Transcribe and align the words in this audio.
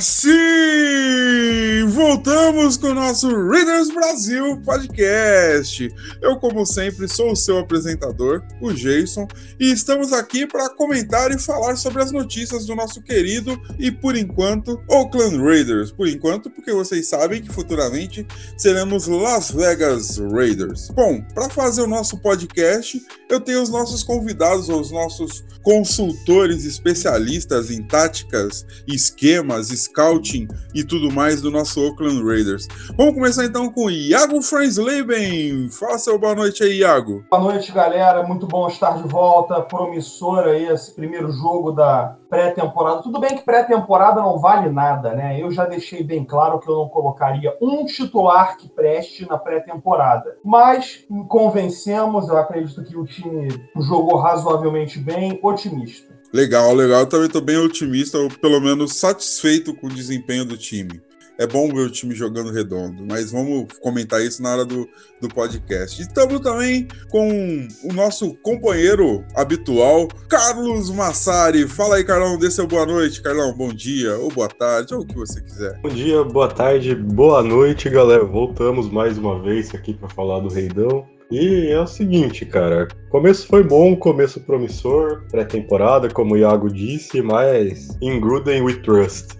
Sim! 0.00 1.86
Voltamos 1.88 2.76
com 2.76 2.88
o 2.88 2.94
nosso 2.94 3.28
Readers 3.28 3.88
Brasil 3.88 4.60
podcast. 4.62 5.88
Eu, 6.20 6.36
como 6.36 6.66
sempre, 6.66 7.08
sou 7.08 7.32
o 7.32 7.36
seu 7.36 7.58
apresentador, 7.58 8.42
o 8.60 8.72
Jason, 8.72 9.26
e 9.58 9.70
estamos 9.70 10.12
aqui 10.12 10.46
para 10.46 10.68
comentar 10.70 11.30
e 11.30 11.38
falar 11.38 11.76
sobre 11.76 12.02
as 12.02 12.10
notícias 12.10 12.66
do 12.66 12.74
nosso 12.74 13.00
querido 13.00 13.60
e, 13.78 13.90
por 13.90 14.16
enquanto, 14.16 14.80
Oakland 14.88 15.38
Raiders. 15.38 15.92
Por 15.92 16.08
enquanto, 16.08 16.50
porque 16.50 16.72
vocês 16.72 17.08
sabem 17.08 17.40
que 17.40 17.52
futuramente 17.52 18.26
seremos 18.58 19.06
Las 19.06 19.50
Vegas 19.50 20.18
Raiders. 20.18 20.88
Bom, 20.90 21.22
para 21.34 21.48
fazer 21.48 21.82
o 21.82 21.86
nosso 21.86 22.18
podcast, 22.18 23.00
eu 23.28 23.40
tenho 23.40 23.62
os 23.62 23.70
nossos 23.70 24.02
convidados, 24.02 24.68
os 24.68 24.90
nossos 24.90 25.44
consultores 25.62 26.64
especialistas 26.64 27.70
em 27.70 27.82
táticas, 27.82 28.64
esquemas, 28.86 29.70
scouting 29.76 30.48
e 30.74 30.82
tudo 30.82 31.12
mais 31.12 31.40
do 31.40 31.50
nosso 31.50 31.80
Oakland 31.80 32.24
Raiders. 32.24 32.66
Vamos 32.96 33.14
começar 33.14 33.44
então 33.44 33.70
com 33.70 33.90
Iago 33.90 34.40
Fransleben. 34.42 35.68
Fala 35.70 35.98
seu 35.98 36.18
boa 36.18 36.34
noite 36.34 36.62
aí, 36.62 36.78
Iago. 36.78 37.24
Boa 37.30 37.42
noite, 37.42 37.70
galera. 37.72 38.22
Muito 38.22 38.46
bom 38.46 38.66
estar 38.68 38.96
de 39.02 39.08
volta. 39.08 39.60
Promissor 39.60 40.44
aí 40.44 40.66
esse 40.66 40.94
primeiro 40.94 41.30
jogo 41.32 41.72
da 41.72 42.16
pré-temporada. 42.28 43.02
Tudo 43.02 43.20
bem 43.20 43.36
que 43.36 43.44
pré-temporada 43.44 44.20
não 44.20 44.38
vale 44.38 44.68
nada, 44.70 45.14
né? 45.14 45.40
Eu 45.40 45.50
já 45.50 45.64
deixei 45.64 46.02
bem 46.02 46.24
claro 46.24 46.58
que 46.58 46.68
eu 46.68 46.76
não 46.76 46.88
colocaria 46.88 47.56
um 47.60 47.84
titular 47.84 48.56
que 48.56 48.68
preste 48.68 49.28
na 49.28 49.38
pré-temporada. 49.38 50.36
Mas 50.44 51.04
convencemos, 51.28 52.28
eu 52.28 52.36
acredito 52.36 52.82
que 52.84 52.96
o 52.96 53.04
time 53.04 53.48
jogou 53.80 54.16
razoavelmente 54.18 54.98
bem, 54.98 55.38
otimista. 55.42 56.15
Legal, 56.32 56.74
legal. 56.74 57.00
Eu 57.00 57.06
também 57.06 57.26
estou 57.26 57.42
bem 57.42 57.56
otimista, 57.56 58.18
ou 58.18 58.28
pelo 58.28 58.60
menos 58.60 58.94
satisfeito 58.94 59.74
com 59.74 59.86
o 59.86 59.92
desempenho 59.92 60.44
do 60.44 60.56
time. 60.56 61.00
É 61.38 61.46
bom 61.46 61.68
ver 61.68 61.80
o 61.80 61.90
time 61.90 62.14
jogando 62.14 62.50
redondo, 62.50 63.04
mas 63.06 63.30
vamos 63.30 63.66
comentar 63.80 64.22
isso 64.22 64.42
na 64.42 64.52
hora 64.52 64.64
do, 64.64 64.88
do 65.20 65.28
podcast. 65.28 66.00
Estamos 66.00 66.40
também 66.40 66.88
com 67.10 67.68
o 67.84 67.92
nosso 67.92 68.34
companheiro 68.36 69.22
habitual, 69.34 70.08
Carlos 70.30 70.90
Massari. 70.90 71.68
Fala 71.68 71.96
aí, 71.96 72.04
Carlão, 72.04 72.38
dê 72.38 72.50
seu 72.50 72.66
boa 72.66 72.86
noite, 72.86 73.20
Carlão. 73.20 73.52
Bom 73.54 73.68
dia, 73.68 74.16
ou 74.16 74.30
boa 74.30 74.48
tarde, 74.48 74.94
ou 74.94 75.02
o 75.02 75.06
que 75.06 75.14
você 75.14 75.42
quiser. 75.42 75.78
Bom 75.82 75.90
dia, 75.90 76.24
boa 76.24 76.48
tarde, 76.48 76.94
boa 76.94 77.42
noite, 77.42 77.90
galera. 77.90 78.24
Voltamos 78.24 78.90
mais 78.90 79.18
uma 79.18 79.38
vez 79.42 79.74
aqui 79.74 79.92
para 79.92 80.08
falar 80.08 80.40
do 80.40 80.48
Reidão. 80.48 81.06
E 81.30 81.68
é 81.70 81.80
o 81.80 81.86
seguinte, 81.86 82.46
cara. 82.46 82.86
Começo 83.10 83.46
foi 83.48 83.64
bom, 83.64 83.96
começo 83.96 84.40
promissor, 84.40 85.24
pré-temporada, 85.28 86.08
como 86.08 86.34
o 86.34 86.36
Iago 86.36 86.70
disse, 86.72 87.20
mas 87.20 87.96
in 88.00 88.20
Gruden 88.20 88.62
we 88.62 88.74
trust. 88.74 89.34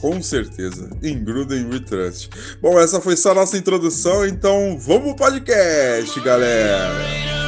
Com 0.00 0.22
certeza, 0.22 0.90
in 1.02 1.24
Gruden 1.24 1.66
we 1.70 1.80
trust. 1.80 2.30
Bom, 2.60 2.78
essa 2.78 3.00
foi 3.00 3.16
só 3.16 3.32
a 3.32 3.36
nossa 3.36 3.56
introdução, 3.56 4.26
então 4.26 4.78
vamos 4.78 5.14
pro 5.14 5.26
podcast, 5.26 6.20
galera. 6.20 7.47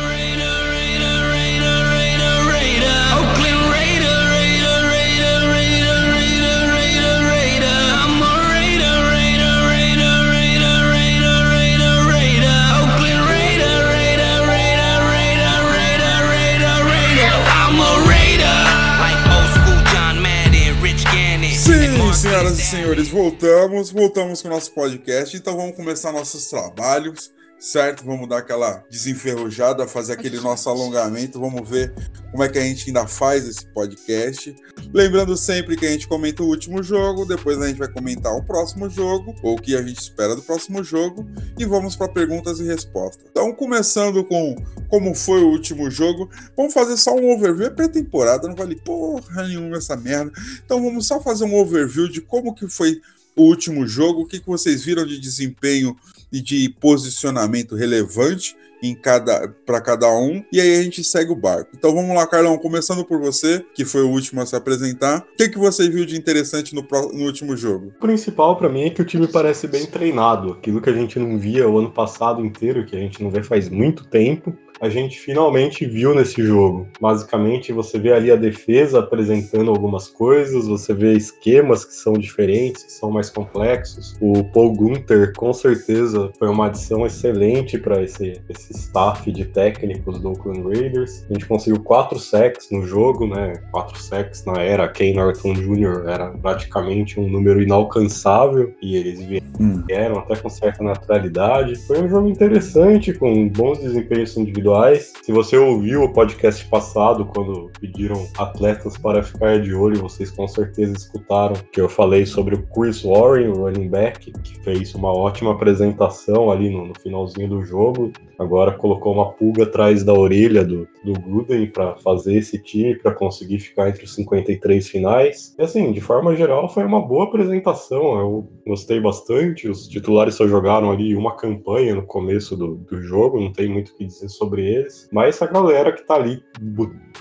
Senhoras 22.40 22.58
e 22.58 22.62
senhores, 22.62 23.08
voltamos, 23.08 23.90
voltamos 23.90 24.40
com 24.40 24.48
o 24.48 24.50
nosso 24.50 24.72
podcast, 24.72 25.36
então 25.36 25.54
vamos 25.58 25.76
começar 25.76 26.10
nossos 26.10 26.46
trabalhos, 26.46 27.30
certo? 27.60 28.04
Vamos 28.04 28.26
dar 28.26 28.38
aquela 28.38 28.82
desenferrujada, 28.90 29.86
fazer 29.86 30.14
aquele 30.14 30.40
nosso 30.40 30.68
alongamento, 30.70 31.38
vamos 31.38 31.68
ver 31.68 31.92
como 32.30 32.42
é 32.42 32.48
que 32.48 32.58
a 32.58 32.62
gente 32.62 32.88
ainda 32.88 33.06
faz 33.06 33.46
esse 33.46 33.66
podcast. 33.66 34.56
Lembrando 34.94 35.36
sempre 35.36 35.76
que 35.76 35.84
a 35.84 35.90
gente 35.90 36.08
comenta 36.08 36.42
o 36.42 36.46
último 36.46 36.82
jogo, 36.82 37.26
depois 37.26 37.60
a 37.60 37.68
gente 37.68 37.78
vai 37.78 37.88
comentar 37.88 38.34
o 38.34 38.42
próximo 38.42 38.88
jogo, 38.88 39.34
ou 39.42 39.56
o 39.56 39.60
que 39.60 39.76
a 39.76 39.82
gente 39.82 40.00
espera 40.00 40.34
do 40.34 40.42
próximo 40.42 40.82
jogo, 40.82 41.26
e 41.58 41.66
vamos 41.66 41.94
para 41.94 42.08
perguntas 42.08 42.58
e 42.60 42.64
respostas. 42.64 43.26
Então, 43.30 43.52
começando 43.52 44.24
com 44.24 44.56
como 44.88 45.14
foi 45.14 45.42
o 45.42 45.48
último 45.48 45.90
jogo, 45.90 46.30
vamos 46.56 46.72
fazer 46.72 46.96
só 46.96 47.14
um 47.14 47.30
overview. 47.30 47.66
É 47.66 47.70
pré-temporada, 47.70 48.48
não 48.48 48.56
vale 48.56 48.74
porra 48.76 49.46
nenhuma 49.46 49.76
essa 49.76 49.96
merda. 49.96 50.32
Então, 50.64 50.82
vamos 50.82 51.06
só 51.06 51.20
fazer 51.20 51.44
um 51.44 51.54
overview 51.54 52.08
de 52.08 52.20
como 52.20 52.54
que 52.54 52.66
foi 52.66 53.00
o 53.36 53.42
último 53.42 53.86
jogo, 53.86 54.22
o 54.22 54.26
que, 54.26 54.40
que 54.40 54.46
vocês 54.46 54.82
viram 54.84 55.06
de 55.06 55.18
desempenho 55.18 55.96
e 56.32 56.40
de 56.40 56.68
posicionamento 56.80 57.74
relevante 57.74 58.56
em 58.82 58.94
cada 58.94 59.48
para 59.66 59.80
cada 59.80 60.10
um 60.10 60.42
e 60.52 60.60
aí 60.60 60.76
a 60.76 60.82
gente 60.82 61.04
segue 61.04 61.30
o 61.30 61.36
barco. 61.36 61.70
Então 61.76 61.94
vamos 61.94 62.14
lá, 62.14 62.26
Carlão, 62.26 62.56
começando 62.58 63.04
por 63.04 63.20
você, 63.20 63.64
que 63.74 63.84
foi 63.84 64.02
o 64.02 64.10
último 64.10 64.40
a 64.40 64.46
se 64.46 64.56
apresentar. 64.56 65.18
O 65.18 65.36
que, 65.36 65.48
que 65.48 65.58
você 65.58 65.88
viu 65.88 66.06
de 66.06 66.16
interessante 66.16 66.74
no, 66.74 66.86
no 67.12 67.26
último 67.26 67.56
jogo? 67.56 67.88
O 67.88 68.00
principal 68.00 68.56
para 68.56 68.68
mim 68.68 68.84
é 68.84 68.90
que 68.90 69.02
o 69.02 69.04
time 69.04 69.26
parece 69.26 69.66
bem 69.66 69.86
treinado, 69.86 70.52
aquilo 70.52 70.80
que 70.80 70.90
a 70.90 70.94
gente 70.94 71.18
não 71.18 71.38
via 71.38 71.68
o 71.68 71.78
ano 71.78 71.90
passado 71.90 72.44
inteiro, 72.44 72.86
que 72.86 72.96
a 72.96 73.00
gente 73.00 73.22
não 73.22 73.30
vê 73.30 73.42
faz 73.42 73.68
muito 73.68 74.04
tempo 74.04 74.56
a 74.80 74.88
gente 74.88 75.20
finalmente 75.20 75.84
viu 75.84 76.14
nesse 76.14 76.42
jogo. 76.42 76.88
Basicamente, 76.98 77.70
você 77.70 77.98
vê 77.98 78.12
ali 78.12 78.30
a 78.30 78.36
defesa 78.36 79.00
apresentando 79.00 79.70
algumas 79.70 80.08
coisas, 80.08 80.66
você 80.66 80.94
vê 80.94 81.12
esquemas 81.12 81.84
que 81.84 81.92
são 81.92 82.14
diferentes, 82.14 82.84
que 82.84 82.92
são 82.92 83.10
mais 83.10 83.28
complexos. 83.28 84.16
O 84.20 84.42
Paul 84.44 84.72
Gunther, 84.72 85.34
com 85.34 85.52
certeza, 85.52 86.32
foi 86.38 86.48
uma 86.48 86.66
adição 86.66 87.04
excelente 87.04 87.76
para 87.76 88.02
esse, 88.02 88.40
esse 88.48 88.72
staff 88.72 89.30
de 89.30 89.44
técnicos 89.44 90.18
do 90.18 90.30
Oakland 90.30 90.62
Raiders. 90.62 91.26
A 91.28 91.34
gente 91.34 91.46
conseguiu 91.46 91.82
quatro 91.82 92.18
sacks 92.18 92.70
no 92.70 92.86
jogo, 92.86 93.26
né? 93.26 93.60
Quatro 93.70 94.00
sacks 94.00 94.46
na 94.46 94.62
era 94.62 94.88
Ken 94.88 95.12
Norton 95.12 95.52
Jr. 95.52 96.08
era 96.08 96.30
praticamente 96.30 97.20
um 97.20 97.28
número 97.28 97.62
inalcançável 97.62 98.74
e 98.80 98.96
eles 98.96 99.20
vieram 99.20 100.16
hum. 100.16 100.18
até 100.20 100.36
com 100.36 100.48
certa 100.48 100.82
naturalidade. 100.82 101.76
Foi 101.86 102.00
um 102.00 102.08
jogo 102.08 102.28
interessante, 102.28 103.12
com 103.12 103.46
bons 103.48 103.78
desempenhos 103.78 104.34
individuais 104.38 104.69
individuais. 104.70 105.12
Se 105.22 105.32
você 105.32 105.56
ouviu 105.56 106.04
o 106.04 106.12
podcast 106.12 106.64
passado, 106.66 107.24
quando 107.24 107.70
pediram 107.80 108.26
atletas 108.38 108.96
para 108.96 109.22
ficar 109.22 109.60
de 109.60 109.74
olho, 109.74 110.00
vocês 110.00 110.30
com 110.30 110.46
certeza 110.46 110.92
escutaram 110.92 111.54
que 111.72 111.80
eu 111.80 111.88
falei 111.88 112.24
sobre 112.24 112.54
o 112.54 112.66
Chris 112.68 113.02
Warren, 113.02 113.48
o 113.48 113.64
running 113.64 113.88
back, 113.88 114.32
que 114.32 114.60
fez 114.62 114.94
uma 114.94 115.12
ótima 115.12 115.52
apresentação 115.52 116.50
ali 116.50 116.70
no, 116.70 116.86
no 116.86 116.94
finalzinho 117.00 117.48
do 117.48 117.64
jogo. 117.64 118.12
Agora 118.38 118.72
colocou 118.72 119.12
uma 119.12 119.32
pulga 119.32 119.64
atrás 119.64 120.02
da 120.02 120.14
orelha 120.14 120.64
do, 120.64 120.88
do 121.04 121.12
Gruden 121.12 121.66
para 121.66 121.96
fazer 121.96 122.36
esse 122.36 122.58
time, 122.62 122.94
para 122.94 123.12
conseguir 123.12 123.58
ficar 123.58 123.88
entre 123.90 124.04
os 124.04 124.14
53 124.14 124.88
finais. 124.88 125.54
E 125.58 125.62
assim, 125.62 125.92
de 125.92 126.00
forma 126.00 126.34
geral, 126.34 126.68
foi 126.68 126.84
uma 126.84 127.06
boa 127.06 127.24
apresentação. 127.24 128.18
Eu 128.18 128.48
gostei 128.66 128.98
bastante. 128.98 129.68
Os 129.68 129.86
titulares 129.86 130.36
só 130.36 130.48
jogaram 130.48 130.90
ali 130.90 131.14
uma 131.14 131.36
campanha 131.36 131.94
no 131.94 132.02
começo 132.02 132.56
do, 132.56 132.76
do 132.76 133.02
jogo, 133.02 133.38
não 133.38 133.52
tem 133.52 133.68
muito 133.68 133.90
o 133.90 133.96
que 133.96 134.06
dizer 134.06 134.30
sobre 134.30 134.59
sobre 134.59 134.59
eles, 134.60 135.08
mas 135.12 135.40
a 135.42 135.46
galera 135.46 135.92
que 135.92 136.02
tá 136.02 136.14
ali, 136.14 136.42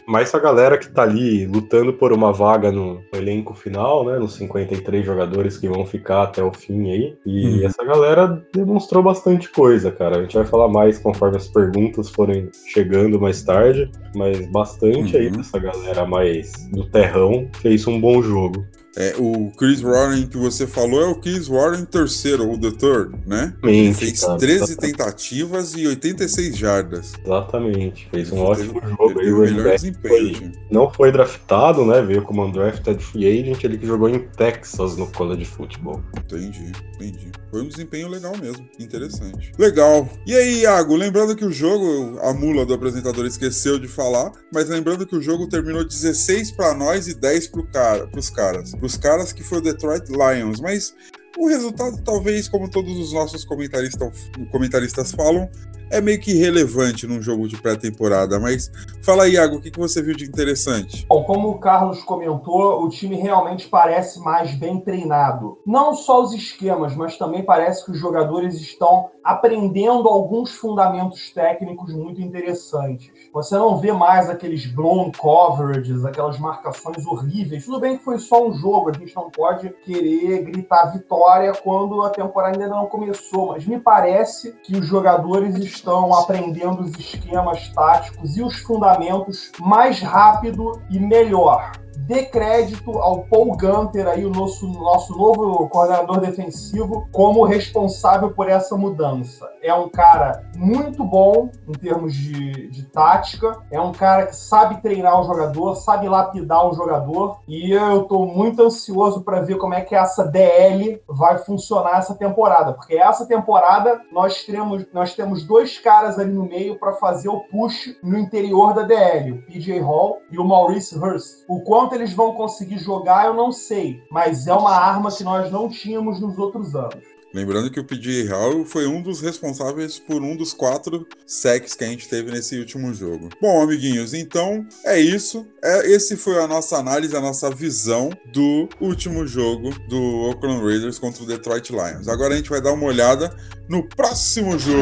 mais 0.07 0.33
a 0.33 0.39
galera 0.39 0.77
que 0.77 0.89
tá 0.89 1.03
ali 1.03 1.45
lutando 1.45 1.93
por 1.93 2.11
uma 2.13 2.31
vaga 2.31 2.71
no 2.71 3.01
elenco 3.13 3.53
final, 3.53 4.05
né, 4.05 4.19
nos 4.19 4.35
53 4.35 5.05
jogadores 5.05 5.57
que 5.57 5.67
vão 5.67 5.85
ficar 5.85 6.23
até 6.23 6.43
o 6.43 6.51
fim 6.51 6.91
aí. 6.91 7.17
E 7.25 7.47
hum. 7.47 7.65
essa 7.65 7.83
galera 7.83 8.43
demonstrou 8.53 9.03
bastante 9.03 9.49
coisa, 9.49 9.91
cara. 9.91 10.17
A 10.17 10.21
gente 10.21 10.35
vai 10.35 10.45
falar 10.45 10.67
mais 10.67 10.99
conforme 10.99 11.37
as 11.37 11.47
perguntas 11.47 12.09
forem 12.09 12.49
chegando 12.67 13.19
mais 13.19 13.41
tarde, 13.43 13.89
mas 14.15 14.49
bastante 14.51 15.15
uhum. 15.15 15.21
aí 15.21 15.29
dessa 15.29 15.59
galera 15.59 16.05
mais 16.05 16.51
do 16.71 16.85
terrão 16.85 17.47
fez 17.61 17.87
um 17.87 17.99
bom 17.99 18.21
jogo. 18.21 18.65
É, 18.99 19.15
o 19.17 19.49
Chris 19.57 19.79
Warren 19.79 20.27
que 20.27 20.37
você 20.37 20.67
falou 20.67 21.01
é 21.01 21.05
o 21.05 21.15
Chris 21.15 21.47
Warren 21.47 21.85
terceiro, 21.85 22.49
ou 22.49 22.59
the 22.59 22.69
third, 22.71 23.15
né? 23.25 23.53
Ele 23.63 23.93
fez 23.93 24.19
cara, 24.19 24.37
13 24.37 24.75
tentativas 24.75 25.73
e 25.73 25.87
86 25.87 26.57
jardas. 26.57 27.13
Exatamente. 27.23 28.09
Fez 28.11 28.29
um 28.29 28.39
ótimo 28.39 28.81
jogo. 28.89 29.21
Ele 29.21 29.29
aí, 29.29 29.33
o 29.33 29.39
melhor 29.39 29.75
desempenho. 29.75 30.35
Foi, 30.35 30.51
não 30.69 30.91
foi 30.91 31.11
draftado, 31.13 31.85
né? 31.85 32.01
Veio 32.01 32.23
como 32.23 32.45
undrafted 32.45 33.01
free 33.01 33.39
agent, 33.39 33.63
ele 33.63 33.77
que 33.77 33.87
jogou 33.87 34.09
em 34.09 34.19
Texas 34.35 34.97
no 34.97 35.07
college 35.07 35.45
football. 35.45 36.03
Entendi, 36.17 36.73
entendi. 36.95 37.31
Foi 37.49 37.61
um 37.61 37.67
desempenho 37.67 38.09
legal 38.09 38.33
mesmo. 38.37 38.67
Interessante. 38.77 39.51
Legal. 39.57 40.07
E 40.25 40.35
aí, 40.35 40.61
Iago, 40.61 40.95
lembrando 40.95 41.35
que 41.35 41.45
o 41.45 41.51
jogo, 41.51 42.19
a 42.21 42.33
mula 42.33 42.65
do 42.65 42.73
apresentador 42.73 43.25
esqueceu 43.25 43.79
de 43.79 43.87
falar, 43.87 44.31
mas 44.53 44.69
lembrando 44.69 45.05
que 45.05 45.15
o 45.15 45.21
jogo 45.21 45.47
terminou 45.47 45.83
16 45.83 46.51
para 46.51 46.73
nós 46.75 47.07
e 47.07 47.15
10 47.15 47.47
pro 47.47 47.63
cara, 47.63 48.05
pros 48.07 48.29
caras. 48.29 48.73
Pros 48.89 48.97
caras 48.97 49.31
que 49.31 49.43
foi 49.43 49.59
o 49.59 49.61
Detroit 49.61 50.09
Lions. 50.09 50.59
Mas 50.59 50.95
o 51.37 51.47
resultado, 51.47 52.01
talvez, 52.01 52.49
como 52.49 52.67
todos 52.67 52.97
os 52.97 53.13
nossos 53.13 53.45
comentaristas, 53.45 54.31
comentaristas 54.51 55.11
falam, 55.11 55.47
é 55.89 56.01
meio 56.01 56.19
que 56.19 56.31
irrelevante 56.31 57.07
num 57.07 57.21
jogo 57.21 57.47
de 57.47 57.61
pré-temporada. 57.61 58.39
Mas 58.39 58.71
fala 59.01 59.23
aí, 59.23 59.33
Iago, 59.33 59.57
o 59.57 59.61
que, 59.61 59.71
você 59.77 60.01
viu 60.01 60.15
de 60.15 60.25
interessante? 60.25 61.05
Bom, 61.07 61.23
como 61.23 61.49
o 61.49 61.59
Carlos 61.59 62.01
comentou, 62.03 62.83
o 62.83 62.89
time 62.89 63.15
realmente 63.15 63.67
parece 63.67 64.19
mais 64.19 64.53
bem 64.53 64.79
treinado. 64.79 65.57
Não 65.65 65.93
só 65.93 66.21
os 66.23 66.33
esquemas, 66.33 66.95
mas 66.95 67.17
também 67.17 67.43
parece 67.43 67.85
que 67.85 67.91
os 67.91 67.99
jogadores 67.99 68.55
estão 68.55 69.09
aprendendo 69.23 70.07
alguns 70.07 70.51
fundamentos 70.51 71.31
técnicos 71.31 71.93
muito 71.93 72.21
interessantes. 72.21 73.11
Você 73.33 73.55
não 73.55 73.77
vê 73.77 73.91
mais 73.91 74.29
aqueles 74.29 74.65
blown 74.65 75.11
coverages, 75.11 76.03
aquelas 76.03 76.39
marcações 76.39 77.05
horríveis. 77.05 77.65
Tudo 77.65 77.79
bem 77.79 77.97
que 77.97 78.03
foi 78.03 78.17
só 78.17 78.47
um 78.47 78.53
jogo, 78.53 78.89
a 78.89 78.93
gente 78.93 79.15
não 79.15 79.29
pode 79.29 79.69
querer 79.83 80.43
gritar 80.43 80.87
vitória 80.87 81.53
quando 81.53 82.01
a 82.01 82.09
temporada 82.09 82.55
ainda 82.55 82.67
não 82.67 82.87
começou, 82.87 83.49
mas 83.49 83.65
me 83.65 83.79
parece 83.79 84.53
que 84.63 84.75
os 84.75 84.87
jogadores 84.87 85.55
estão 85.79 86.13
aprendendo 86.13 86.81
os 86.81 86.91
esquemas 86.99 87.69
táticos 87.69 88.37
e 88.37 88.43
os 88.43 88.57
fundamentos 88.59 89.51
mais 89.59 90.01
rápido 90.01 90.81
e 90.89 90.99
melhor 90.99 91.71
dê 92.09 92.25
crédito 92.25 92.97
ao 92.97 93.19
Paul 93.25 93.55
Gunter, 93.55 94.07
aí, 94.07 94.25
o 94.25 94.31
nosso, 94.31 94.67
nosso 94.67 95.15
novo 95.15 95.69
coordenador 95.69 96.19
defensivo, 96.19 97.07
como 97.11 97.45
responsável 97.45 98.31
por 98.31 98.49
essa 98.49 98.75
mudança. 98.75 99.47
É 99.61 99.71
um 99.71 99.87
cara 99.87 100.49
muito 100.57 101.03
bom 101.03 101.51
em 101.67 101.73
termos 101.73 102.15
de, 102.15 102.67
de 102.69 102.83
tática, 102.87 103.61
é 103.69 103.79
um 103.79 103.91
cara 103.91 104.25
que 104.25 104.35
sabe 104.35 104.81
treinar 104.81 105.21
o 105.21 105.23
jogador, 105.23 105.75
sabe 105.75 106.09
lapidar 106.09 106.67
o 106.67 106.73
jogador, 106.73 107.41
e 107.47 107.71
eu 107.71 108.01
estou 108.01 108.25
muito 108.25 108.63
ansioso 108.63 109.21
para 109.21 109.41
ver 109.41 109.59
como 109.59 109.75
é 109.75 109.81
que 109.81 109.93
essa 109.93 110.25
DL 110.25 110.99
vai 111.07 111.37
funcionar 111.37 111.99
essa 111.99 112.15
temporada, 112.15 112.73
porque 112.73 112.95
essa 112.95 113.27
temporada 113.27 114.01
nós 114.11 114.43
temos, 114.43 114.83
nós 114.91 115.13
temos 115.13 115.45
dois 115.45 115.77
caras 115.77 116.17
ali 116.17 116.31
no 116.31 116.45
meio 116.45 116.79
para 116.79 116.93
fazer 116.93 117.29
o 117.29 117.41
push 117.41 117.95
no 118.01 118.17
interior 118.17 118.73
da 118.73 118.81
DL, 118.81 119.33
o 119.33 119.41
PJ 119.43 119.79
Hall 119.79 120.17
e 120.31 120.39
o 120.39 120.43
Maurice 120.43 120.97
Hurst. 120.97 121.45
O 121.47 121.61
quanto 121.61 121.98
eles 121.99 122.13
vão 122.13 122.33
conseguir 122.33 122.79
jogar, 122.79 123.25
eu 123.25 123.33
não 123.33 123.51
sei. 123.51 124.01
Mas 124.09 124.47
é 124.47 124.53
uma 124.53 124.75
arma 124.75 125.11
que 125.11 125.23
nós 125.23 125.51
não 125.51 125.69
tínhamos 125.69 126.19
nos 126.19 126.37
outros 126.37 126.75
anos. 126.75 127.19
Lembrando 127.31 127.69
que 127.69 127.79
o 127.79 127.83
PJ 127.83 128.27
Hall 128.27 128.65
foi 128.65 128.87
um 128.87 129.01
dos 129.01 129.21
responsáveis 129.21 129.99
por 129.99 130.23
um 130.23 130.35
dos 130.35 130.51
quatro 130.51 131.05
sacks 131.27 131.75
que 131.75 131.83
a 131.83 131.87
gente 131.87 132.09
teve 132.09 132.31
nesse 132.31 132.57
último 132.57 132.91
jogo. 132.91 133.29
Bom, 133.39 133.61
amiguinhos, 133.61 134.15
então 134.15 134.65
é 134.83 134.99
isso. 134.99 135.45
É, 135.63 135.91
esse 135.91 136.17
foi 136.17 136.41
a 136.41 136.47
nossa 136.47 136.77
análise, 136.77 137.15
a 137.15 137.21
nossa 137.21 137.51
visão 137.51 138.09
do 138.33 138.67
último 138.81 139.27
jogo 139.27 139.69
do 139.87 140.01
Oakland 140.27 140.63
Raiders 140.63 140.97
contra 140.97 141.21
o 141.21 141.27
Detroit 141.27 141.69
Lions. 141.69 142.07
Agora 142.07 142.33
a 142.33 142.37
gente 142.37 142.49
vai 142.49 142.61
dar 142.61 142.73
uma 142.73 142.85
olhada 142.85 143.29
no 143.69 143.87
próximo 143.87 144.57
jogo. 144.57 144.79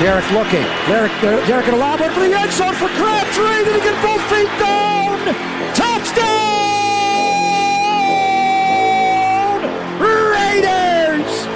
Derek 0.00 0.32
looking. 0.32 0.62
Derek, 0.86 1.14
uh, 1.16 1.46
Derek 1.48 1.70
lob 1.72 1.98
for 2.14 2.20
the 2.20 2.32
end 2.32 2.52
zone 2.52 2.74
for 2.74 2.88
Crabtree. 2.90 3.64
Did 3.64 3.74
he 3.74 3.80
get 3.80 4.00
both 4.00 4.22
feet 4.30 4.48
down? 4.60 5.61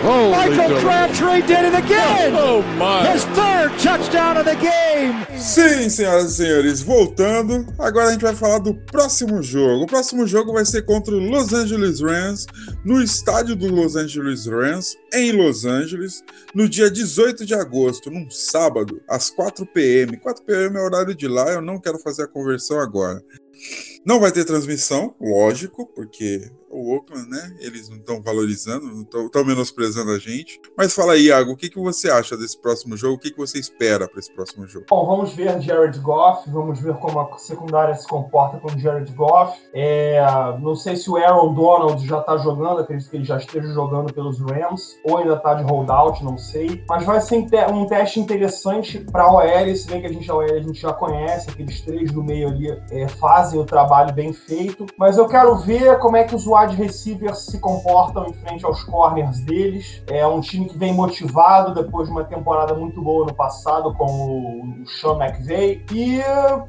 Holy 0.06 0.30
Michael 0.30 0.80
Crabtree 0.80 1.42
did 1.48 1.64
it 1.64 1.74
again! 1.74 2.32
Oh, 2.36 2.62
my! 2.78 3.10
His 3.10 3.24
third 3.34 3.76
touchdown 3.80 4.36
of 4.36 4.44
the 4.44 4.54
game! 4.54 5.26
Sim, 5.36 5.90
senhoras 5.90 6.30
e 6.30 6.36
senhores, 6.36 6.80
voltando, 6.80 7.66
agora 7.76 8.10
a 8.10 8.12
gente 8.12 8.22
vai 8.22 8.32
falar 8.32 8.60
do 8.60 8.72
próximo 8.72 9.42
jogo. 9.42 9.82
O 9.82 9.86
próximo 9.86 10.24
jogo 10.24 10.52
vai 10.52 10.64
ser 10.64 10.82
contra 10.82 11.12
o 11.12 11.18
Los 11.18 11.52
Angeles 11.52 12.00
Rams, 12.00 12.46
no 12.84 13.02
estádio 13.02 13.56
do 13.56 13.66
Los 13.66 13.96
Angeles 13.96 14.46
Rams, 14.46 14.96
em 15.12 15.32
Los 15.32 15.64
Angeles, 15.64 16.22
no 16.54 16.68
dia 16.68 16.88
18 16.88 17.44
de 17.44 17.56
agosto, 17.56 18.08
num 18.08 18.30
sábado, 18.30 19.02
às 19.08 19.28
4 19.28 19.66
p.m. 19.66 20.18
4 20.18 20.44
p.m. 20.44 20.76
é 20.76 20.80
o 20.82 20.84
horário 20.84 21.16
de 21.16 21.26
lá, 21.26 21.50
eu 21.50 21.60
não 21.60 21.80
quero 21.80 21.98
fazer 21.98 22.22
a 22.22 22.28
conversão 22.28 22.78
agora. 22.78 23.20
Não 24.04 24.20
vai 24.20 24.30
ter 24.30 24.44
transmissão, 24.44 25.16
lógico, 25.20 25.84
porque 25.96 26.48
o 26.76 26.94
Oakland, 26.94 27.28
né? 27.28 27.56
Eles 27.60 27.88
não 27.88 27.96
estão 27.96 28.20
valorizando, 28.20 29.02
estão 29.02 29.44
menosprezando 29.44 30.10
a 30.10 30.18
gente. 30.18 30.60
Mas 30.76 30.94
fala 30.94 31.14
aí, 31.14 31.26
Iago, 31.26 31.52
o 31.52 31.56
que, 31.56 31.70
que 31.70 31.78
você 31.78 32.10
acha 32.10 32.36
desse 32.36 32.60
próximo 32.60 32.96
jogo? 32.96 33.14
O 33.14 33.18
que, 33.18 33.30
que 33.30 33.38
você 33.38 33.58
espera 33.58 34.06
para 34.06 34.20
esse 34.20 34.30
próximo 34.32 34.66
jogo? 34.66 34.86
Bom, 34.88 35.06
vamos 35.06 35.32
ver 35.32 35.60
Jared 35.60 35.98
Goff, 36.00 36.48
vamos 36.50 36.80
ver 36.80 36.94
como 36.94 37.20
a 37.20 37.38
secundária 37.38 37.94
se 37.94 38.06
comporta 38.06 38.58
com 38.58 38.68
Jared 38.78 39.10
Goff. 39.12 39.58
É, 39.72 40.20
não 40.60 40.74
sei 40.74 40.96
se 40.96 41.10
o 41.10 41.16
Aaron 41.16 41.54
Donald 41.54 42.06
já 42.06 42.20
está 42.20 42.36
jogando, 42.36 42.80
acredito 42.80 43.08
que 43.08 43.16
ele 43.16 43.24
já 43.24 43.38
esteja 43.38 43.72
jogando 43.72 44.12
pelos 44.12 44.38
Rams, 44.40 44.98
ou 45.04 45.18
ainda 45.18 45.34
está 45.34 45.54
de 45.54 45.64
holdout, 45.64 46.22
não 46.24 46.36
sei. 46.36 46.84
Mas 46.88 47.04
vai 47.04 47.20
ser 47.20 47.46
um 47.72 47.86
teste 47.86 48.20
interessante 48.20 48.98
para 48.98 49.24
a 49.24 49.32
OL, 49.32 49.76
se 49.76 49.86
bem 49.86 50.00
que 50.00 50.06
a 50.06 50.12
gente, 50.12 50.30
a 50.30 50.34
OL 50.34 50.44
a 50.44 50.60
gente 50.60 50.80
já 50.80 50.92
conhece, 50.92 51.50
aqueles 51.50 51.80
três 51.80 52.12
do 52.12 52.22
meio 52.22 52.48
ali 52.48 52.70
é, 52.90 53.08
fazem 53.08 53.58
o 53.60 53.64
trabalho 53.64 54.12
bem 54.12 54.32
feito. 54.32 54.86
Mas 54.98 55.16
eu 55.16 55.26
quero 55.26 55.56
ver 55.56 55.98
como 55.98 56.16
é 56.16 56.24
que 56.24 56.34
os 56.34 56.46
wide 56.46 56.65
receivers 56.74 57.46
se 57.46 57.58
comportam 57.58 58.26
em 58.26 58.32
frente 58.32 58.64
aos 58.64 58.82
corners 58.84 59.40
deles. 59.40 60.02
É 60.06 60.26
um 60.26 60.40
time 60.40 60.66
que 60.68 60.76
vem 60.76 60.92
motivado 60.92 61.74
depois 61.74 62.08
de 62.08 62.12
uma 62.12 62.24
temporada 62.24 62.74
muito 62.74 63.00
boa 63.02 63.26
no 63.26 63.34
passado 63.34 63.94
com 63.94 64.04
o 64.04 64.86
Sean 64.86 65.16
McVay. 65.22 65.84
E 65.92 66.20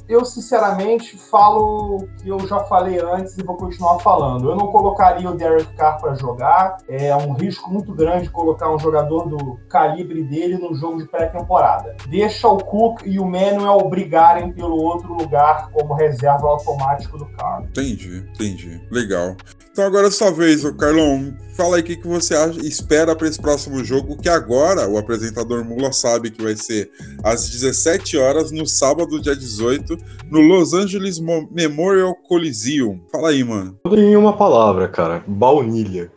eu, 0.07 0.25
sinceramente, 0.25 1.17
falo 1.17 2.07
que 2.21 2.29
eu 2.29 2.39
já 2.47 2.59
falei 2.61 2.99
antes 2.99 3.37
e 3.37 3.43
vou 3.43 3.55
continuar 3.55 3.99
falando. 3.99 4.49
Eu 4.49 4.55
não 4.55 4.67
colocaria 4.67 5.29
o 5.29 5.35
Derek 5.35 5.73
Carr 5.75 5.99
para 5.99 6.15
jogar. 6.15 6.77
É 6.87 7.15
um 7.15 7.33
risco 7.33 7.71
muito 7.71 7.93
grande 7.93 8.29
colocar 8.29 8.73
um 8.73 8.79
jogador 8.79 9.27
do 9.27 9.59
calibre 9.69 10.23
dele 10.23 10.57
no 10.57 10.75
jogo 10.75 10.97
de 10.97 11.07
pré-temporada. 11.07 11.95
Deixa 12.07 12.47
o 12.47 12.57
Cook 12.57 13.01
e 13.05 13.19
o 13.19 13.25
Manuel 13.25 13.89
brigarem 13.89 14.51
pelo 14.51 14.75
outro 14.75 15.13
lugar 15.13 15.69
como 15.71 15.93
reserva 15.93 16.47
automático 16.47 17.17
do 17.17 17.25
Carr. 17.25 17.63
Entendi, 17.63 18.25
entendi. 18.33 18.81
Legal. 18.91 19.35
Então 19.77 19.85
agora 19.85 20.07
é 20.07 20.09
sua 20.09 20.31
vez, 20.31 20.63
Carlão. 20.71 21.37
Fala 21.55 21.75
aí 21.75 21.83
o 21.83 21.85
que, 21.85 21.97
que 21.97 22.07
você 22.07 22.33
acha, 22.33 22.59
espera 22.65 23.15
para 23.15 23.27
esse 23.27 23.39
próximo 23.39 23.83
jogo, 23.83 24.17
que 24.17 24.27
agora 24.27 24.89
o 24.89 24.97
apresentador 24.97 25.63
Mula 25.63 25.93
sabe 25.93 26.31
que 26.31 26.41
vai 26.41 26.55
ser 26.55 26.89
às 27.23 27.47
17 27.47 28.17
horas, 28.17 28.49
no 28.49 28.65
sábado, 28.65 29.21
dia 29.21 29.35
18, 29.35 29.95
no 30.31 30.41
Los 30.41 30.73
Angeles 30.73 31.19
Memorial 31.19 32.15
Coliseum. 32.27 32.99
Fala 33.11 33.29
aí, 33.29 33.43
mano. 33.43 33.79
Em 33.91 34.15
uma 34.15 34.35
palavra, 34.35 34.87
cara, 34.87 35.23
baunilha. 35.27 36.11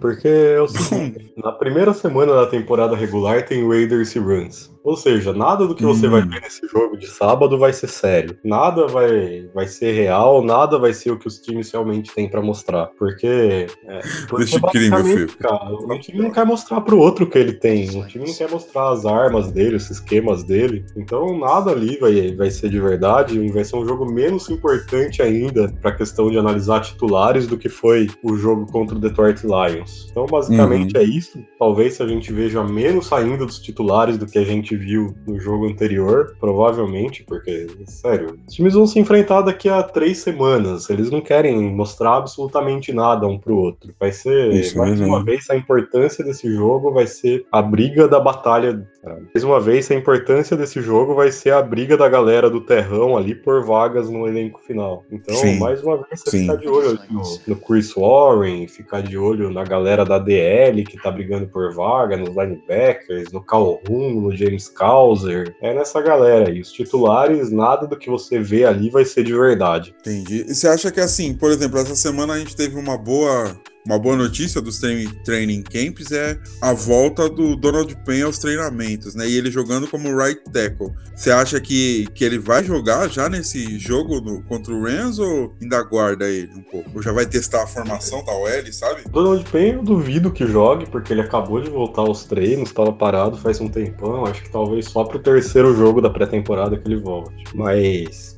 Porque 0.00 0.26
é 0.26 0.66
seguinte, 0.66 1.32
na 1.36 1.52
primeira 1.52 1.94
semana 1.94 2.34
da 2.34 2.46
temporada 2.46 2.96
regular 2.96 3.46
tem 3.46 3.68
Raiders 3.68 4.16
e 4.16 4.18
Runs. 4.18 4.68
Ou 4.86 4.96
seja, 4.96 5.32
nada 5.32 5.66
do 5.66 5.74
que 5.74 5.82
você 5.82 6.06
vai 6.06 6.22
hum. 6.22 6.28
ver 6.28 6.40
nesse 6.42 6.64
jogo 6.68 6.96
de 6.96 7.08
sábado 7.08 7.58
vai 7.58 7.72
ser 7.72 7.88
sério. 7.88 8.38
Nada 8.44 8.86
vai, 8.86 9.50
vai 9.52 9.66
ser 9.66 9.90
real, 9.90 10.44
nada 10.44 10.78
vai 10.78 10.94
ser 10.94 11.10
o 11.10 11.18
que 11.18 11.26
os 11.26 11.40
times 11.40 11.72
realmente 11.72 12.14
têm 12.14 12.28
para 12.30 12.40
mostrar. 12.40 12.86
Porque. 12.96 13.66
É, 13.84 14.00
porque 14.28 14.46
filho. 14.46 15.36
Cara, 15.38 15.74
um 15.74 15.98
time 15.98 16.22
não 16.22 16.30
quer 16.30 16.46
mostrar 16.46 16.82
pro 16.82 17.00
outro 17.00 17.28
que 17.28 17.36
ele 17.36 17.54
tem. 17.54 17.90
Um 17.98 18.06
time 18.06 18.26
não 18.28 18.34
quer 18.34 18.48
mostrar 18.48 18.90
as 18.90 19.04
armas 19.04 19.50
dele, 19.50 19.74
os 19.74 19.90
esquemas 19.90 20.44
dele. 20.44 20.86
Então 20.96 21.36
nada 21.36 21.72
ali 21.72 21.98
vai, 21.98 22.32
vai 22.36 22.50
ser 22.52 22.70
de 22.70 22.78
verdade. 22.78 23.44
Vai 23.48 23.64
ser 23.64 23.74
um 23.74 23.84
jogo 23.84 24.06
menos 24.06 24.48
importante 24.48 25.20
ainda 25.20 25.66
pra 25.82 25.90
questão 25.90 26.30
de 26.30 26.38
analisar 26.38 26.82
titulares 26.82 27.48
do 27.48 27.58
que 27.58 27.68
foi 27.68 28.08
o 28.22 28.36
jogo 28.36 28.70
contra 28.70 28.96
o 28.96 29.00
Detroit 29.00 29.42
Lions. 29.42 30.06
Então, 30.12 30.26
basicamente 30.26 30.96
uhum. 30.96 31.02
é 31.02 31.04
isso. 31.04 31.44
Talvez 31.58 32.00
a 32.00 32.06
gente 32.06 32.32
veja 32.32 32.62
menos 32.62 33.08
saindo 33.08 33.44
dos 33.44 33.58
titulares 33.58 34.16
do 34.16 34.26
que 34.26 34.38
a 34.38 34.44
gente 34.44 34.75
gente 34.76 34.84
viu 34.84 35.14
no 35.26 35.38
jogo 35.40 35.66
anterior, 35.66 36.36
provavelmente, 36.38 37.24
porque, 37.24 37.66
sério, 37.86 38.38
os 38.46 38.54
times 38.54 38.74
vão 38.74 38.86
se 38.86 38.98
enfrentar 38.98 39.42
daqui 39.42 39.68
a 39.68 39.82
três 39.82 40.18
semanas. 40.18 40.88
Eles 40.90 41.10
não 41.10 41.20
querem 41.20 41.58
mostrar 41.74 42.16
absolutamente 42.16 42.92
nada 42.92 43.26
um 43.26 43.38
pro 43.38 43.56
outro. 43.56 43.94
Vai 43.98 44.12
ser, 44.12 44.52
Isso, 44.52 44.76
mais 44.76 45.00
uma 45.00 45.24
vez, 45.24 45.48
a 45.50 45.56
importância 45.56 46.24
desse 46.24 46.52
jogo 46.52 46.92
vai 46.92 47.06
ser 47.06 47.46
a 47.50 47.62
briga 47.62 48.06
da 48.06 48.20
batalha. 48.20 48.86
Mais 49.32 49.44
uma 49.44 49.60
vez, 49.60 49.90
a 49.90 49.94
importância 49.94 50.56
desse 50.56 50.80
jogo 50.80 51.14
vai 51.14 51.30
ser 51.30 51.52
a 51.52 51.62
briga 51.62 51.96
da 51.96 52.08
galera 52.08 52.50
do 52.50 52.60
terrão 52.60 53.16
ali 53.16 53.34
por 53.34 53.64
vagas 53.64 54.10
no 54.10 54.26
elenco 54.26 54.60
final. 54.60 55.04
Então, 55.10 55.34
Sim. 55.34 55.58
mais 55.58 55.82
uma 55.82 55.96
vez, 55.96 56.20
você 56.20 56.30
Sim. 56.30 56.40
ficar 56.42 56.56
de 56.56 56.68
olho 56.68 56.98
no, 57.10 57.22
no 57.46 57.56
Chris 57.56 57.94
Warren, 57.94 58.66
ficar 58.66 59.02
de 59.02 59.16
olho 59.16 59.50
na 59.50 59.64
galera 59.64 60.04
da 60.04 60.18
DL 60.18 60.84
que 60.84 61.00
tá 61.00 61.10
brigando 61.10 61.46
por 61.46 61.72
vaga, 61.72 62.16
nos 62.16 62.30
linebackers, 62.30 63.30
no 63.32 63.40
Calhoun, 63.40 64.20
no 64.20 64.36
James 64.36 64.65
Causer. 64.68 65.54
É 65.60 65.74
nessa 65.74 66.00
galera 66.00 66.48
aí. 66.48 66.60
Os 66.60 66.72
titulares, 66.72 67.50
nada 67.50 67.86
do 67.86 67.96
que 67.96 68.10
você 68.10 68.38
vê 68.40 68.64
ali 68.64 68.90
vai 68.90 69.04
ser 69.04 69.24
de 69.24 69.32
verdade. 69.32 69.94
Entendi. 70.00 70.44
E 70.48 70.54
você 70.54 70.68
acha 70.68 70.90
que 70.90 71.00
assim, 71.00 71.34
por 71.34 71.50
exemplo, 71.50 71.78
essa 71.78 71.96
semana 71.96 72.34
a 72.34 72.38
gente 72.38 72.56
teve 72.56 72.78
uma 72.78 72.96
boa 72.96 73.56
uma 73.86 73.98
boa 74.00 74.16
notícia 74.16 74.60
dos 74.60 74.80
training 74.80 75.62
camps 75.62 76.10
é 76.10 76.36
a 76.60 76.72
volta 76.72 77.30
do 77.30 77.54
Donald 77.54 77.96
Penn 78.04 78.26
aos 78.26 78.36
treinamentos, 78.38 79.14
né? 79.14 79.28
E 79.28 79.36
ele 79.36 79.48
jogando 79.48 79.86
como 79.86 80.14
right 80.16 80.42
tackle. 80.52 80.92
Você 81.14 81.30
acha 81.30 81.60
que, 81.60 82.06
que 82.12 82.24
ele 82.24 82.38
vai 82.38 82.64
jogar 82.64 83.08
já 83.08 83.28
nesse 83.28 83.78
jogo 83.78 84.20
no, 84.20 84.42
contra 84.42 84.74
o 84.74 84.82
Rams 84.82 85.20
ou 85.20 85.54
ainda 85.62 85.82
guarda 85.84 86.28
ele 86.28 86.52
um 86.52 86.62
pouco? 86.62 86.90
Ou 86.96 87.02
já 87.02 87.12
vai 87.12 87.26
testar 87.26 87.62
a 87.62 87.66
formação 87.66 88.24
da 88.24 88.32
OL, 88.32 88.72
sabe? 88.72 89.08
Donald 89.08 89.44
Penn 89.50 89.76
eu 89.76 89.82
duvido 89.82 90.32
que 90.32 90.46
jogue, 90.46 90.86
porque 90.86 91.12
ele 91.12 91.20
acabou 91.20 91.60
de 91.60 91.70
voltar 91.70 92.02
aos 92.02 92.24
treinos, 92.24 92.68
estava 92.68 92.92
parado 92.92 93.36
faz 93.36 93.60
um 93.60 93.68
tempão. 93.68 94.26
Acho 94.26 94.42
que 94.42 94.50
talvez 94.50 94.86
só 94.86 95.04
pro 95.04 95.20
terceiro 95.20 95.76
jogo 95.76 96.00
da 96.00 96.10
pré-temporada 96.10 96.76
que 96.76 96.88
ele 96.88 97.00
volte. 97.00 97.44
Mas. 97.54 98.36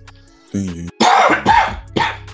Entendi. 0.52 0.97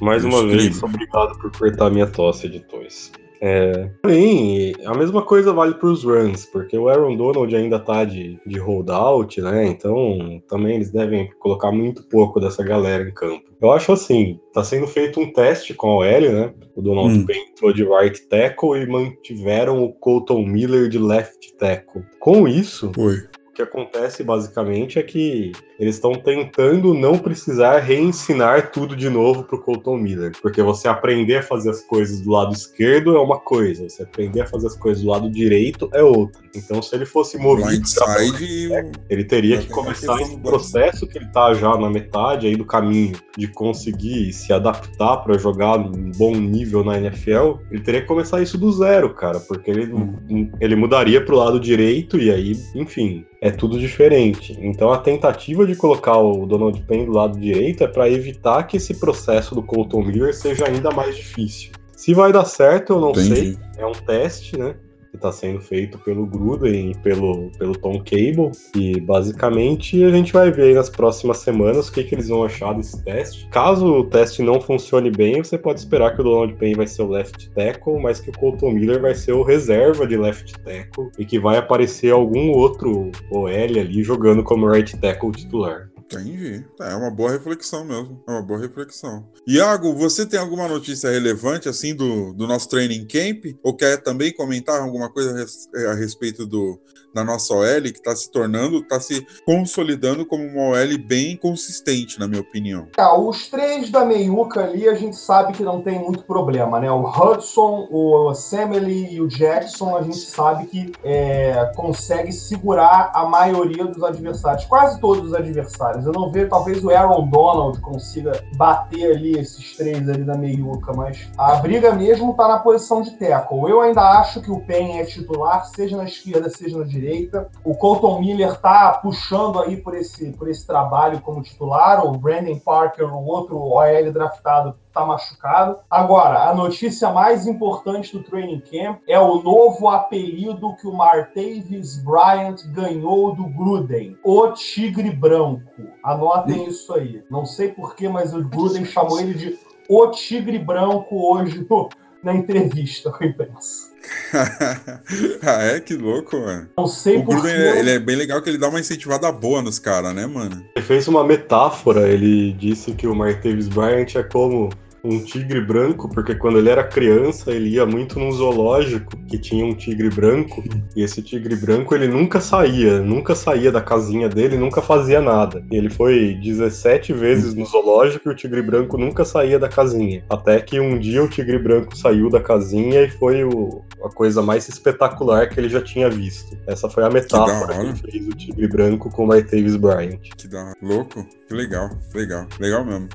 Mais 0.05 0.23
uma 0.23 0.47
vez, 0.47 0.83
obrigado 0.83 1.39
por 1.39 1.51
cortar 1.57 1.89
minha 1.89 2.07
tosse, 2.07 2.47
editores. 2.47 3.11
É, 3.41 3.91
porém, 4.03 4.75
a 4.85 4.95
mesma 4.95 5.23
coisa 5.23 5.53
vale 5.53 5.75
para 5.75 5.89
os 5.89 6.05
runs, 6.05 6.47
porque 6.47 6.77
o 6.79 6.89
Aaron 6.89 7.17
Donald 7.17 7.55
ainda 7.55 7.77
está 7.77 8.05
de, 8.05 8.39
de 8.47 8.59
holdout, 8.59 9.41
né? 9.41 9.67
Então 9.67 10.43
também 10.49 10.77
eles 10.77 10.91
devem 10.91 11.31
colocar 11.39 11.73
muito 11.73 12.03
pouco 12.05 12.39
dessa 12.39 12.63
galera 12.63 13.09
em 13.09 13.13
campo. 13.13 13.45
Eu 13.61 13.71
acho 13.73 13.93
assim, 13.93 14.39
está 14.49 14.63
sendo 14.63 14.87
feito 14.87 15.21
um 15.21 15.33
teste 15.33 15.73
com 15.73 15.89
a 15.89 15.97
OL, 15.97 16.33
né? 16.33 16.55
O 16.77 16.83
Donald 16.83 17.19
hum. 17.19 17.27
Payne 17.27 17.47
entrou 17.51 17.73
de 17.73 17.85
right 17.85 18.29
tackle 18.29 18.79
e 18.81 18.87
mantiveram 18.87 19.83
o 19.83 19.93
Colton 19.93 20.45
Miller 20.45 20.89
de 20.89 20.99
left 20.99 21.55
tackle. 21.57 22.03
Com 22.21 22.47
isso, 22.47 22.93
Oi. 22.97 23.25
O 23.55 23.57
que 23.57 23.63
acontece 23.63 24.25
basicamente 24.25 24.99
é 24.99 25.03
que 25.05 25.53
eles 25.79 25.95
estão 25.95 26.13
tentando 26.15 26.93
não 26.93 27.17
precisar 27.17 27.79
reensinar 27.79 28.73
tudo 28.73 28.97
de 28.97 29.09
novo 29.09 29.45
pro 29.45 29.63
Colton 29.63 29.97
Miller. 29.97 30.33
Porque 30.43 30.61
você 30.61 30.89
aprender 30.89 31.37
a 31.37 31.43
fazer 31.43 31.71
as 31.71 31.81
coisas 31.83 32.21
do 32.21 32.33
lado 32.33 32.53
esquerdo 32.53 33.17
é 33.17 33.21
uma 33.21 33.39
coisa, 33.39 33.89
você 33.89 34.03
aprender 34.03 34.41
a 34.41 34.47
fazer 34.47 34.67
as 34.67 34.77
coisas 34.77 35.05
do 35.05 35.09
lado 35.09 35.31
direito 35.31 35.89
é 35.93 36.03
outra. 36.03 36.43
Então, 36.53 36.83
se 36.83 36.95
ele 36.97 37.07
fosse 37.07 37.39
movido, 37.39 37.69
Blindside, 37.69 38.69
pra... 38.69 38.91
ele 39.09 39.25
teria 39.25 39.59
que 39.59 39.69
começar 39.69 40.21
esse 40.21 40.37
processo 40.39 41.07
que 41.07 41.19
ele 41.19 41.29
tá 41.29 41.55
já 41.55 41.77
na 41.79 41.89
metade 41.89 42.49
aí 42.49 42.57
do 42.57 42.65
caminho 42.65 43.17
de 43.39 43.47
conseguir 43.47 44.33
se 44.33 44.53
adaptar 44.53 45.19
para 45.19 45.39
jogar 45.39 45.79
um 45.79 46.11
bom 46.17 46.35
nível 46.35 46.83
na 46.83 46.99
NFL. 46.99 47.59
Ele 47.71 47.83
teria 47.83 48.01
que 48.01 48.09
começar 48.09 48.43
isso 48.43 48.59
do 48.59 48.73
zero, 48.73 49.15
cara, 49.15 49.39
porque 49.39 49.71
ele, 49.71 49.93
uhum. 49.93 50.51
ele 50.61 50.75
mudaria 50.75 51.25
pro 51.25 51.37
lado 51.37 51.61
direito 51.61 52.19
e 52.19 52.33
aí, 52.33 52.57
enfim, 52.75 53.25
é 53.45 53.51
tudo 53.51 53.79
diferente. 53.79 54.57
Então, 54.59 54.91
a 54.91 54.97
tentativa 54.97 55.67
de 55.67 55.77
colocar 55.77 56.17
o 56.17 56.47
Donald 56.47 56.81
Penn 56.85 57.05
do 57.05 57.13
lado 57.13 57.39
direito 57.39 57.85
é 57.85 57.87
para 57.87 58.09
evitar 58.09 58.63
que 58.63 58.79
esse 58.79 58.95
processo 58.95 59.55
do 59.55 59.63
Colton 59.63 60.01
Miller 60.03 60.35
seja 60.35 60.67
ainda 60.67 60.91
mais 60.91 61.15
difícil. 61.15 61.73
Se 61.95 62.15
vai 62.15 62.33
dar 62.33 62.47
certo, 62.47 62.95
eu 62.95 63.01
não 63.01 63.11
Entendi. 63.11 63.29
sei. 63.29 63.59
É 63.77 63.85
um 63.85 63.93
teste, 63.93 64.59
né? 64.59 64.75
Que 65.15 65.19
está 65.19 65.31
sendo 65.31 65.61
feito 65.61 65.97
pelo 65.99 66.27
Gruden 66.27 66.91
e 66.91 66.95
pelo, 66.99 67.51
pelo 67.57 67.73
Tom 67.79 67.99
Cable. 67.99 68.51
E 68.75 69.01
basicamente 69.01 70.03
a 70.03 70.11
gente 70.11 70.33
vai 70.33 70.51
ver 70.51 70.75
nas 70.75 70.91
próximas 70.91 71.39
semanas 71.39 71.89
o 71.89 71.93
que, 71.93 72.03
que 72.03 72.17
eles 72.17 72.29
vão 72.29 72.43
achar 72.43 72.75
desse 72.75 73.03
teste. 73.05 73.49
Caso 73.49 73.87
o 73.87 74.05
teste 74.05 74.43
não 74.43 74.61
funcione 74.61 75.11
bem, 75.11 75.43
você 75.43 75.57
pode 75.57 75.79
esperar 75.79 76.15
que 76.15 76.21
o 76.21 76.25
Donald 76.25 76.55
Payne 76.55 76.75
vai 76.75 76.87
ser 76.87 77.03
o 77.03 77.09
left 77.09 77.49
tackle, 77.51 78.01
mas 78.01 78.19
que 78.19 78.31
o 78.31 78.33
Colton 78.33 78.73
Miller 78.73 79.01
vai 79.01 79.15
ser 79.15 79.33
o 79.33 79.45
reserva 79.45 80.05
de 80.07 80.17
left 80.17 80.53
tackle 80.65 81.11
e 81.17 81.25
que 81.25 81.39
vai 81.39 81.59
aparecer 81.59 82.13
algum 82.13 82.51
outro 82.51 83.13
OL 83.31 83.47
ali 83.47 84.03
jogando 84.03 84.43
como 84.43 84.69
right 84.69 84.97
tackle 84.99 85.31
titular. 85.31 85.94
Entendi. 86.05 86.65
É 86.81 86.95
uma 86.95 87.11
boa 87.11 87.31
reflexão 87.31 87.85
mesmo. 87.85 88.23
É 88.29 88.33
uma 88.33 88.43
boa 88.43 88.61
reflexão. 88.61 89.29
Iago, 89.47 89.95
você 89.95 90.27
tem 90.27 90.39
alguma 90.39 90.69
notícia 90.69 91.11
relevante 91.11 91.69
assim 91.69 91.95
do, 91.95 92.33
do 92.33 92.47
nosso 92.47 92.69
training 92.69 93.07
camp? 93.07 93.45
Ou 93.63 93.75
quer 93.75 94.03
também 94.03 94.33
comentar 94.33 94.81
alguma 94.81 95.11
coisa 95.11 95.47
a, 95.75 95.91
a 95.91 95.95
respeito 95.95 96.47
do, 96.47 96.81
na 97.15 97.23
nossa 97.23 97.55
OL, 97.55 97.83
que 97.83 97.91
está 97.91 98.15
se 98.17 98.29
tornando, 98.31 98.79
está 98.79 98.99
se 98.99 99.25
consolidando 99.47 100.27
como 100.27 100.45
uma 100.45 100.71
OL 100.71 100.99
bem 101.07 101.37
consistente, 101.37 102.19
na 102.19 102.27
minha 102.27 102.41
opinião. 102.41 102.89
É, 102.99 103.07
os 103.17 103.49
três 103.49 103.91
da 103.91 104.05
meiuca 104.05 104.65
ali, 104.65 104.89
a 104.89 104.95
gente 104.95 105.17
sabe 105.17 105.53
que 105.53 105.63
não 105.63 105.81
tem 105.81 105.99
muito 106.01 106.25
problema, 106.25 106.81
né? 106.81 106.91
O 106.91 107.09
Hudson, 107.09 107.89
o 107.91 108.35
Samely 108.35 109.15
e 109.15 109.21
o 109.21 109.29
Jackson, 109.29 109.97
a 109.97 110.03
gente 110.03 110.19
sabe 110.19 110.67
que 110.67 110.93
é, 111.05 111.73
consegue 111.77 112.33
segurar 112.33 113.13
a 113.15 113.27
maioria 113.27 113.85
dos 113.85 114.03
adversários, 114.03 114.65
quase 114.65 115.01
todos 115.01 115.29
os 115.29 115.35
adversários. 115.35 115.94
Eu 116.03 116.13
não 116.13 116.31
vejo, 116.31 116.49
talvez 116.49 116.83
o 116.83 116.91
Aaron 116.91 117.27
Donald 117.29 117.81
consiga 117.81 118.33
bater 118.57 119.17
ali 119.17 119.39
esses 119.39 119.77
três 119.77 120.09
ali 120.09 120.25
da 120.25 120.37
meiuca, 120.37 120.93
mas 120.95 121.29
a 121.37 121.57
briga 121.57 121.93
mesmo 121.93 122.31
está 122.31 122.49
na 122.49 122.59
posição 122.59 123.03
de 123.03 123.13
tackle. 123.13 123.69
Eu 123.69 123.81
ainda 123.81 124.03
acho 124.19 124.41
que 124.41 124.51
o 124.51 124.61
Pen 124.61 124.99
é 124.99 125.05
titular, 125.05 125.65
seja 125.67 125.97
na 125.97 126.05
esquerda, 126.05 126.49
seja 126.49 126.79
na 126.79 126.85
direita. 126.85 127.49
O 127.65 127.75
Colton 127.75 128.21
Miller 128.21 128.53
está 128.53 128.93
puxando 128.95 129.61
aí 129.61 129.77
por 129.77 129.95
esse, 129.95 130.33
por 130.33 130.49
esse 130.49 130.67
trabalho 130.67 131.21
como 131.21 131.43
titular. 131.43 132.05
O 132.05 132.13
Brandon 132.13 132.59
Parker, 132.59 133.13
o 133.15 133.27
outro 133.27 133.59
OL 133.59 134.13
draftado, 134.13 134.75
está 134.95 135.05
machucado. 135.05 135.79
Agora, 135.91 136.49
a 136.49 136.55
notícia 136.55 137.11
mais 137.11 137.49
importante 137.49 138.17
do 138.17 138.23
training 138.23 138.61
camp 138.61 139.01
é 139.09 139.19
o 139.19 139.43
novo 139.43 139.89
apelido 139.89 140.77
que 140.77 140.87
o 140.87 140.93
Martavis 140.93 141.97
Bryant 141.99 142.63
ganhou 142.69 143.35
do 143.35 143.49
Gruden, 143.49 144.17
o 144.23 144.53
Tigre 144.53 145.11
Branco. 145.11 145.83
Anotem 146.03 146.69
isso 146.69 146.95
aí. 146.95 147.25
Não 147.29 147.45
sei 147.45 147.73
porquê, 147.73 148.09
mas 148.09 148.33
o 148.33 148.45
Gruden 148.45 148.85
chamou 148.85 149.19
ele 149.19 149.35
de 149.35 149.59
o 149.89 150.07
Tigre 150.09 150.59
Branco 150.59 151.35
hoje 151.35 151.67
no, 151.69 151.89
na 152.23 152.35
entrevista 152.35 153.11
com 153.11 153.25
a 153.25 153.27
imprensa. 153.27 153.93
ah, 155.43 155.63
é? 155.63 155.81
Que 155.81 155.95
louco, 155.95 156.37
mano. 156.39 156.69
Não 156.77 156.87
sei 156.87 157.19
o 157.19 157.23
Gruden, 157.23 157.53
ele, 157.53 157.79
ele 157.79 157.91
é 157.91 157.99
bem 157.99 158.17
legal 158.17 158.41
que 158.41 158.49
ele 158.49 158.59
dá 158.59 158.69
uma 158.69 158.81
incentivada 158.81 159.31
boa 159.33 159.61
nos 159.61 159.79
caras, 159.79 160.15
né, 160.15 160.27
mano? 160.27 160.65
Ele 160.75 160.85
fez 160.85 161.09
uma 161.09 161.25
metáfora, 161.25 162.09
ele 162.09 162.53
disse 162.53 162.93
que 162.93 163.07
o 163.07 163.15
Martavis 163.15 163.69
Bryant 163.69 164.15
é 164.15 164.23
como 164.23 164.71
um 165.05 165.23
tigre 165.23 165.61
branco, 165.61 166.09
porque 166.09 166.35
quando 166.35 166.59
ele 166.59 166.71
era 166.71 166.83
criança, 166.83 167.53
ele 167.53 167.69
ia 167.69 167.85
muito 167.85 168.19
num 168.19 168.33
zoológico 168.33 169.17
que 169.27 169.39
tinha 169.39 169.65
um 169.65 169.75
tigre 169.75 170.09
branco, 170.09 170.65
e 170.97 171.03
esse 171.03 171.21
tigre 171.21 171.55
branco 171.55 171.95
ele 171.95 172.09
nunca 172.09 172.41
saía, 172.41 173.01
nunca 173.01 173.35
saía 173.35 173.71
da 173.71 173.83
casinha 173.83 174.29
dele, 174.29 174.57
nunca 174.57 174.81
fazia 174.81 175.21
nada. 175.21 175.63
Ele 175.71 175.91
foi 175.91 176.39
17 176.43 177.13
vezes 177.13 177.55
no 177.55 177.67
zoológico 177.67 178.29
e 178.29 178.33
o 178.33 178.37
tigre 178.37 178.63
branco 178.63 178.97
nunca 178.97 179.25
saía 179.25 179.59
da 179.59 179.69
casinha. 179.69 180.25
Até 180.31 180.59
que 180.61 180.81
um 180.81 180.99
dia 180.99 181.23
o 181.23 181.29
tigre 181.29 181.59
branco 181.59 181.95
saiu 181.95 182.31
da 182.31 182.41
casinha 182.41 183.03
e 183.03 183.11
foi 183.11 183.45
o, 183.45 183.85
a 184.03 184.09
coisa 184.09 184.41
mais 184.41 184.69
espetacular 184.69 185.51
que 185.51 185.61
ele 185.61 185.69
já 185.69 185.83
tinha 185.83 186.09
visto. 186.09 186.57
Essa 186.67 186.89
foi 186.89 187.05
a 187.05 187.11
metáfora 187.11 187.75
que, 187.75 187.93
que 187.93 188.11
fez 188.11 188.27
o 188.27 188.31
tigre 188.31 188.69
branco 188.69 189.11
com 189.11 189.25
o 189.25 189.27
Martavis 189.27 189.77
Bryant. 189.77 190.21
Que 190.37 190.49
da 190.49 190.73
louco, 190.81 191.27
que 191.47 191.55
legal, 191.55 191.91
legal, 192.15 192.47
legal 192.59 192.85
mesmo. 192.85 193.09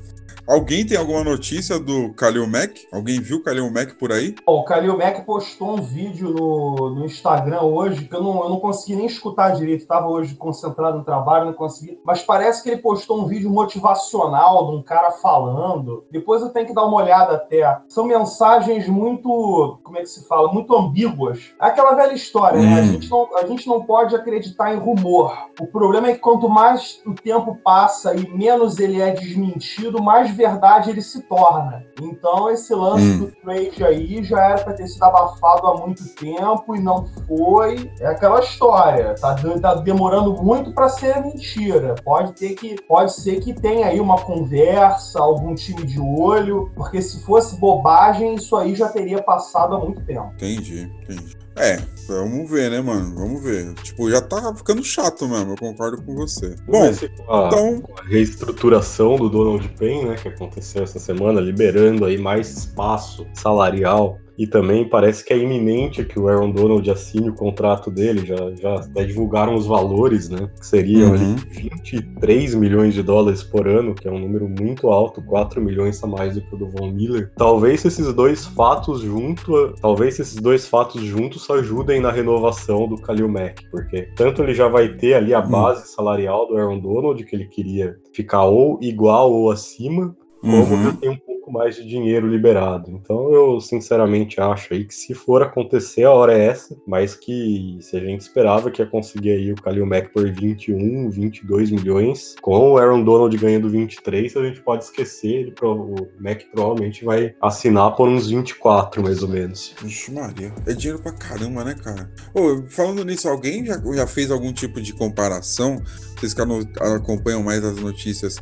Alguém 0.50 0.84
tem 0.84 0.98
alguma 0.98 1.22
notícia 1.22 1.78
do 1.78 2.12
Kalil 2.14 2.44
Mack? 2.44 2.84
Alguém 2.92 3.20
viu 3.20 3.36
o 3.36 3.42
Kalil 3.44 3.70
Mack 3.70 3.94
por 3.94 4.10
aí? 4.10 4.34
O 4.44 4.64
Kalil 4.64 4.98
Mack 4.98 5.24
postou 5.24 5.78
um 5.78 5.80
vídeo 5.80 6.30
no, 6.30 6.90
no 6.90 7.04
Instagram 7.04 7.60
hoje 7.60 8.06
que 8.06 8.12
eu 8.12 8.20
não, 8.20 8.42
eu 8.42 8.48
não 8.48 8.58
consegui 8.58 8.96
nem 8.96 9.06
escutar 9.06 9.50
direito. 9.50 9.82
Estava 9.82 10.08
hoje 10.08 10.34
concentrado 10.34 10.98
no 10.98 11.04
trabalho, 11.04 11.46
não 11.46 11.52
consegui. 11.52 12.00
Mas 12.04 12.22
parece 12.22 12.64
que 12.64 12.68
ele 12.68 12.82
postou 12.82 13.20
um 13.20 13.26
vídeo 13.26 13.48
motivacional 13.48 14.72
de 14.72 14.76
um 14.78 14.82
cara 14.82 15.12
falando. 15.12 16.04
Depois 16.10 16.42
eu 16.42 16.48
tenho 16.48 16.66
que 16.66 16.74
dar 16.74 16.84
uma 16.84 16.96
olhada 16.96 17.36
até. 17.36 17.78
São 17.86 18.04
mensagens 18.04 18.88
muito, 18.88 19.78
como 19.84 19.98
é 19.98 20.00
que 20.00 20.08
se 20.08 20.26
fala? 20.26 20.52
Muito 20.52 20.74
ambíguas. 20.74 21.54
É 21.62 21.66
aquela 21.66 21.94
velha 21.94 22.12
história, 22.12 22.58
hum. 22.58 22.64
né? 22.64 22.80
A 22.80 22.82
hum. 22.82 22.86
gente, 22.86 23.08
não, 23.08 23.36
a 23.36 23.46
gente 23.46 23.68
não 23.68 23.84
pode 23.84 24.16
acreditar 24.16 24.74
em 24.74 24.78
rumor. 24.78 25.32
O 25.60 25.66
problema 25.68 26.08
é 26.08 26.14
que 26.14 26.18
quanto 26.18 26.48
mais 26.48 27.00
o 27.06 27.14
tempo 27.14 27.56
passa 27.62 28.16
e 28.16 28.28
menos 28.28 28.80
ele 28.80 29.00
é 29.00 29.12
desmentido, 29.12 30.02
mais 30.02 30.39
verdade 30.40 30.90
ele 30.90 31.02
se 31.02 31.22
torna. 31.22 31.84
Então, 32.00 32.50
esse 32.50 32.74
lance 32.74 33.04
hum. 33.04 33.18
do 33.18 33.26
trade 33.42 33.84
aí 33.84 34.24
já 34.24 34.42
era 34.44 34.64
para 34.64 34.72
ter 34.72 34.86
sido 34.86 35.02
abafado 35.04 35.66
há 35.66 35.76
muito 35.76 36.04
tempo 36.14 36.74
e 36.74 36.80
não 36.80 37.06
foi. 37.26 37.90
É 38.00 38.06
aquela 38.06 38.40
história, 38.40 39.14
tá, 39.20 39.36
tá 39.60 39.74
demorando 39.74 40.42
muito 40.42 40.72
para 40.72 40.88
ser 40.88 41.22
mentira. 41.22 41.94
Pode 42.02 42.32
ter 42.32 42.54
que, 42.54 42.80
pode 42.82 43.12
ser 43.12 43.40
que 43.40 43.52
tenha 43.52 43.86
aí 43.86 44.00
uma 44.00 44.18
conversa, 44.18 45.20
algum 45.20 45.54
time 45.54 45.84
de 45.84 46.00
olho, 46.00 46.70
porque 46.74 47.02
se 47.02 47.20
fosse 47.20 47.56
bobagem, 47.56 48.34
isso 48.34 48.56
aí 48.56 48.74
já 48.74 48.88
teria 48.88 49.22
passado 49.22 49.76
há 49.76 49.78
muito 49.78 50.00
tempo. 50.04 50.32
Entendi, 50.34 50.90
entendi. 51.02 51.36
É, 51.60 51.78
vamos 52.08 52.50
ver, 52.50 52.70
né, 52.70 52.80
mano? 52.80 53.14
Vamos 53.14 53.42
ver. 53.42 53.74
Tipo, 53.82 54.10
já 54.10 54.20
tá 54.20 54.54
ficando 54.54 54.82
chato 54.82 55.28
mesmo, 55.28 55.52
eu 55.52 55.56
concordo 55.56 56.02
com 56.02 56.14
você. 56.14 56.56
Bom, 56.66 56.84
a, 56.84 57.46
então... 57.46 57.82
a 57.98 58.02
reestruturação 58.08 59.16
do 59.16 59.28
Donald 59.28 59.68
Payne, 59.78 60.06
né, 60.06 60.16
que 60.16 60.28
aconteceu 60.28 60.82
essa 60.82 60.98
semana, 60.98 61.40
liberando 61.40 62.04
aí 62.04 62.16
mais 62.18 62.50
espaço 62.50 63.26
salarial 63.34 64.18
e 64.40 64.46
também 64.46 64.88
parece 64.88 65.22
que 65.22 65.34
é 65.34 65.36
iminente 65.36 66.02
que 66.02 66.18
o 66.18 66.26
Aaron 66.26 66.50
Donald 66.50 66.90
assine 66.90 67.28
o 67.28 67.34
contrato 67.34 67.90
dele, 67.90 68.24
já, 68.24 68.36
já 68.54 68.74
até 68.76 69.04
divulgaram 69.04 69.54
os 69.54 69.66
valores, 69.66 70.30
né? 70.30 70.48
Que 70.58 70.66
seriam 70.66 71.10
uhum. 71.10 71.14
ali 71.14 71.34
23 71.50 72.54
milhões 72.54 72.94
de 72.94 73.02
dólares 73.02 73.42
por 73.42 73.68
ano, 73.68 73.94
que 73.94 74.08
é 74.08 74.10
um 74.10 74.18
número 74.18 74.48
muito 74.48 74.88
alto, 74.88 75.20
4 75.20 75.60
milhões 75.60 76.02
a 76.02 76.06
mais 76.06 76.36
do 76.36 76.40
que 76.40 76.54
o 76.54 76.56
do 76.56 76.70
Von 76.70 76.90
Miller. 76.90 77.30
Talvez 77.36 77.84
esses 77.84 78.14
dois 78.14 78.46
fatos 78.46 79.02
juntos, 79.02 79.78
talvez 79.78 80.18
esses 80.18 80.36
dois 80.36 80.66
fatos 80.66 81.02
juntos 81.02 81.50
ajudem 81.50 82.00
na 82.00 82.10
renovação 82.10 82.88
do 82.88 82.96
Khalil 82.96 83.28
Mack, 83.28 83.68
porque 83.70 84.08
tanto 84.16 84.42
ele 84.42 84.54
já 84.54 84.68
vai 84.68 84.88
ter 84.88 85.12
ali 85.12 85.34
a 85.34 85.40
uhum. 85.40 85.50
base 85.50 85.80
uhum. 85.80 85.86
salarial 85.86 86.48
do 86.48 86.56
Aaron 86.56 86.78
Donald, 86.78 87.22
que 87.22 87.36
ele 87.36 87.44
queria 87.44 87.94
ficar 88.14 88.46
ou 88.46 88.78
igual 88.80 89.30
ou 89.30 89.50
acima, 89.50 90.16
como 90.40 90.56
uhum. 90.56 90.84
já 90.84 90.92
tem 90.94 91.10
um 91.10 91.29
pouco 91.50 91.52
mais 91.52 91.74
de 91.74 91.84
dinheiro 91.86 92.28
liberado. 92.28 92.90
Então 92.90 93.32
eu 93.32 93.60
sinceramente 93.60 94.40
acho 94.40 94.72
aí 94.72 94.84
que 94.84 94.94
se 94.94 95.12
for 95.12 95.42
acontecer 95.42 96.04
a 96.04 96.12
hora 96.12 96.32
é 96.32 96.46
essa, 96.46 96.76
mas 96.86 97.14
que 97.14 97.78
se 97.80 97.96
a 97.96 98.00
gente 98.00 98.20
esperava 98.20 98.70
que 98.70 98.80
ia 98.80 98.86
conseguir 98.86 99.32
aí 99.32 99.52
o 99.52 99.56
Kalil 99.56 99.84
Mack 99.84 100.12
por 100.12 100.30
21, 100.30 101.10
22 101.10 101.70
milhões, 101.72 102.36
com 102.40 102.72
o 102.72 102.78
Aaron 102.78 103.02
Donald 103.02 103.36
ganhando 103.36 103.68
23, 103.68 104.36
a 104.36 104.44
gente 104.44 104.62
pode 104.62 104.84
esquecer, 104.84 105.28
ele, 105.28 105.54
o 105.62 106.08
Mack 106.20 106.46
provavelmente 106.52 107.04
vai 107.04 107.34
assinar 107.42 107.94
por 107.96 108.08
uns 108.08 108.28
24 108.28 109.02
mais 109.02 109.22
ou 109.22 109.28
menos. 109.28 109.74
Vixe 109.82 110.12
Maria, 110.12 110.52
é 110.66 110.72
dinheiro 110.72 111.02
pra 111.02 111.12
caramba, 111.12 111.64
né, 111.64 111.74
cara? 111.74 112.10
Ô, 112.32 112.62
falando 112.68 113.04
nisso, 113.04 113.28
alguém 113.28 113.66
já, 113.66 113.80
já 113.94 114.06
fez 114.06 114.30
algum 114.30 114.52
tipo 114.52 114.80
de 114.80 114.92
comparação? 114.92 115.82
Vocês 116.16 116.34
que 116.34 116.42
acompanham 116.42 117.42
mais 117.42 117.64
as 117.64 117.76
notícias, 117.76 118.38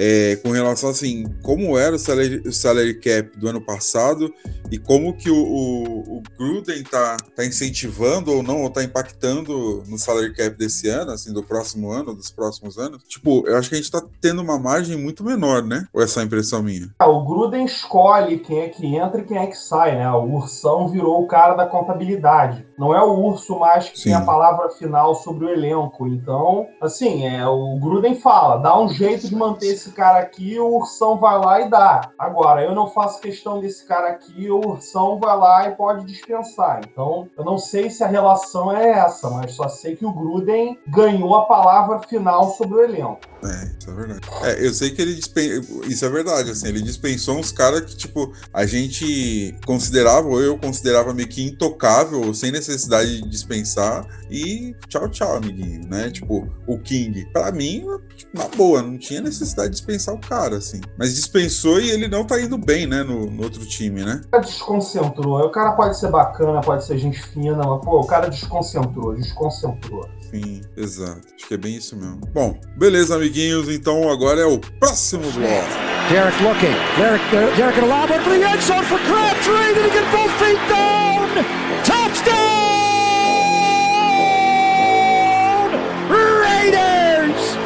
é, 0.00 0.36
com 0.36 0.50
relação 0.52 0.90
assim, 0.90 1.26
como 1.42 1.76
era 1.76 1.96
o 1.96 1.98
salary, 1.98 2.40
o 2.46 2.52
salary, 2.52 2.94
cap 3.00 3.36
do 3.36 3.48
ano 3.48 3.60
passado 3.60 4.32
e 4.70 4.78
como 4.78 5.16
que 5.16 5.28
o, 5.28 5.36
o, 5.36 6.18
o 6.18 6.22
Gruden 6.38 6.84
tá, 6.84 7.16
tá 7.34 7.44
incentivando 7.44 8.32
ou 8.32 8.42
não, 8.42 8.62
ou 8.62 8.70
tá 8.70 8.84
impactando 8.84 9.82
no 9.88 9.98
salary 9.98 10.32
cap 10.34 10.56
desse 10.56 10.88
ano, 10.88 11.10
assim, 11.10 11.32
do 11.32 11.42
próximo 11.42 11.90
ano, 11.90 12.14
dos 12.14 12.30
próximos 12.30 12.78
anos. 12.78 13.02
Tipo, 13.08 13.44
eu 13.48 13.56
acho 13.56 13.68
que 13.68 13.74
a 13.74 13.78
gente 13.78 13.90
tá 13.90 14.00
tendo 14.20 14.40
uma 14.40 14.58
margem 14.58 14.96
muito 14.96 15.24
menor, 15.24 15.64
né? 15.64 15.86
Ou 15.92 16.00
essa 16.00 16.20
é 16.20 16.24
impressão 16.24 16.62
minha? 16.62 16.90
Ah, 16.98 17.08
o 17.08 17.24
Gruden 17.24 17.64
escolhe 17.64 18.38
quem 18.38 18.60
é 18.60 18.68
que 18.68 18.86
entra 18.94 19.20
e 19.20 19.24
quem 19.24 19.38
é 19.38 19.46
que 19.46 19.56
sai, 19.56 19.96
né? 19.96 20.08
O 20.12 20.36
Ursão 20.36 20.88
virou 20.88 21.20
o 21.22 21.26
cara 21.26 21.54
da 21.54 21.66
contabilidade. 21.66 22.64
Não 22.78 22.94
é 22.94 23.02
o 23.02 23.18
Urso 23.18 23.58
mais 23.58 23.88
que 23.88 23.98
Sim. 23.98 24.04
tem 24.04 24.14
a 24.14 24.20
palavra 24.20 24.70
final 24.70 25.14
sobre 25.16 25.46
o 25.46 25.50
elenco. 25.50 26.06
Então, 26.06 26.68
assim, 26.80 27.26
é, 27.26 27.44
o 27.46 27.76
Gruden 27.80 28.14
fala, 28.14 28.58
dá 28.58 28.78
um 28.78 28.88
jeito 28.88 29.26
de 29.28 29.34
manter 29.34 29.68
esse 29.68 29.87
esse 29.88 29.92
cara 29.92 30.18
aqui, 30.18 30.58
o 30.58 30.76
Ursão 30.76 31.18
vai 31.18 31.38
lá 31.38 31.60
e 31.60 31.70
dá. 31.70 32.10
Agora, 32.18 32.62
eu 32.62 32.74
não 32.74 32.88
faço 32.88 33.20
questão 33.20 33.60
desse 33.60 33.84
cara 33.84 34.08
aqui, 34.08 34.50
o 34.50 34.58
Ursão 34.58 35.18
vai 35.18 35.36
lá 35.36 35.68
e 35.68 35.74
pode 35.74 36.04
dispensar. 36.04 36.80
Então, 36.90 37.28
eu 37.36 37.44
não 37.44 37.58
sei 37.58 37.90
se 37.90 38.04
a 38.04 38.06
relação 38.06 38.70
é 38.76 38.90
essa, 38.90 39.30
mas 39.30 39.52
só 39.52 39.68
sei 39.68 39.96
que 39.96 40.04
o 40.04 40.12
Gruden 40.12 40.78
ganhou 40.86 41.34
a 41.34 41.46
palavra 41.46 42.00
final 42.00 42.54
sobre 42.54 42.76
o 42.76 42.84
elenco. 42.84 43.20
É, 43.44 43.70
isso 43.78 43.90
é 43.90 43.94
verdade. 43.94 44.20
É, 44.42 44.66
eu 44.66 44.74
sei 44.74 44.90
que 44.90 45.00
ele 45.00 45.14
dispensou. 45.14 45.84
Isso 45.84 46.04
é 46.04 46.08
verdade, 46.08 46.50
assim, 46.50 46.68
ele 46.68 46.82
dispensou 46.82 47.38
uns 47.38 47.52
caras 47.52 47.82
que, 47.82 47.96
tipo, 47.96 48.32
a 48.52 48.66
gente 48.66 49.56
considerava, 49.64 50.28
ou 50.28 50.40
eu 50.40 50.58
considerava 50.58 51.14
meio 51.14 51.28
que 51.28 51.42
intocável, 51.42 52.34
sem 52.34 52.50
necessidade 52.50 53.22
de 53.22 53.28
dispensar. 53.28 54.04
E 54.30 54.74
tchau, 54.88 55.08
tchau, 55.08 55.36
amiguinho, 55.36 55.86
né? 55.88 56.10
Tipo, 56.10 56.48
o 56.66 56.78
King. 56.78 57.26
Pra 57.32 57.50
mim, 57.52 57.86
tipo, 58.16 58.36
na 58.36 58.48
boa, 58.48 58.82
não 58.82 58.98
tinha 58.98 59.20
necessidade 59.20 59.76
de 59.76 59.77
dispensar 59.78 60.14
o 60.14 60.18
cara, 60.18 60.56
assim. 60.56 60.80
Mas 60.98 61.14
dispensou 61.14 61.80
e 61.80 61.90
ele 61.90 62.08
não 62.08 62.24
tá 62.24 62.40
indo 62.40 62.58
bem, 62.58 62.86
né, 62.86 63.02
no, 63.02 63.30
no 63.30 63.42
outro 63.42 63.64
time, 63.66 64.04
né? 64.04 64.20
O 64.26 64.30
cara 64.30 64.44
desconcentrou. 64.44 65.38
O 65.40 65.50
cara 65.50 65.72
pode 65.72 65.98
ser 65.98 66.10
bacana, 66.10 66.60
pode 66.60 66.84
ser 66.84 66.98
gente 66.98 67.20
fina, 67.22 67.56
mas, 67.56 67.84
pô, 67.84 68.00
o 68.00 68.06
cara 68.06 68.28
desconcentrou, 68.28 69.14
desconcentrou. 69.14 70.08
Sim, 70.30 70.60
exato. 70.76 71.22
Acho 71.34 71.48
que 71.48 71.54
é 71.54 71.56
bem 71.56 71.76
isso 71.76 71.96
mesmo. 71.96 72.20
Bom, 72.34 72.58
beleza, 72.76 73.14
amiguinhos. 73.14 73.68
Então 73.68 74.10
agora 74.10 74.40
é 74.42 74.46
o 74.46 74.58
próximo 74.58 75.22
bloco. 75.32 75.88
Derek 76.10 76.42
looking. 76.42 76.74
Derek, 76.98 77.24
Derek, 77.56 77.78
in 77.78 77.84
a 77.84 77.86
lob 77.86 78.08
for 78.08 78.30
the 78.30 78.44
end 78.44 78.62
zone 78.62 78.84
for 78.84 78.98
Crabtree. 78.98 79.74
Did 79.74 79.84
he 79.86 79.90
get 79.90 80.10
both 80.12 80.32
feet 80.38 80.58
down? 80.68 81.67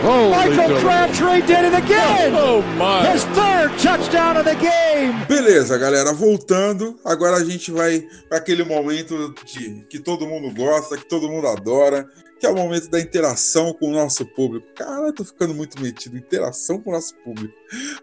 Michael 0.02 0.80
Crabtree 0.80 1.42
did 1.46 1.64
it 1.64 1.74
again. 1.74 2.32
Oh, 2.34 2.60
my. 2.76 3.06
His 3.12 3.24
third 3.26 3.70
touchdown 3.78 4.36
of 4.36 4.44
the 4.44 4.56
game. 4.56 5.14
Beleza, 5.28 5.78
galera, 5.78 6.12
voltando. 6.12 6.98
Agora 7.04 7.36
a 7.36 7.44
gente 7.44 7.70
vai 7.70 8.04
para 8.28 8.38
aquele 8.38 8.64
momento 8.64 9.32
que, 9.46 9.84
que 9.88 10.00
todo 10.00 10.26
mundo 10.26 10.52
gosta, 10.52 10.96
que 10.96 11.08
todo 11.08 11.28
mundo 11.28 11.46
adora, 11.46 12.04
que 12.42 12.46
é 12.46 12.50
o 12.50 12.56
momento 12.56 12.90
da 12.90 13.00
interação 13.00 13.72
com 13.72 13.90
o 13.90 13.92
nosso 13.92 14.26
público. 14.26 14.66
Cara, 14.74 15.06
eu 15.06 15.12
tô 15.12 15.24
ficando 15.24 15.54
muito 15.54 15.80
metido, 15.80 16.18
interação 16.18 16.80
com 16.80 16.90
o 16.90 16.92
nosso 16.92 17.14
público. 17.22 17.54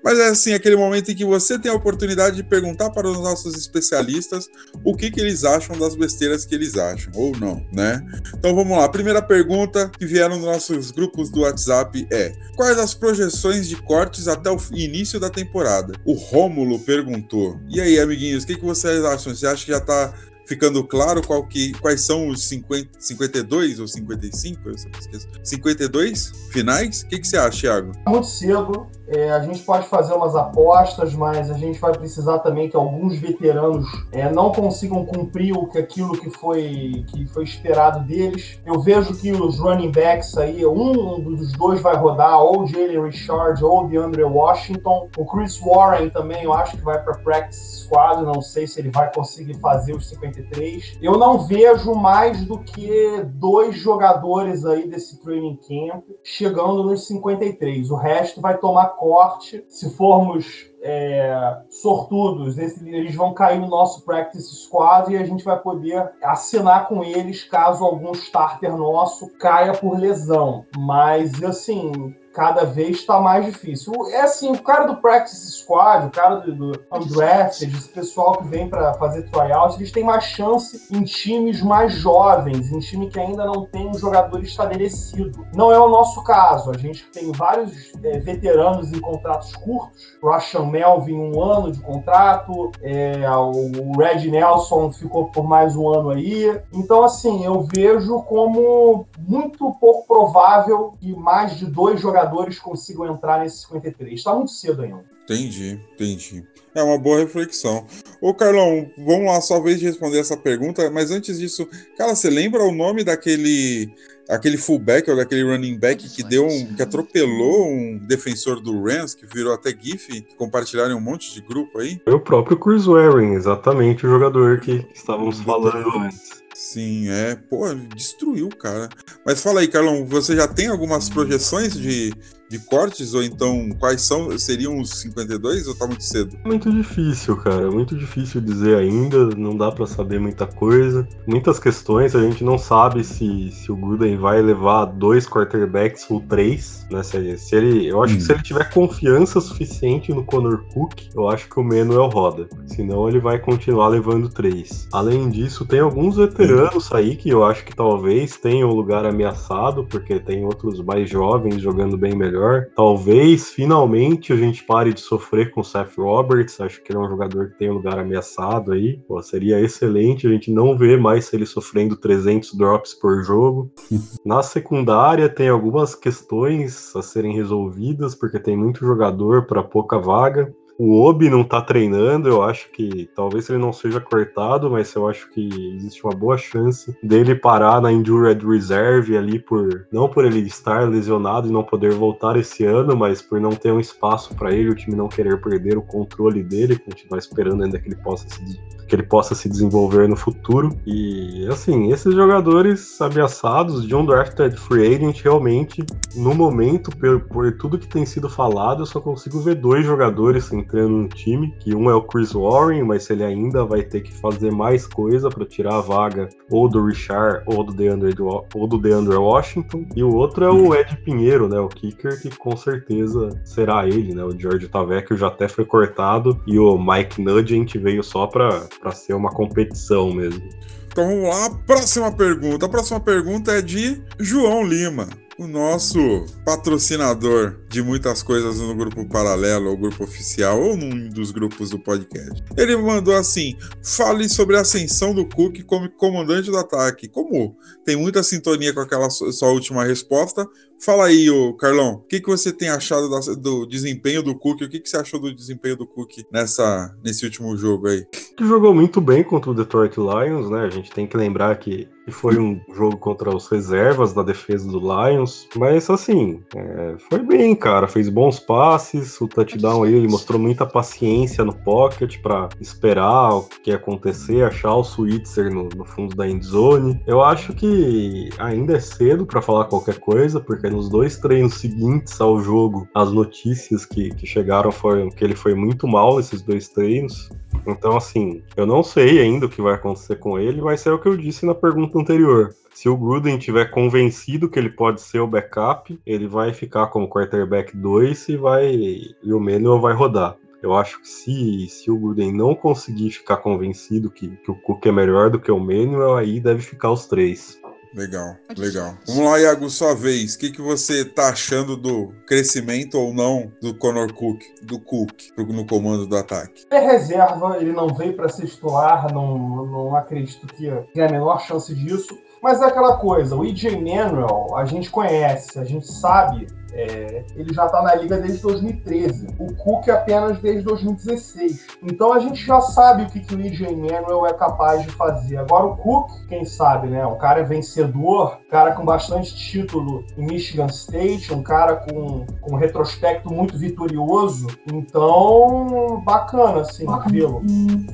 Mas 0.01 0.17
é 0.17 0.29
assim, 0.29 0.53
aquele 0.53 0.77
momento 0.77 1.11
em 1.11 1.15
que 1.15 1.25
você 1.25 1.59
tem 1.59 1.69
a 1.69 1.75
oportunidade 1.75 2.37
de 2.37 2.43
perguntar 2.43 2.89
para 2.91 3.05
os 3.05 3.17
nossos 3.17 3.53
especialistas 3.55 4.47
o 4.81 4.95
que, 4.95 5.11
que 5.11 5.19
eles 5.19 5.43
acham 5.43 5.77
das 5.77 5.93
besteiras 5.93 6.45
que 6.45 6.55
eles 6.55 6.77
acham, 6.77 7.11
ou 7.15 7.37
não, 7.37 7.67
né? 7.69 8.01
Então 8.33 8.55
vamos 8.55 8.77
lá. 8.77 8.85
A 8.85 8.89
primeira 8.89 9.21
pergunta 9.21 9.91
que 9.99 10.05
vieram 10.05 10.37
nos 10.37 10.45
nossos 10.45 10.89
grupos 10.89 11.29
do 11.29 11.41
WhatsApp 11.41 12.07
é: 12.09 12.31
quais 12.55 12.79
as 12.79 12.93
projeções 12.93 13.67
de 13.67 13.75
cortes 13.75 14.29
até 14.29 14.49
o 14.49 14.57
início 14.71 15.19
da 15.19 15.29
temporada? 15.29 15.93
O 16.05 16.13
Rômulo 16.13 16.79
perguntou. 16.79 17.59
E 17.67 17.81
aí, 17.81 17.99
amiguinhos, 17.99 18.45
o 18.45 18.47
que, 18.47 18.55
que 18.55 18.65
vocês 18.65 19.03
acham? 19.03 19.35
Você 19.35 19.45
acha 19.45 19.65
que 19.65 19.71
já 19.71 19.81
tá 19.81 20.13
ficando 20.49 20.83
claro 20.83 21.21
qual 21.21 21.45
que, 21.45 21.73
quais 21.73 22.01
são 22.01 22.27
os 22.27 22.47
50, 22.47 22.89
52 22.99 23.79
ou 23.79 23.87
55, 23.87 24.59
eu 24.65 24.73
esqueço, 24.73 25.27
52 25.43 26.31
finais? 26.49 27.03
O 27.03 27.07
que, 27.07 27.19
que 27.19 27.27
você 27.27 27.37
acha, 27.37 27.61
Thiago? 27.61 27.91
Muito 28.07 28.27
cedo. 28.27 28.87
É, 29.09 29.31
a 29.31 29.39
gente 29.39 29.63
pode 29.63 29.87
fazer 29.87 30.13
umas 30.13 30.35
apostas, 30.35 31.13
mas 31.15 31.49
a 31.49 31.55
gente 31.55 31.79
vai 31.79 31.91
precisar 31.91 32.39
também 32.39 32.69
que 32.69 32.75
alguns 32.75 33.17
veteranos 33.17 33.87
é, 34.11 34.31
não 34.31 34.51
consigam 34.51 35.03
cumprir 35.05 35.57
o 35.57 35.65
que 35.67 35.79
aquilo 35.79 36.11
que 36.13 36.29
foi, 36.29 37.03
que 37.07 37.25
foi 37.27 37.43
esperado 37.43 38.05
deles. 38.05 38.59
Eu 38.65 38.79
vejo 38.79 39.15
que 39.15 39.31
os 39.31 39.59
running 39.59 39.91
backs 39.91 40.37
aí, 40.37 40.63
um 40.65 41.19
dos 41.19 41.51
dois 41.53 41.81
vai 41.81 41.95
rodar, 41.95 42.39
ou 42.39 42.67
Jalen 42.67 43.03
Richard 43.03 43.63
ou 43.63 43.87
DeAndre 43.87 44.23
Washington. 44.23 45.09
O 45.17 45.25
Chris 45.25 45.59
Warren 45.59 46.09
também, 46.09 46.43
eu 46.43 46.53
acho 46.53 46.77
que 46.77 46.83
vai 46.83 47.01
para 47.01 47.17
practice 47.17 47.85
squad, 47.85 48.23
não 48.23 48.41
sei 48.41 48.67
se 48.67 48.79
ele 48.79 48.89
vai 48.89 49.11
conseguir 49.11 49.55
fazer 49.55 49.95
os 49.95 50.07
53. 50.09 50.99
Eu 51.01 51.17
não 51.17 51.39
vejo 51.39 51.93
mais 51.95 52.45
do 52.45 52.59
que 52.59 53.23
dois 53.25 53.75
jogadores 53.75 54.65
aí 54.65 54.87
desse 54.87 55.19
training 55.21 55.57
camp 55.67 56.03
chegando 56.23 56.83
nos 56.83 57.07
53. 57.07 57.89
O 57.89 57.95
resto 57.95 58.39
vai 58.39 58.57
tomar 58.57 58.98
corte. 58.99 59.65
Se 59.69 59.89
formos 59.89 60.45
é, 60.81 61.57
sortudos, 61.69 62.57
eles 62.57 63.15
vão 63.15 63.33
cair 63.33 63.59
no 63.59 63.67
nosso 63.67 64.03
practice 64.05 64.55
squad 64.63 65.11
e 65.11 65.17
a 65.17 65.25
gente 65.25 65.43
vai 65.43 65.59
poder 65.59 66.11
assinar 66.21 66.87
com 66.87 67.03
eles 67.03 67.43
caso 67.43 67.83
algum 67.83 68.11
starter 68.13 68.75
nosso 68.75 69.27
caia 69.37 69.73
por 69.73 69.97
lesão. 69.97 70.65
Mas 70.77 71.43
assim, 71.43 72.15
cada 72.33 72.63
vez 72.63 72.97
está 72.97 73.19
mais 73.19 73.45
difícil. 73.45 73.93
É 74.11 74.21
assim, 74.21 74.51
o 74.51 74.61
cara 74.61 74.85
do 74.85 74.97
Practice 74.97 75.51
Squad, 75.51 76.07
o 76.07 76.09
cara 76.09 76.35
do, 76.35 76.55
do 76.55 76.85
Undrafted, 76.91 77.75
esse 77.75 77.89
pessoal 77.89 78.37
que 78.37 78.47
vem 78.47 78.69
para 78.69 78.93
fazer 78.93 79.23
tryout, 79.29 79.75
eles 79.75 79.91
têm 79.91 80.03
mais 80.03 80.23
chance 80.23 80.87
em 80.89 81.03
times 81.03 81.61
mais 81.61 81.93
jovens, 81.93 82.71
em 82.71 82.79
time 82.79 83.09
que 83.09 83.19
ainda 83.19 83.45
não 83.45 83.65
tem 83.65 83.89
um 83.89 83.93
jogador 83.93 84.41
estabelecido. 84.41 85.45
Não 85.53 85.71
é 85.71 85.79
o 85.79 85.89
nosso 85.89 86.23
caso. 86.23 86.71
A 86.71 86.77
gente 86.77 87.05
tem 87.11 87.31
vários 87.31 87.91
é, 88.03 88.19
veteranos 88.19 88.93
em 88.93 88.99
contratos 88.99 89.55
curtos. 89.57 90.17
Russian 90.21 90.65
Melvin, 90.69 91.13
um 91.13 91.41
ano 91.41 91.71
de 91.71 91.79
contrato. 91.79 92.71
É, 92.81 93.29
o 93.29 93.97
Red 93.97 94.29
Nelson 94.29 94.91
ficou 94.91 95.25
por 95.25 95.47
mais 95.47 95.75
um 95.75 95.87
ano 95.89 96.11
aí. 96.11 96.59
Então, 96.73 97.03
assim, 97.03 97.43
eu 97.43 97.67
vejo 97.73 98.21
como 98.23 99.07
muito 99.27 99.71
pouco 99.79 100.07
provável 100.07 100.93
que 100.99 101.15
mais 101.15 101.57
de 101.57 101.65
dois 101.65 101.99
jogadores 101.99 102.59
consigam 102.59 103.05
entrar 103.05 103.39
nesse 103.39 103.59
53. 103.63 104.13
Está 104.13 104.33
muito 104.33 104.51
cedo 104.51 104.81
ainda. 104.81 105.03
Entendi, 105.23 105.79
entendi. 105.93 106.43
É 106.73 106.81
uma 106.81 106.97
boa 106.97 107.19
reflexão. 107.19 107.85
Ô, 108.19 108.33
Carlão, 108.33 108.89
vamos 108.97 109.27
lá, 109.27 109.39
só 109.41 109.59
vez 109.59 109.79
de 109.79 109.85
responder 109.85 110.19
essa 110.19 110.35
pergunta, 110.35 110.89
mas 110.89 111.11
antes 111.11 111.39
disso, 111.39 111.67
cara, 111.95 112.15
você 112.15 112.29
lembra 112.31 112.63
o 112.63 112.71
nome 112.71 113.03
daquele 113.03 113.93
aquele 114.29 114.57
fullback 114.57 115.09
ou 115.09 115.17
daquele 115.17 115.43
running 115.43 115.77
back 115.77 116.07
que 116.09 116.23
deu 116.23 116.45
um, 116.45 116.73
que 116.75 116.81
atropelou 116.81 117.67
um 117.67 117.97
defensor 117.97 118.61
do 118.61 118.83
Rams, 118.83 119.15
que 119.15 119.25
virou 119.25 119.53
até 119.53 119.71
GIF, 119.71 120.21
que 120.21 120.35
compartilharam 120.35 120.95
um 120.95 121.01
monte 121.01 121.33
de 121.33 121.41
grupo 121.41 121.79
aí? 121.79 121.99
Foi 122.03 122.13
o 122.13 122.19
próprio 122.19 122.57
Chris 122.57 122.85
Warren, 122.85 123.33
exatamente 123.33 124.05
o 124.05 124.09
jogador 124.09 124.59
que 124.59 124.85
estávamos 124.93 125.39
falando 125.39 125.97
antes. 125.97 126.39
Sim, 126.53 127.09
é. 127.09 127.35
Pô, 127.35 127.73
destruiu 127.95 128.47
o 128.47 128.55
cara. 128.55 128.89
Mas 129.25 129.41
fala 129.41 129.61
aí, 129.61 129.67
Carlão, 129.67 130.05
você 130.05 130.35
já 130.35 130.47
tem 130.47 130.67
algumas 130.67 131.09
projeções 131.09 131.73
de 131.73 132.13
de 132.49 132.57
cortes, 132.57 133.13
ou 133.13 133.23
então 133.23 133.69
quais 133.79 134.01
são 134.01 134.37
seriam 134.37 134.79
os 134.79 134.89
52 135.01 135.67
ou 135.67 135.75
tá 135.75 135.85
muito 135.85 136.03
cedo? 136.03 136.35
Muito 136.43 136.71
difícil, 136.71 137.37
cara. 137.37 137.69
Muito 137.69 137.95
difícil 137.95 138.41
dizer 138.41 138.75
ainda. 138.75 139.27
Não 139.37 139.55
dá 139.55 139.71
para 139.71 139.85
saber 139.85 140.19
muita 140.19 140.47
coisa. 140.47 141.07
Muitas 141.27 141.59
questões 141.59 142.15
a 142.15 142.21
gente 142.21 142.43
não 142.43 142.57
sabe 142.57 143.03
se, 143.03 143.51
se 143.51 143.71
o 143.71 143.75
Gruden 143.75 144.17
vai 144.17 144.41
levar 144.41 144.85
dois 144.85 145.27
quarterbacks 145.27 146.09
ou 146.09 146.19
três. 146.21 146.87
Né? 146.89 147.03
Se, 147.03 147.55
ele, 147.55 147.87
eu 147.87 148.01
acho 148.01 148.15
hum. 148.15 148.17
que 148.17 148.23
se 148.23 148.31
ele 148.31 148.41
tiver 148.41 148.69
confiança 148.71 149.39
suficiente 149.39 150.11
no 150.11 150.23
Connor 150.23 150.63
Cook, 150.73 151.09
eu 151.15 151.29
acho 151.29 151.47
que 151.47 151.59
o 151.59 151.63
Manuel 151.63 152.07
roda. 152.07 152.49
Senão 152.65 153.07
ele 153.07 153.19
vai 153.19 153.37
continuar 153.37 153.89
levando 153.89 154.27
três. 154.27 154.87
Além 154.91 155.29
disso, 155.29 155.65
tem 155.65 155.81
alguns 155.81 156.17
veteranos 156.17 156.91
aí 156.91 157.15
que 157.15 157.29
eu 157.29 157.43
acho 157.43 157.63
que 157.63 157.75
talvez 157.75 158.37
tenham 158.37 158.71
lugar 158.71 159.05
ameaçado, 159.05 159.83
porque 159.83 160.19
tem 160.19 160.43
outros 160.43 160.81
mais 160.81 161.07
jovens 161.07 161.61
jogando 161.61 161.97
bem 161.97 162.15
melhor 162.15 162.38
melhor. 162.39 162.67
Talvez 162.75 163.49
finalmente 163.49 164.31
a 164.31 164.35
gente 164.35 164.63
pare 164.63 164.93
de 164.93 165.01
sofrer 165.01 165.51
com 165.51 165.61
o 165.61 165.63
Seth 165.63 165.97
Roberts. 165.97 166.59
Acho 166.61 166.81
que 166.81 166.91
ele 166.91 166.99
é 166.99 167.01
um 167.01 167.09
jogador 167.09 167.49
que 167.49 167.57
tem 167.57 167.69
um 167.69 167.73
lugar 167.73 167.99
ameaçado 167.99 168.71
aí. 168.71 168.97
Pô, 169.07 169.21
seria 169.21 169.59
excelente 169.59 170.25
a 170.25 170.29
gente 170.29 170.51
não 170.51 170.77
ver 170.77 170.99
mais 170.99 171.31
ele 171.33 171.45
sofrendo 171.45 171.97
300 171.97 172.53
drops 172.55 172.93
por 172.93 173.23
jogo. 173.23 173.71
Na 174.25 174.41
secundária 174.41 175.27
tem 175.27 175.49
algumas 175.49 175.93
questões 175.93 176.95
a 176.95 177.01
serem 177.01 177.35
resolvidas, 177.35 178.15
porque 178.15 178.39
tem 178.39 178.55
muito 178.55 178.79
jogador 178.79 179.45
para 179.45 179.61
pouca 179.61 179.99
vaga. 179.99 180.53
O 180.81 181.01
Obi 181.01 181.29
não 181.29 181.43
tá 181.43 181.61
treinando, 181.61 182.29
eu 182.29 182.41
acho 182.41 182.71
que 182.71 183.09
talvez 183.13 183.49
ele 183.49 183.59
não 183.59 183.73
seja 183.73 183.99
cortado, 183.99 184.71
mas 184.71 184.95
eu 184.95 185.09
acho 185.09 185.29
que 185.29 185.75
existe 185.75 186.01
uma 186.05 186.15
boa 186.15 186.37
chance 186.37 186.97
dele 187.03 187.35
parar 187.35 187.81
na 187.81 187.91
Injured 187.91 188.45
Reserve 188.47 189.17
ali 189.17 189.39
por 189.39 189.85
não 189.91 190.07
por 190.07 190.23
ele 190.23 190.39
estar 190.39 190.87
lesionado 190.87 191.49
e 191.49 191.51
não 191.51 191.65
poder 191.65 191.91
voltar 191.91 192.37
esse 192.37 192.63
ano, 192.63 192.95
mas 192.95 193.21
por 193.21 193.41
não 193.41 193.49
ter 193.49 193.73
um 193.73 193.79
espaço 193.81 194.33
para 194.35 194.53
ele, 194.53 194.69
o 194.69 194.75
time 194.75 194.95
não 194.95 195.09
querer 195.09 195.41
perder 195.41 195.77
o 195.77 195.81
controle 195.81 196.41
dele, 196.41 196.79
continuar 196.79 197.19
esperando 197.19 197.61
ainda 197.61 197.77
que 197.77 197.89
ele 197.89 197.97
possa 197.97 198.29
se 198.29 198.41
que 198.89 198.95
ele 198.95 199.03
possa 199.03 199.35
se 199.35 199.47
desenvolver 199.47 200.09
no 200.09 200.15
futuro. 200.15 200.75
E 200.85 201.47
assim, 201.47 201.91
esses 201.91 202.13
jogadores 202.13 202.99
ameaçados 202.99 203.87
de 203.87 203.95
um 203.95 204.05
drafted 204.05 204.57
free 204.57 204.95
agent 204.95 205.21
realmente, 205.21 205.85
no 206.15 206.33
momento, 206.33 206.89
por, 206.97 207.21
por 207.21 207.51
tudo 207.57 207.77
que 207.77 207.87
tem 207.87 208.05
sido 208.05 208.27
falado, 208.27 208.81
eu 208.81 208.85
só 208.85 208.99
consigo 208.99 209.39
ver 209.39 209.55
dois 209.55 209.85
jogadores 209.85 210.51
entrando 210.51 210.89
no 210.89 211.07
time, 211.07 211.53
que 211.59 211.75
um 211.75 211.89
é 211.89 211.93
o 211.93 212.01
Chris 212.01 212.33
Warren, 212.33 212.83
mas 212.83 213.09
ele 213.09 213.23
ainda 213.23 213.63
vai 213.63 213.83
ter 213.83 214.01
que 214.01 214.13
fazer 214.13 214.51
mais 214.51 214.87
coisa 214.87 215.29
para 215.29 215.45
tirar 215.45 215.75
a 215.75 215.81
vaga 215.81 216.27
ou 216.49 216.67
do 216.67 216.83
Richard 216.83 217.43
ou 217.45 217.63
do 217.63 217.73
DeAndre, 217.73 218.15
ou 218.21 218.67
do 218.67 218.77
DeAndre 218.77 219.15
Washington, 219.15 219.85
e 219.95 220.03
o 220.03 220.13
outro 220.15 220.45
é 220.45 220.49
o 220.49 220.73
Ed 220.73 220.97
Pinheiro, 220.97 221.47
né, 221.47 221.59
o 221.59 221.67
kicker, 221.67 222.19
que 222.21 222.35
com 222.35 222.57
certeza 222.57 223.29
será 223.43 223.87
ele, 223.87 224.15
né, 224.15 224.23
o 224.23 224.37
George 224.37 224.67
Tavecchio 224.67 225.15
já 225.15 225.27
até 225.27 225.47
foi 225.47 225.65
cortado 225.65 226.39
e 226.47 226.57
o 226.57 226.77
Mike 226.77 227.21
Nugent 227.21 227.75
veio 227.75 228.03
só 228.03 228.25
para 228.25 228.67
para 228.81 228.91
ser 228.91 229.13
uma 229.13 229.29
competição 229.29 230.13
mesmo. 230.13 230.47
Então 230.87 231.07
vamos 231.07 231.29
lá, 231.29 231.49
próxima 231.65 232.11
pergunta. 232.11 232.65
A 232.65 232.69
próxima 232.69 232.99
pergunta 232.99 233.51
é 233.51 233.61
de 233.61 234.01
João 234.19 234.63
Lima 234.63 235.07
o 235.39 235.47
nosso 235.47 236.25
patrocinador 236.43 237.61
de 237.69 237.81
muitas 237.81 238.21
coisas 238.21 238.59
no 238.59 238.75
grupo 238.75 239.07
paralelo, 239.07 239.69
ou 239.69 239.77
grupo 239.77 240.03
oficial, 240.03 240.61
ou 240.61 240.75
num 240.75 241.07
dos 241.07 241.31
grupos 241.31 241.69
do 241.69 241.79
podcast. 241.79 242.43
Ele 242.57 242.75
mandou 242.75 243.15
assim: 243.15 243.55
fale 243.81 244.27
sobre 244.27 244.57
a 244.57 244.61
ascensão 244.61 245.15
do 245.15 245.25
Cook 245.25 245.63
como 245.63 245.89
comandante 245.91 246.51
do 246.51 246.57
ataque. 246.57 247.07
Como 247.07 247.55
tem 247.85 247.95
muita 247.95 248.21
sintonia 248.21 248.73
com 248.73 248.81
aquela 248.81 249.09
sua 249.09 249.47
última 249.47 249.85
resposta, 249.85 250.45
Fala 250.81 251.07
aí, 251.07 251.29
ô 251.29 251.53
Carlão, 251.53 251.95
o 251.95 252.07
que, 252.07 252.21
que 252.21 252.29
você 252.29 252.53
tem 252.53 252.69
achado 252.69 253.09
da, 253.09 253.19
do 253.35 253.65
desempenho 253.65 254.23
do 254.23 254.33
Cook? 254.33 254.61
O 254.61 254.69
que, 254.69 254.79
que 254.79 254.89
você 254.89 254.95
achou 254.95 255.19
do 255.19 255.35
desempenho 255.35 255.75
do 255.75 255.85
Cook 255.85 256.23
nessa, 256.31 256.95
nesse 257.03 257.25
último 257.25 257.55
jogo 257.57 257.87
aí? 257.87 258.05
Que 258.37 258.45
jogou 258.45 258.73
muito 258.73 259.01
bem 259.01 259.21
contra 259.21 259.51
o 259.51 259.53
Detroit 259.53 259.97
Lions, 259.97 260.49
né? 260.49 260.61
A 260.61 260.69
gente 260.69 260.89
tem 260.91 261.05
que 261.05 261.17
lembrar 261.17 261.57
que 261.59 261.89
foi 262.11 262.37
um 262.37 262.59
jogo 262.73 262.97
contra 262.97 263.35
os 263.35 263.47
reservas 263.47 264.13
da 264.13 264.23
defesa 264.23 264.69
do 264.69 264.79
Lions, 264.79 265.47
mas 265.55 265.89
assim, 265.89 266.41
é, 266.55 266.95
foi 267.09 267.19
bem, 267.19 267.55
cara. 267.55 267.87
Fez 267.87 268.09
bons 268.09 268.39
passes, 268.39 269.19
o 269.21 269.27
touchdown 269.27 269.83
aí 269.83 269.93
ele 269.93 270.07
mostrou 270.07 270.39
muita 270.39 270.65
paciência 270.65 271.43
no 271.43 271.53
pocket 271.53 272.19
para 272.21 272.49
esperar 272.59 273.35
o 273.35 273.43
que 273.43 273.71
ia 273.71 273.75
acontecer, 273.75 274.43
achar 274.43 274.73
o 274.75 274.83
Switzer 274.83 275.53
no, 275.53 275.69
no 275.75 275.85
fundo 275.85 276.15
da 276.15 276.27
endzone. 276.27 277.01
Eu 277.05 277.21
acho 277.21 277.53
que 277.53 278.29
ainda 278.37 278.77
é 278.77 278.79
cedo 278.79 279.25
para 279.25 279.41
falar 279.41 279.65
qualquer 279.65 279.99
coisa, 279.99 280.39
porque 280.39 280.68
nos 280.69 280.89
dois 280.89 281.17
treinos 281.17 281.55
seguintes 281.55 282.19
ao 282.19 282.39
jogo, 282.39 282.87
as 282.93 283.11
notícias 283.11 283.85
que, 283.85 284.09
que 284.11 284.25
chegaram 284.25 284.71
foram 284.71 285.09
que 285.09 285.23
ele 285.23 285.35
foi 285.35 285.53
muito 285.53 285.87
mal 285.87 286.17
nesses 286.17 286.41
dois 286.41 286.69
treinos. 286.69 287.29
Então, 287.67 287.97
assim, 287.97 288.41
eu 288.55 288.65
não 288.65 288.83
sei 288.83 289.19
ainda 289.19 289.45
o 289.45 289.49
que 289.49 289.61
vai 289.61 289.75
acontecer 289.75 290.17
com 290.17 290.39
ele, 290.39 290.61
mas 290.61 290.85
é 290.85 290.91
o 290.91 290.99
que 290.99 291.07
eu 291.07 291.17
disse 291.17 291.45
na 291.45 291.55
pergunta 291.55 291.99
anterior. 291.99 292.55
Se 292.73 292.87
o 292.87 292.95
Gruden 292.95 293.37
tiver 293.37 293.71
convencido 293.71 294.49
que 294.49 294.57
ele 294.57 294.69
pode 294.69 295.01
ser 295.01 295.19
o 295.19 295.27
backup, 295.27 295.99
ele 296.05 296.27
vai 296.27 296.53
ficar 296.53 296.87
como 296.87 297.09
quarterback 297.09 297.75
2 297.75 298.29
e 298.29 298.37
vai 298.37 298.71
e 298.71 299.33
o 299.33 299.39
Manuel 299.39 299.81
vai 299.81 299.93
rodar. 299.93 300.37
Eu 300.61 300.73
acho 300.73 301.01
que 301.01 301.07
se, 301.07 301.67
se 301.69 301.89
o 301.89 301.97
Gruden 301.97 302.33
não 302.33 302.53
conseguir 302.53 303.11
ficar 303.11 303.37
convencido 303.37 304.09
que, 304.09 304.29
que 304.29 304.51
o 304.51 304.55
Cook 304.55 304.85
é 304.85 304.91
melhor 304.91 305.29
do 305.29 305.39
que 305.39 305.51
o 305.51 305.59
Manuel, 305.59 306.15
aí 306.15 306.39
deve 306.39 306.61
ficar 306.61 306.91
os 306.91 307.05
três. 307.05 307.59
Legal, 307.93 308.35
legal. 308.55 308.93
Vamos 309.07 309.23
lá, 309.23 309.39
Iago, 309.39 309.69
sua 309.69 309.95
vez. 309.95 310.35
O 310.35 310.39
que, 310.39 310.51
que 310.51 310.61
você 310.61 311.03
tá 311.03 311.29
achando 311.29 311.75
do 311.75 312.13
crescimento 312.27 312.99
ou 312.99 313.13
não 313.13 313.51
do 313.61 313.73
Conor 313.73 314.13
Cook, 314.13 314.41
do 314.61 314.79
Cook, 314.79 315.31
no 315.37 315.65
comando 315.65 316.05
do 316.05 316.15
ataque? 316.15 316.65
É 316.69 316.79
reserva, 316.79 317.57
ele 317.57 317.71
não 317.71 317.93
veio 317.93 318.13
para 318.13 318.29
se 318.29 318.45
titular, 318.45 319.11
não, 319.11 319.65
não 319.65 319.95
acredito 319.95 320.45
que 320.47 320.71
tenha 320.93 321.07
a 321.07 321.11
menor 321.11 321.39
chance 321.41 321.73
disso. 321.73 322.17
Mas 322.41 322.61
é 322.61 322.65
aquela 322.65 322.97
coisa, 322.97 323.35
o 323.35 323.43
EJ 323.43 323.75
Manuel, 323.75 324.55
a 324.55 324.63
gente 324.65 324.89
conhece, 324.89 325.59
a 325.59 325.65
gente 325.65 325.91
sabe 325.91 326.47
é, 326.73 327.25
ele 327.35 327.53
já 327.53 327.65
está 327.65 327.81
na 327.81 327.95
liga 327.95 328.17
desde 328.17 328.41
2013. 328.41 329.27
O 329.39 329.53
Cook 329.55 329.89
apenas 329.89 330.39
desde 330.39 330.63
2016. 330.63 331.67
Então 331.83 332.13
a 332.13 332.19
gente 332.19 332.45
já 332.45 332.61
sabe 332.61 333.03
o 333.03 333.07
que, 333.07 333.19
que 333.19 333.35
o 333.35 333.41
EJ 333.41 333.75
Manuel 333.75 334.25
é 334.25 334.33
capaz 334.33 334.83
de 334.83 334.89
fazer. 334.91 335.37
Agora 335.37 335.65
o 335.65 335.77
Cook, 335.77 336.11
quem 336.27 336.45
sabe, 336.45 336.87
né? 336.87 337.05
Um 337.05 337.17
cara 337.17 337.43
vencedor, 337.43 338.39
um 338.45 338.49
cara 338.49 338.73
com 338.73 338.85
bastante 338.85 339.35
título 339.35 340.05
em 340.17 340.25
Michigan 340.25 340.67
State, 340.67 341.33
um 341.33 341.43
cara 341.43 341.75
com, 341.75 342.25
com 342.41 342.55
um 342.55 342.57
retrospecto 342.57 343.31
muito 343.33 343.57
vitorioso. 343.57 344.47
Então, 344.71 346.01
bacana, 346.03 346.61
assim, 346.61 346.85
vê-lo. 347.09 347.41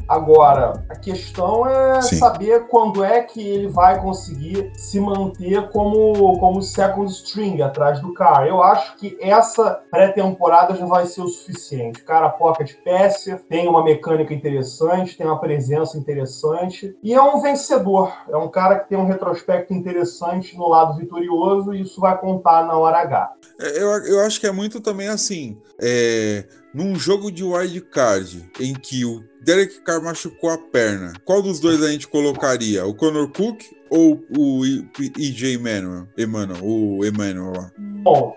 Agora, 0.07 0.83
a 0.89 0.95
questão 0.95 1.67
é 1.67 2.01
Sim. 2.01 2.17
saber 2.17 2.67
quando 2.67 3.03
é 3.03 3.21
que 3.21 3.41
ele 3.41 3.67
vai 3.67 4.01
conseguir 4.01 4.71
se 4.75 4.99
manter 4.99 5.69
como, 5.69 6.37
como 6.39 6.61
second 6.61 7.09
string 7.11 7.61
atrás 7.61 7.99
do 7.99 8.13
cara. 8.13 8.47
Eu 8.47 8.61
acho 8.65 8.97
que 8.97 9.17
essa 9.19 9.81
pré-temporada 9.89 10.75
já 10.75 10.85
vai 10.85 11.05
ser 11.05 11.21
o 11.21 11.27
suficiente. 11.27 12.01
O 12.01 12.05
cara 12.05 12.29
pocket 12.29 12.73
passer, 12.83 13.41
tem 13.49 13.67
uma 13.67 13.83
mecânica 13.83 14.33
interessante, 14.33 15.17
tem 15.17 15.25
uma 15.25 15.39
presença 15.39 15.97
interessante 15.97 16.95
e 17.01 17.13
é 17.13 17.21
um 17.21 17.41
vencedor. 17.41 18.13
É 18.29 18.37
um 18.37 18.49
cara 18.49 18.79
que 18.79 18.89
tem 18.89 18.97
um 18.97 19.07
retrospecto 19.07 19.73
interessante 19.73 20.57
no 20.57 20.67
lado 20.67 20.97
vitorioso 20.97 21.73
e 21.73 21.81
isso 21.81 22.01
vai 22.01 22.17
contar 22.17 22.65
na 22.65 22.77
hora 22.77 22.97
H. 22.97 23.33
É, 23.59 23.81
eu, 23.81 23.89
eu 24.05 24.19
acho 24.21 24.39
que 24.39 24.47
é 24.47 24.51
muito 24.51 24.81
também 24.81 25.07
assim. 25.07 25.57
É, 25.81 26.45
num 26.73 26.95
jogo 26.95 27.31
de 27.31 27.43
wild 27.43 27.81
card 27.81 28.49
em 28.59 28.73
que 28.73 29.05
o 29.05 29.23
Derek 29.41 29.81
Carr 29.81 30.03
machucou 30.03 30.49
a 30.49 30.57
perna, 30.57 31.13
qual 31.23 31.41
dos 31.41 31.59
dois 31.59 31.81
a 31.81 31.91
gente 31.91 32.07
colocaria? 32.07 32.85
O 32.85 32.93
Connor 32.93 33.29
Cook 33.29 33.61
ou 33.89 34.21
o 34.37 34.65
EJ 34.65 35.53
Emmanuel? 35.53 36.07
Emmanuel, 36.17 36.59
o 36.63 37.05
Emmanuel 37.05 37.53
lá? 37.55 37.71
Bom, 37.77 38.35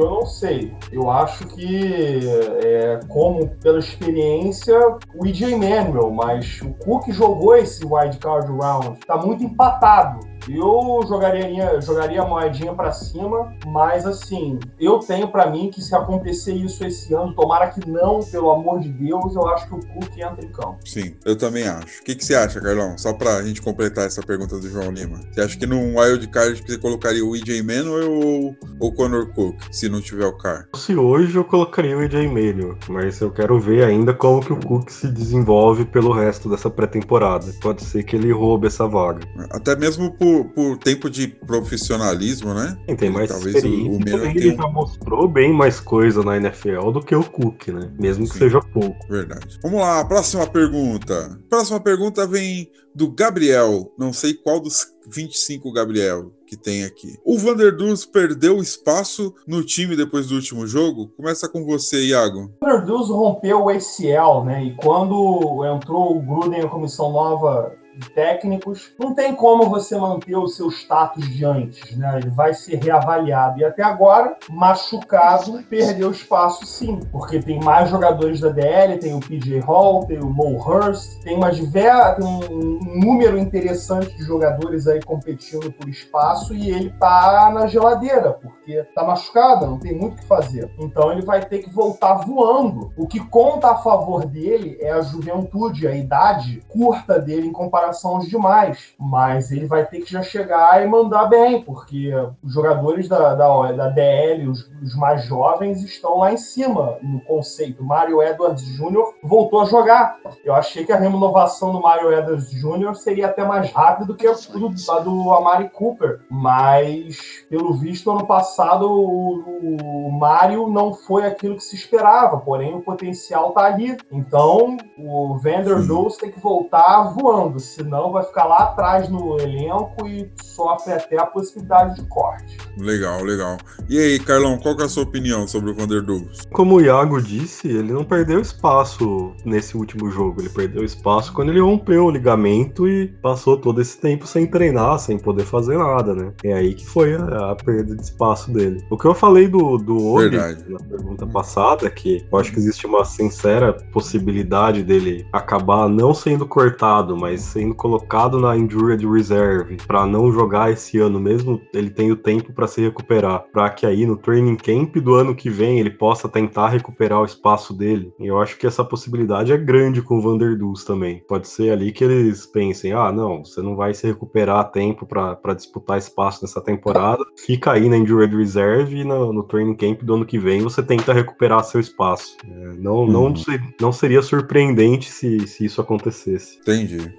eu 0.00 0.10
não 0.10 0.26
sei. 0.26 0.74
Eu 0.90 1.10
acho 1.10 1.46
que, 1.48 2.20
é, 2.64 3.00
como 3.08 3.48
pela 3.56 3.78
experiência, 3.78 4.78
o 5.14 5.26
EJ 5.26 5.56
Manuel, 5.56 6.10
mas 6.10 6.60
o 6.62 6.72
Cook 6.74 7.10
jogou 7.10 7.56
esse 7.56 7.84
wild 7.84 8.18
card 8.18 8.50
round. 8.52 8.98
Tá 9.06 9.16
muito 9.16 9.44
empatado. 9.44 10.31
Eu 10.48 11.00
jogaria, 11.06 11.80
jogaria 11.80 12.22
a 12.22 12.26
moedinha 12.26 12.74
para 12.74 12.92
cima, 12.92 13.54
mas 13.66 14.06
assim, 14.06 14.58
eu 14.78 14.98
tenho 14.98 15.28
para 15.28 15.50
mim 15.50 15.70
que 15.70 15.80
se 15.80 15.94
acontecer 15.94 16.54
isso 16.54 16.84
esse 16.84 17.14
ano, 17.14 17.34
tomara 17.34 17.68
que 17.68 17.88
não, 17.88 18.20
pelo 18.20 18.50
amor 18.50 18.80
de 18.80 18.88
Deus, 18.88 19.34
eu 19.34 19.46
acho 19.48 19.68
que 19.68 19.74
o 19.74 19.80
Cook 19.80 20.18
entra 20.18 20.44
em 20.44 20.48
campo. 20.48 20.78
Sim, 20.84 21.14
eu 21.24 21.36
também 21.36 21.66
acho. 21.66 22.00
O 22.00 22.04
que, 22.04 22.14
que 22.14 22.24
você 22.24 22.34
acha, 22.34 22.60
Carlão? 22.60 22.96
Só 22.98 23.12
pra 23.12 23.42
gente 23.42 23.62
completar 23.62 24.06
essa 24.06 24.22
pergunta 24.22 24.58
do 24.58 24.68
João 24.68 24.90
Lima. 24.90 25.20
Você 25.30 25.40
acha 25.40 25.58
que 25.58 25.66
num 25.66 25.98
wild 25.98 26.26
card 26.28 26.62
você 26.66 26.78
colocaria 26.78 27.24
o 27.24 27.36
EJ 27.36 27.62
Manuel 27.62 28.12
ou 28.12 28.56
o 28.80 28.92
Connor 28.92 29.32
Cook, 29.32 29.56
se 29.70 29.88
não 29.88 30.00
tiver 30.00 30.26
o 30.26 30.36
car? 30.36 30.68
Se 30.74 30.96
hoje 30.96 31.36
eu 31.36 31.44
colocaria 31.44 31.96
o 31.96 32.02
EJ 32.02 32.26
Manuel, 32.26 32.76
mas 32.88 33.20
eu 33.20 33.30
quero 33.30 33.58
ver 33.60 33.84
ainda 33.84 34.12
como 34.12 34.44
que 34.44 34.52
o 34.52 34.60
Cook 34.60 34.90
se 34.90 35.08
desenvolve 35.08 35.84
pelo 35.84 36.12
resto 36.12 36.48
dessa 36.48 36.70
pré-temporada. 36.70 37.52
Pode 37.60 37.82
ser 37.82 38.02
que 38.02 38.16
ele 38.16 38.32
roube 38.32 38.66
essa 38.66 38.86
vaga. 38.86 39.20
Até 39.50 39.76
mesmo 39.76 40.10
por, 40.12 40.31
por 40.54 40.78
tempo 40.78 41.08
de 41.08 41.28
profissionalismo, 41.28 42.54
né? 42.54 42.76
Sim, 42.88 42.96
tem 42.96 43.10
mais 43.10 43.30
Talvez 43.30 43.56
experiência. 43.56 44.16
O, 44.16 44.22
o 44.22 44.26
ele 44.26 44.56
já 44.56 44.68
mostrou 44.68 45.28
bem 45.28 45.52
mais 45.52 45.80
coisa 45.80 46.22
na 46.22 46.36
NFL 46.36 46.90
do 46.90 47.00
que 47.00 47.14
o 47.14 47.24
Cook, 47.24 47.68
né? 47.68 47.92
Mesmo 47.98 48.26
que 48.26 48.32
Sim, 48.32 48.38
seja 48.40 48.60
pouco. 48.60 49.06
Verdade. 49.08 49.58
Vamos 49.62 49.80
lá, 49.80 50.04
próxima 50.04 50.46
pergunta. 50.46 51.38
Próxima 51.48 51.80
pergunta 51.80 52.26
vem 52.26 52.70
do 52.94 53.10
Gabriel. 53.10 53.92
Não 53.98 54.12
sei 54.12 54.34
qual 54.34 54.60
dos 54.60 54.86
25 55.08 55.72
Gabriel 55.72 56.32
que 56.46 56.56
tem 56.56 56.84
aqui. 56.84 57.18
O 57.24 57.38
Vanderduz 57.38 58.04
perdeu 58.04 58.58
espaço 58.58 59.34
no 59.46 59.64
time 59.64 59.96
depois 59.96 60.28
do 60.28 60.34
último 60.34 60.66
jogo? 60.66 61.08
Começa 61.16 61.48
com 61.48 61.64
você, 61.64 62.08
Iago. 62.08 62.50
O 62.60 62.66
Vanderduz 62.66 63.08
rompeu 63.08 63.64
o 63.64 63.68
ACL, 63.68 64.44
né? 64.44 64.64
E 64.64 64.74
quando 64.76 65.64
entrou 65.64 66.16
o 66.16 66.20
Gruden, 66.20 66.60
a 66.60 66.68
comissão 66.68 67.10
nova 67.10 67.74
de 67.96 68.10
técnicos, 68.10 68.92
não 68.98 69.14
tem 69.14 69.34
como 69.34 69.68
você 69.68 69.96
manter 69.96 70.36
o 70.36 70.48
seu 70.48 70.70
status 70.70 71.28
de 71.28 71.44
antes, 71.44 71.96
né? 71.96 72.18
Ele 72.18 72.30
vai 72.30 72.54
ser 72.54 72.82
reavaliado. 72.82 73.60
E 73.60 73.64
até 73.64 73.82
agora, 73.82 74.36
machucado, 74.50 75.62
perdeu 75.68 76.10
espaço 76.10 76.66
sim, 76.66 77.00
porque 77.10 77.40
tem 77.40 77.60
mais 77.60 77.90
jogadores 77.90 78.40
da 78.40 78.48
DL, 78.48 78.98
tem 78.98 79.14
o 79.14 79.20
PJ 79.20 79.60
Hall, 79.60 80.06
tem 80.06 80.18
o 80.18 80.30
Mo 80.30 80.56
Hurst, 80.56 81.20
tem, 81.22 81.36
uma 81.36 81.50
diver... 81.50 82.16
tem 82.16 82.26
um 82.26 82.78
número 83.00 83.38
interessante 83.38 84.16
de 84.16 84.22
jogadores 84.24 84.86
aí 84.86 85.02
competindo 85.02 85.70
por 85.72 85.88
espaço 85.88 86.54
e 86.54 86.70
ele 86.70 86.90
tá 86.98 87.50
na 87.52 87.66
geladeira, 87.66 88.32
porque 88.32 88.82
tá 88.94 89.04
machucado, 89.04 89.66
não 89.66 89.78
tem 89.78 89.96
muito 89.96 90.14
o 90.14 90.16
que 90.16 90.26
fazer. 90.26 90.70
Então 90.78 91.12
ele 91.12 91.22
vai 91.22 91.44
ter 91.44 91.58
que 91.58 91.70
voltar 91.70 92.14
voando. 92.14 92.92
O 92.96 93.06
que 93.06 93.20
conta 93.20 93.70
a 93.70 93.76
favor 93.76 94.24
dele 94.26 94.78
é 94.80 94.92
a 94.92 95.00
juventude, 95.00 95.86
a 95.86 95.94
idade 95.94 96.62
curta 96.68 97.18
dele 97.18 97.46
em 97.48 97.52
comparação 97.52 97.81
comparação 97.82 98.16
aos 98.16 98.28
demais. 98.28 98.94
Mas 98.98 99.50
ele 99.50 99.66
vai 99.66 99.84
ter 99.84 100.00
que 100.00 100.12
já 100.12 100.22
chegar 100.22 100.82
e 100.82 100.86
mandar 100.86 101.26
bem, 101.26 101.62
porque 101.62 102.12
os 102.42 102.52
jogadores 102.52 103.08
da, 103.08 103.34
da, 103.34 103.72
da 103.72 103.88
DL, 103.88 104.48
os, 104.48 104.70
os 104.82 104.94
mais 104.94 105.24
jovens, 105.24 105.82
estão 105.82 106.18
lá 106.18 106.32
em 106.32 106.36
cima 106.36 106.98
no 107.02 107.20
conceito. 107.20 107.84
Mario 107.84 108.22
Edwards 108.22 108.64
Jr. 108.76 109.14
voltou 109.22 109.62
a 109.62 109.64
jogar. 109.64 110.16
Eu 110.44 110.54
achei 110.54 110.84
que 110.84 110.92
a 110.92 110.96
renovação 110.96 111.72
do 111.72 111.80
Mario 111.80 112.12
Edwards 112.12 112.50
Jr. 112.50 112.94
seria 112.94 113.26
até 113.26 113.44
mais 113.44 113.70
rápida 113.72 114.06
do 114.06 114.14
que 114.14 114.26
a 114.26 114.32
do, 114.32 114.72
a 114.90 114.98
do 115.00 115.32
Amari 115.32 115.68
Cooper. 115.70 116.20
Mas, 116.30 117.44
pelo 117.50 117.74
visto, 117.74 118.10
ano 118.10 118.26
passado 118.26 118.90
o, 118.90 120.06
o 120.06 120.12
Mario 120.12 120.68
não 120.68 120.94
foi 120.94 121.26
aquilo 121.26 121.56
que 121.56 121.64
se 121.64 121.76
esperava, 121.76 122.38
porém 122.38 122.74
o 122.74 122.80
potencial 122.82 123.48
está 123.48 123.64
ali. 123.64 123.96
Então, 124.10 124.76
o 124.98 125.36
Vanderbilt 125.38 126.16
tem 126.18 126.30
que 126.30 126.40
voltar 126.40 127.12
voando 127.14 127.58
senão 127.74 128.12
vai 128.12 128.22
ficar 128.24 128.44
lá 128.44 128.64
atrás 128.64 129.08
no 129.08 129.38
elenco 129.40 130.06
e 130.06 130.30
sofre 130.42 130.92
até 130.92 131.18
a 131.18 131.26
possibilidade 131.26 131.96
de 131.96 132.08
corte. 132.08 132.56
Legal, 132.78 133.22
legal. 133.22 133.56
E 133.88 133.98
aí, 133.98 134.18
Carlão, 134.18 134.58
qual 134.58 134.78
é 134.78 134.84
a 134.84 134.88
sua 134.88 135.02
opinião 135.02 135.46
sobre 135.46 135.70
o 135.70 135.74
Vander 135.74 136.02
Douglas? 136.02 136.40
Como 136.52 136.76
o 136.76 136.80
Iago 136.80 137.20
disse, 137.20 137.68
ele 137.68 137.92
não 137.92 138.04
perdeu 138.04 138.40
espaço 138.40 139.32
nesse 139.44 139.76
último 139.76 140.10
jogo. 140.10 140.40
Ele 140.40 140.48
perdeu 140.48 140.84
espaço 140.84 141.32
quando 141.32 141.50
ele 141.50 141.60
rompeu 141.60 142.04
o 142.04 142.10
ligamento 142.10 142.88
e 142.88 143.08
passou 143.22 143.56
todo 143.56 143.80
esse 143.80 143.98
tempo 143.98 144.26
sem 144.26 144.46
treinar, 144.46 144.98
sem 144.98 145.18
poder 145.18 145.44
fazer 145.44 145.78
nada, 145.78 146.14
né? 146.14 146.32
É 146.44 146.54
aí 146.54 146.74
que 146.74 146.86
foi 146.86 147.14
a, 147.14 147.52
a 147.52 147.56
perda 147.56 147.94
de 147.94 148.02
espaço 148.02 148.50
dele. 148.50 148.84
O 148.90 148.96
que 148.96 149.06
eu 149.06 149.14
falei 149.14 149.48
do, 149.48 149.78
do 149.78 150.14
Obi 150.14 150.36
na 150.68 150.78
pergunta 150.78 151.26
passada, 151.26 151.86
é 151.86 151.90
que 151.90 152.24
eu 152.30 152.38
acho 152.38 152.52
que 152.52 152.58
existe 152.58 152.86
uma 152.86 153.04
sincera 153.04 153.72
possibilidade 153.92 154.82
dele 154.82 155.26
acabar 155.32 155.88
não 155.88 156.14
sendo 156.14 156.46
cortado, 156.46 157.16
mas 157.16 157.54
sendo 157.62 157.74
colocado 157.74 158.40
na 158.40 158.56
injured 158.56 159.06
reserve 159.06 159.76
para 159.86 160.04
não 160.04 160.32
jogar 160.32 160.72
esse 160.72 160.98
ano, 160.98 161.20
mesmo 161.20 161.60
ele 161.72 161.90
tendo 161.90 162.16
tempo 162.16 162.52
para 162.52 162.66
se 162.66 162.80
recuperar, 162.80 163.44
para 163.52 163.70
que 163.70 163.86
aí 163.86 164.04
no 164.04 164.16
training 164.16 164.56
camp 164.56 164.96
do 164.96 165.14
ano 165.14 165.34
que 165.34 165.48
vem 165.48 165.78
ele 165.78 165.90
possa 165.90 166.28
tentar 166.28 166.68
recuperar 166.68 167.20
o 167.20 167.24
espaço 167.24 167.72
dele. 167.72 168.12
E 168.18 168.26
eu 168.26 168.40
acho 168.40 168.58
que 168.58 168.66
essa 168.66 168.84
possibilidade 168.84 169.52
é 169.52 169.56
grande 169.56 170.02
com 170.02 170.18
o 170.18 170.20
Vanderduz 170.20 170.84
também. 170.84 171.22
Pode 171.28 171.46
ser 171.46 171.70
ali 171.70 171.92
que 171.92 172.02
eles 172.02 172.46
pensem: 172.46 172.92
ah, 172.92 173.12
não, 173.12 173.44
você 173.44 173.62
não 173.62 173.76
vai 173.76 173.94
se 173.94 174.06
recuperar 174.06 174.58
a 174.58 174.64
tempo 174.64 175.06
para 175.06 175.54
disputar 175.54 175.98
espaço 175.98 176.42
nessa 176.42 176.60
temporada, 176.60 177.24
fica 177.46 177.72
aí 177.72 177.88
na 177.88 177.96
injured 177.96 178.36
reserve 178.36 178.96
e 178.96 179.04
no, 179.04 179.32
no 179.32 179.44
training 179.44 179.76
camp 179.76 180.02
do 180.02 180.14
ano 180.14 180.26
que 180.26 180.38
vem 180.38 180.62
você 180.62 180.82
tenta 180.82 181.12
recuperar 181.12 181.64
seu 181.64 181.80
espaço. 181.80 182.36
É, 182.44 182.72
não, 182.78 183.06
não, 183.06 183.26
uhum. 183.26 183.34
não 183.80 183.92
seria 183.92 184.22
surpreendente 184.22 185.10
se, 185.10 185.46
se 185.46 185.64
isso 185.64 185.80
acontecesse. 185.80 186.58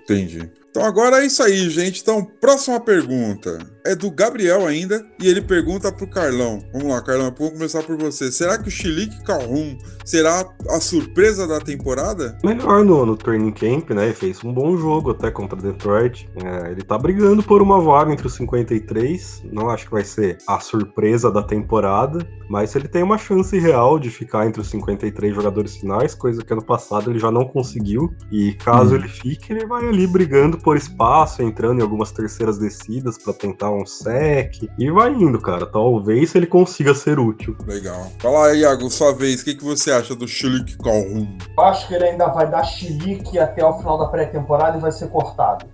Entendi, 0.04 0.33
entendi. 0.38 0.52
Então 0.70 0.84
agora 0.84 1.22
é 1.22 1.26
isso 1.26 1.42
aí, 1.44 1.70
gente. 1.70 2.02
Então, 2.02 2.24
próxima 2.24 2.80
pergunta 2.80 3.73
é 3.86 3.96
do 3.96 4.10
Gabriel 4.10 4.66
ainda 4.66 5.06
e 5.22 5.28
ele 5.28 5.42
pergunta 5.42 5.92
pro 5.92 6.08
Carlão. 6.08 6.60
Vamos 6.72 6.88
lá, 6.90 7.02
Carlão, 7.02 7.34
vamos 7.38 7.54
começar 7.54 7.84
por 7.84 7.98
você. 7.98 8.32
Será 8.32 8.58
que 8.58 8.68
o 8.68 8.72
Chilique 8.72 9.24
Calhoun 9.24 9.78
será 10.06 10.46
a 10.70 10.80
surpresa 10.80 11.48
da 11.48 11.60
temporada? 11.60 12.38
Melhor 12.44 12.84
no, 12.84 13.06
no 13.06 13.18
training 13.18 13.52
camp, 13.52 13.92
né? 13.92 14.06
Ele 14.06 14.14
fez 14.14 14.44
um 14.44 14.54
bom 14.54 14.78
jogo 14.78 15.12
até 15.12 15.30
contra 15.30 15.60
Detroit. 15.60 16.30
É, 16.44 16.72
ele 16.72 16.82
tá 16.82 16.98
brigando 16.98 17.44
por 17.44 17.62
uma 17.62 17.82
vaga 17.82 18.12
entre 18.12 18.28
os 18.28 18.36
53. 18.36 19.44
Não 19.52 19.70
acho 19.70 19.86
que 19.86 19.92
vai 19.92 20.04
ser 20.04 20.38
a 20.48 20.60
surpresa 20.60 21.32
da 21.32 21.44
temporada, 21.44 22.26
mas 22.50 22.76
ele 22.76 22.88
tem 22.88 23.04
uma 23.04 23.18
chance 23.18 23.58
real 23.58 24.00
de 24.00 24.10
ficar 24.10 24.48
entre 24.48 24.62
os 24.62 24.70
53 24.70 25.36
jogadores 25.36 25.76
finais, 25.78 26.16
coisa 26.16 26.44
que 26.44 26.54
ano 26.54 26.64
passado 26.64 27.12
ele 27.12 27.20
já 27.20 27.32
não 27.32 27.46
conseguiu. 27.46 28.14
E 28.32 28.54
caso 28.54 28.94
hum. 28.94 28.96
ele 28.96 29.08
fique, 29.08 29.52
ele 29.52 29.66
vai 29.66 29.88
ali 29.88 30.08
brigando 30.08 30.58
por 30.58 30.78
espaço, 30.78 31.42
entrando 31.42 31.80
em 31.80 31.84
algumas 31.84 32.12
terceiras 32.12 32.58
descidas 32.58 33.18
para 33.18 33.34
tentar 33.34 33.73
um 33.74 33.86
sec 33.86 34.70
e 34.78 34.92
vai 34.92 35.12
indo, 35.12 35.40
cara. 35.40 35.66
Talvez 35.66 36.34
ele 36.36 36.48
consiga 36.48 36.94
ser 36.94 37.20
útil. 37.20 37.56
Legal. 37.66 38.12
Fala 38.20 38.48
aí, 38.48 38.62
Iago, 38.62 38.90
sua 38.90 39.14
vez, 39.14 39.42
o 39.42 39.46
que, 39.46 39.56
que 39.56 39.64
você 39.64 39.92
acha 39.92 40.16
do 40.16 40.28
Chilik 40.28 40.78
Calhoun? 40.78 41.38
Eu 41.58 41.64
acho 41.64 41.88
que 41.88 41.94
ele 41.94 42.06
ainda 42.06 42.28
vai 42.28 42.50
dar 42.50 42.64
chilique 42.64 43.38
até 43.40 43.64
o 43.66 43.78
final 43.78 43.98
da 43.98 44.08
pré-temporada 44.08 44.78
e 44.78 44.82
vai 44.82 44.92
ser 44.92 45.10
cortado. 45.10 45.66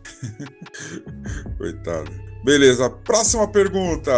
Coitado. 1.57 2.11
Beleza, 2.43 2.89
próxima 2.89 3.47
pergunta. 3.47 4.11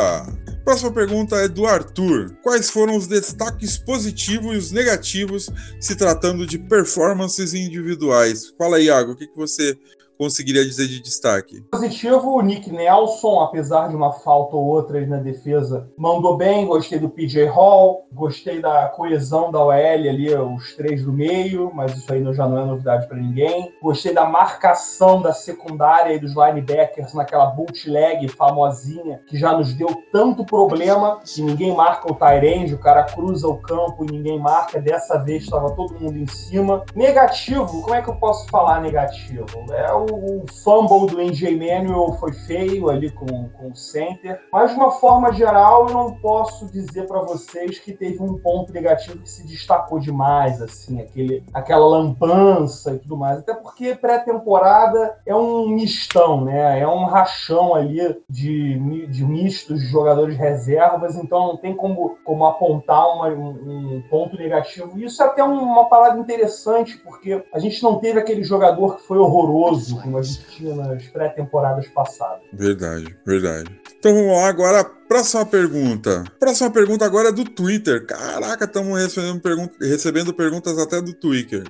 Próxima 0.63 0.91
pergunta 0.91 1.36
é 1.38 1.48
do 1.48 1.65
Arthur. 1.65 2.38
Quais 2.44 2.70
foram 2.70 2.96
os 2.96 3.08
destaques 3.08 3.78
positivos 3.78 4.54
e 4.54 4.58
os 4.58 4.72
negativos 4.72 5.50
se 5.80 5.96
tratando 5.96 6.46
de 6.46 6.60
performances 6.60 7.54
individuais? 7.54 8.54
Fala 8.58 8.78
aí, 8.78 8.86
Iago, 8.86 9.13
o 9.13 9.15
que, 9.15 9.28
que 9.28 9.36
você 9.36 9.76
conseguiria 10.22 10.64
dizer 10.64 10.88
de 10.88 11.02
destaque? 11.02 11.62
Positivo, 11.72 12.36
o 12.36 12.42
Nick 12.44 12.72
Nelson, 12.72 13.40
apesar 13.40 13.90
de 13.90 13.96
uma 13.96 14.12
falta 14.12 14.56
ou 14.56 14.64
outra 14.66 15.04
na 15.08 15.18
defesa, 15.18 15.90
mandou 15.98 16.38
bem. 16.38 16.68
Gostei 16.68 17.00
do 17.00 17.10
PJ 17.10 17.48
Hall, 17.48 18.06
gostei 18.14 18.62
da 18.62 18.88
coesão 18.90 19.52
da 19.52 19.60
OL 19.60 19.72
ali, 19.72 20.32
os 20.36 20.76
três 20.76 21.04
do 21.04 21.12
meio, 21.12 21.72
mas 21.74 21.98
isso 21.98 22.14
aí 22.14 22.22
já 22.36 22.48
não 22.48 22.60
é 22.60 22.66
novidade 22.66 23.08
para 23.08 23.18
ninguém. 23.18 23.74
Gostei 23.82 24.14
da 24.14 24.24
marcação 24.24 25.24
da 25.24 25.34
secundária 25.34 26.14
e 26.14 26.20
dos 26.20 26.36
linebackers 26.36 27.16
naquela 27.16 27.48
bootleg 27.48 28.28
famosinha 28.28 29.22
que 29.28 29.40
já 29.40 29.58
nos 29.58 29.74
deu 29.74 29.88
tanto 30.12 30.46
problema 30.46 31.20
que 31.26 31.42
ninguém 31.42 31.76
marca 31.76 32.12
o 32.12 32.16
Tyrande, 32.16 32.76
o 32.76 32.80
cara 32.80 33.06
cruza 33.06 33.48
o 33.48 33.58
campo 33.58 34.06
e 34.06 34.12
ninguém 34.12 34.40
marca. 34.40 34.80
Dessa 34.80 35.18
vez 35.18 35.46
estava 35.46 35.72
todo 35.72 36.00
mundo 36.00 36.16
em 36.16 36.28
cima. 36.28 36.86
Negativo, 36.96 37.82
como 37.82 37.96
é 37.96 38.04
que 38.04 38.10
eu 38.10 38.16
posso 38.18 38.48
falar 38.50 38.82
negativo? 38.82 39.48
É 39.72 39.92
o 39.92 40.11
o 40.12 40.45
fumble 40.63 41.08
do 41.08 41.21
NJ 41.21 41.56
Manuel 41.56 42.13
foi 42.19 42.34
feio 42.34 42.89
ali 42.89 43.10
com, 43.12 43.26
com 43.26 43.69
o 43.69 43.76
center, 43.76 44.41
mas 44.52 44.71
de 44.71 44.78
uma 44.78 44.91
forma 44.91 45.32
geral 45.34 45.88
eu 45.88 45.93
não 45.93 46.13
posso 46.15 46.65
dizer 46.71 47.08
para 47.08 47.21
vocês 47.21 47.80
que 47.80 47.93
teve 47.93 48.21
um 48.21 48.38
ponto 48.38 48.71
negativo 48.74 49.19
que 49.19 49.30
se 49.30 49.45
destacou 49.47 50.00
demais, 50.00 50.62
assim, 50.62 51.02
aquele, 51.02 51.43
aquela 51.54 51.88
lampança 51.88 52.93
e 52.93 53.00
tudo 53.00 53.17
mais, 53.17 53.39
até 53.39 53.54
porque 53.54 53.95
pré-temporada 53.95 55.17
é 55.26 55.36
um 55.36 55.69
mistão, 55.69 56.43
né? 56.43 56.80
É 56.80 56.88
um 56.88 57.06
rachão 57.06 57.74
ali 57.74 58.00
de, 58.30 59.08
de 59.08 59.26
mistos 59.26 59.82
de 59.82 59.88
jogadores 59.88 60.38
reservas, 60.38 61.15
então 61.15 61.47
não 61.47 61.58
tem 61.58 61.76
como, 61.76 62.17
como 62.24 62.45
apontar 62.45 63.08
uma, 63.15 63.28
um, 63.30 63.97
um 63.97 64.04
ponto 64.10 64.38
negativo. 64.38 65.00
Isso 65.00 65.21
é 65.21 65.26
até 65.26 65.43
uma 65.43 65.86
parada 65.86 66.19
interessante, 66.19 66.97
porque 66.97 67.43
a 67.54 67.60
gente 67.60 67.82
não 67.84 68.00
teve 68.00 68.19
aquele 68.19 68.43
jogador 68.43 68.97
que 68.97 69.04
foi 69.04 69.17
horroroso 69.17 70.01
como 70.02 70.18
a 70.18 70.22
gente 70.22 70.46
tinha 70.50 70.76
nas 70.76 71.04
pré-temporadas 71.08 71.88
passadas. 71.88 72.44
Verdade, 72.54 73.16
verdade. 73.26 73.70
Então 73.98 74.14
vamos 74.14 74.36
lá 74.36 74.48
agora. 74.48 74.84
Próxima 74.84 75.46
pergunta. 75.46 76.24
Próxima 76.40 76.72
pergunta 76.72 77.06
agora 77.06 77.30
é 77.30 77.32
do 77.32 77.44
Twitter. 77.44 78.06
Caraca, 78.06 78.66
estamos 78.66 78.98
recebendo, 78.98 79.42
pergun 79.42 79.70
recebendo, 79.80 80.34
perguntas 80.34 80.78
até 80.78 81.02
do 81.02 81.14
Twitter. 81.14 81.64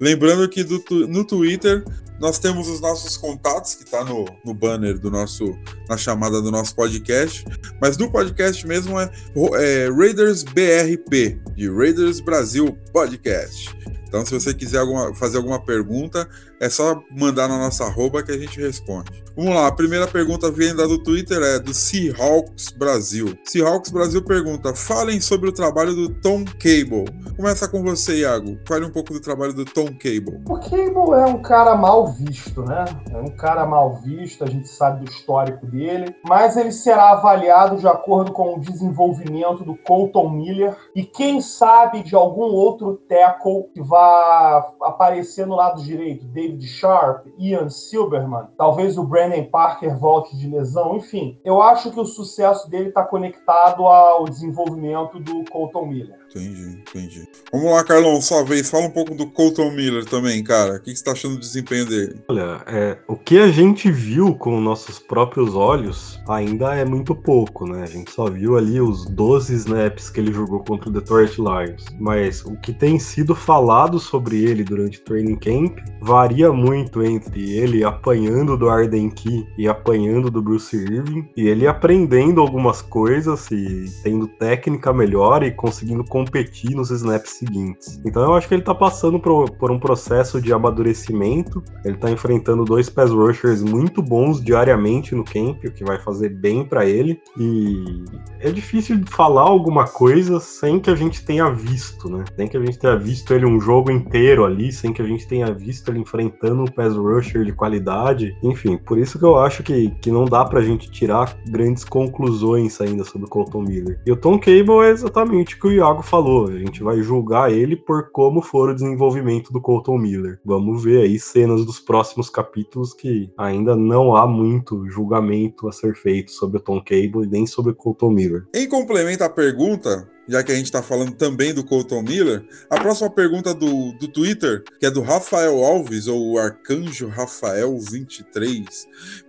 Lembrando 0.00 0.48
que 0.48 0.64
do, 0.64 0.82
no 1.06 1.24
Twitter 1.24 1.84
nós 2.18 2.38
temos 2.38 2.68
os 2.68 2.80
nossos 2.80 3.16
contatos, 3.16 3.74
que 3.74 3.82
está 3.82 4.04
no, 4.04 4.24
no 4.44 4.54
banner 4.54 4.98
do 4.98 5.10
nosso, 5.10 5.58
na 5.88 5.96
chamada 5.96 6.40
do 6.40 6.50
nosso 6.50 6.74
podcast. 6.74 7.44
Mas 7.80 7.96
no 7.96 8.10
podcast 8.10 8.66
mesmo 8.66 8.98
é, 8.98 9.10
é 9.56 9.90
Raiders 9.90 10.42
BRP, 10.42 11.40
de 11.54 11.68
Raiders 11.68 12.20
Brasil 12.20 12.78
Podcast. 12.92 13.76
Então, 14.06 14.26
se 14.26 14.34
você 14.34 14.52
quiser 14.52 14.78
alguma, 14.78 15.14
fazer 15.14 15.38
alguma 15.38 15.64
pergunta, 15.64 16.28
é 16.62 16.70
só 16.70 17.02
mandar 17.10 17.48
na 17.48 17.58
nossa 17.58 17.84
arroba 17.84 18.22
que 18.22 18.30
a 18.30 18.38
gente 18.38 18.60
responde. 18.60 19.10
Vamos 19.36 19.52
lá, 19.52 19.66
a 19.66 19.72
primeira 19.72 20.06
pergunta 20.06 20.48
vinda 20.50 20.86
do 20.86 21.02
Twitter 21.02 21.42
é 21.42 21.58
do 21.58 21.74
Seahawks 21.74 22.70
Brasil. 22.70 23.36
Seahawks 23.44 23.90
Brasil 23.90 24.22
pergunta: 24.22 24.72
falem 24.74 25.20
sobre 25.20 25.48
o 25.48 25.52
trabalho 25.52 25.92
do 25.94 26.08
Tom 26.20 26.44
Cable. 26.44 27.06
Começa 27.34 27.66
com 27.66 27.82
você, 27.82 28.20
Iago. 28.20 28.58
Fale 28.68 28.84
um 28.84 28.90
pouco 28.90 29.12
do 29.12 29.20
trabalho 29.20 29.52
do 29.54 29.64
Tom 29.64 29.86
Cable. 29.86 30.40
O 30.48 30.58
Cable 30.60 31.14
é 31.20 31.24
um 31.24 31.42
cara 31.42 31.74
mal 31.74 32.12
visto, 32.12 32.62
né? 32.62 32.84
É 33.10 33.18
um 33.18 33.34
cara 33.34 33.66
mal 33.66 34.00
visto, 34.04 34.44
a 34.44 34.46
gente 34.46 34.68
sabe 34.68 35.04
do 35.04 35.10
histórico 35.10 35.66
dele, 35.66 36.14
mas 36.28 36.56
ele 36.56 36.70
será 36.70 37.12
avaliado 37.12 37.76
de 37.78 37.88
acordo 37.88 38.32
com 38.32 38.54
o 38.54 38.60
desenvolvimento 38.60 39.64
do 39.64 39.74
Colton 39.74 40.30
Miller 40.30 40.76
e 40.94 41.04
quem 41.04 41.40
sabe 41.40 42.02
de 42.02 42.14
algum 42.14 42.52
outro 42.52 43.00
tackle 43.08 43.64
que 43.74 43.82
vai 43.82 44.62
aparecer 44.82 45.46
no 45.46 45.56
lado 45.56 45.82
direito, 45.82 46.26
David 46.26 46.51
Sharp, 46.60 47.26
Ian 47.38 47.68
Silberman, 47.68 48.48
talvez 48.56 48.98
o 48.98 49.04
Brandon 49.04 49.44
Parker 49.44 49.98
volte 49.98 50.36
de 50.36 50.48
lesão, 50.48 50.96
enfim. 50.96 51.38
Eu 51.44 51.60
acho 51.60 51.90
que 51.90 52.00
o 52.00 52.04
sucesso 52.04 52.68
dele 52.70 52.88
está 52.88 53.04
conectado 53.04 53.86
ao 53.86 54.24
desenvolvimento 54.24 55.18
do 55.18 55.44
Colton 55.50 55.86
Miller. 55.86 56.21
Entendi, 56.34 56.80
entendi. 56.80 57.28
Vamos 57.52 57.70
lá, 57.70 57.84
Carlão, 57.84 58.20
sua 58.20 58.42
vez. 58.42 58.70
Fala 58.70 58.86
um 58.86 58.90
pouco 58.90 59.14
do 59.14 59.26
Colton 59.26 59.70
Miller 59.70 60.04
também, 60.06 60.42
cara. 60.42 60.76
O 60.76 60.80
que 60.80 60.86
você 60.86 60.92
está 60.92 61.12
achando 61.12 61.34
do 61.34 61.40
desempenho 61.40 61.84
dele? 61.84 62.20
Olha, 62.28 62.62
é, 62.66 62.98
o 63.06 63.16
que 63.16 63.38
a 63.38 63.48
gente 63.48 63.90
viu 63.90 64.34
com 64.34 64.58
nossos 64.60 64.98
próprios 64.98 65.54
olhos 65.54 66.18
ainda 66.26 66.74
é 66.74 66.84
muito 66.84 67.14
pouco, 67.14 67.66
né? 67.66 67.82
A 67.82 67.86
gente 67.86 68.10
só 68.10 68.30
viu 68.30 68.56
ali 68.56 68.80
os 68.80 69.04
12 69.04 69.54
snaps 69.54 70.08
que 70.08 70.20
ele 70.20 70.32
jogou 70.32 70.60
contra 70.60 70.88
o 70.88 70.92
Detroit 70.92 71.36
Lions. 71.36 71.84
Mas 72.00 72.42
o 72.44 72.56
que 72.56 72.72
tem 72.72 72.98
sido 72.98 73.34
falado 73.34 73.98
sobre 73.98 74.42
ele 74.42 74.64
durante 74.64 74.98
o 74.98 75.04
training 75.04 75.36
camp 75.36 75.78
varia 76.00 76.52
muito 76.52 77.02
entre 77.02 77.52
ele 77.52 77.84
apanhando 77.84 78.56
do 78.56 78.70
Arden 78.70 79.10
Key 79.10 79.46
e 79.58 79.68
apanhando 79.68 80.30
do 80.30 80.40
Bruce 80.40 80.76
Irving, 80.76 81.28
e 81.36 81.46
ele 81.46 81.66
aprendendo 81.66 82.40
algumas 82.40 82.80
coisas 82.80 83.50
e 83.50 83.84
tendo 84.02 84.26
técnica 84.26 84.92
melhor 84.92 85.42
e 85.42 85.50
conseguindo 85.50 86.04
competir 86.22 86.74
nos 86.74 86.90
snaps 86.90 87.32
seguintes. 87.32 88.00
Então 88.04 88.22
eu 88.22 88.34
acho 88.34 88.46
que 88.48 88.54
ele 88.54 88.62
tá 88.62 88.74
passando 88.74 89.18
por, 89.18 89.50
por 89.50 89.70
um 89.70 89.78
processo 89.78 90.40
de 90.40 90.52
amadurecimento. 90.52 91.62
Ele 91.84 91.96
tá 91.96 92.10
enfrentando 92.10 92.64
dois 92.64 92.88
pass 92.88 93.10
rushers 93.10 93.62
muito 93.62 94.00
bons 94.00 94.42
diariamente 94.42 95.14
no 95.14 95.24
camp, 95.24 95.64
o 95.64 95.72
que 95.72 95.84
vai 95.84 95.98
fazer 95.98 96.28
bem 96.28 96.64
para 96.64 96.86
ele. 96.86 97.20
E 97.38 98.04
é 98.40 98.50
difícil 98.50 99.00
falar 99.08 99.42
alguma 99.42 99.86
coisa 99.86 100.38
sem 100.38 100.78
que 100.78 100.90
a 100.90 100.94
gente 100.94 101.24
tenha 101.24 101.50
visto, 101.50 102.08
né? 102.08 102.24
Sem 102.36 102.48
que 102.48 102.56
a 102.56 102.60
gente 102.60 102.78
tenha 102.78 102.96
visto 102.96 103.34
ele 103.34 103.46
um 103.46 103.60
jogo 103.60 103.90
inteiro 103.90 104.44
ali, 104.44 104.72
sem 104.72 104.92
que 104.92 105.02
a 105.02 105.06
gente 105.06 105.26
tenha 105.26 105.52
visto 105.52 105.90
ele 105.90 105.98
enfrentando 105.98 106.62
um 106.62 106.66
pass 106.66 106.94
rusher 106.94 107.44
de 107.44 107.52
qualidade. 107.52 108.36
Enfim, 108.42 108.76
por 108.76 108.98
isso 108.98 109.18
que 109.18 109.24
eu 109.24 109.38
acho 109.38 109.62
que, 109.62 109.90
que 110.00 110.10
não 110.10 110.24
dá 110.24 110.44
pra 110.44 110.62
gente 110.62 110.90
tirar 110.90 111.36
grandes 111.48 111.84
conclusões 111.84 112.80
ainda 112.80 113.04
sobre 113.04 113.26
o 113.26 113.30
Colton 113.30 113.62
Miller. 113.62 114.00
E 114.06 114.12
o 114.12 114.16
Tom 114.16 114.38
Cable 114.38 114.84
é 114.84 114.90
exatamente 114.90 115.54
o 115.54 115.58
que 115.58 115.66
o 115.66 115.72
Iago 115.72 116.02
falou, 116.12 116.48
a 116.48 116.58
gente 116.58 116.82
vai 116.82 117.00
julgar 117.00 117.50
ele 117.50 117.74
por 117.74 118.10
como 118.10 118.42
for 118.42 118.68
o 118.68 118.74
desenvolvimento 118.74 119.50
do 119.50 119.62
Colton 119.62 119.96
Miller. 119.96 120.38
Vamos 120.44 120.84
ver 120.84 121.04
aí 121.04 121.18
cenas 121.18 121.64
dos 121.64 121.80
próximos 121.80 122.28
capítulos 122.28 122.92
que 122.92 123.32
ainda 123.38 123.74
não 123.74 124.14
há 124.14 124.26
muito 124.26 124.86
julgamento 124.90 125.66
a 125.66 125.72
ser 125.72 125.94
feito 125.94 126.30
sobre 126.30 126.58
o 126.58 126.60
Tom 126.60 126.82
Cable 126.84 127.24
e 127.24 127.26
nem 127.26 127.46
sobre 127.46 127.72
o 127.72 127.74
Colton 127.74 128.10
Miller. 128.10 128.44
Em 128.52 128.68
complemento 128.68 129.24
à 129.24 129.30
pergunta, 129.30 130.06
já 130.28 130.42
que 130.42 130.52
a 130.52 130.54
gente 130.54 130.66
está 130.66 130.82
falando 130.82 131.12
também 131.12 131.54
do 131.54 131.64
Colton 131.64 132.02
Miller, 132.02 132.44
a 132.68 132.78
próxima 132.78 133.08
pergunta 133.08 133.54
do, 133.54 133.92
do 133.92 134.06
Twitter, 134.06 134.64
que 134.78 134.84
é 134.84 134.90
do 134.90 135.00
Rafael 135.00 135.64
Alves, 135.64 136.08
ou 136.08 136.38
Arcanjo 136.38 137.08
Rafael 137.08 137.74
23, 137.78 138.66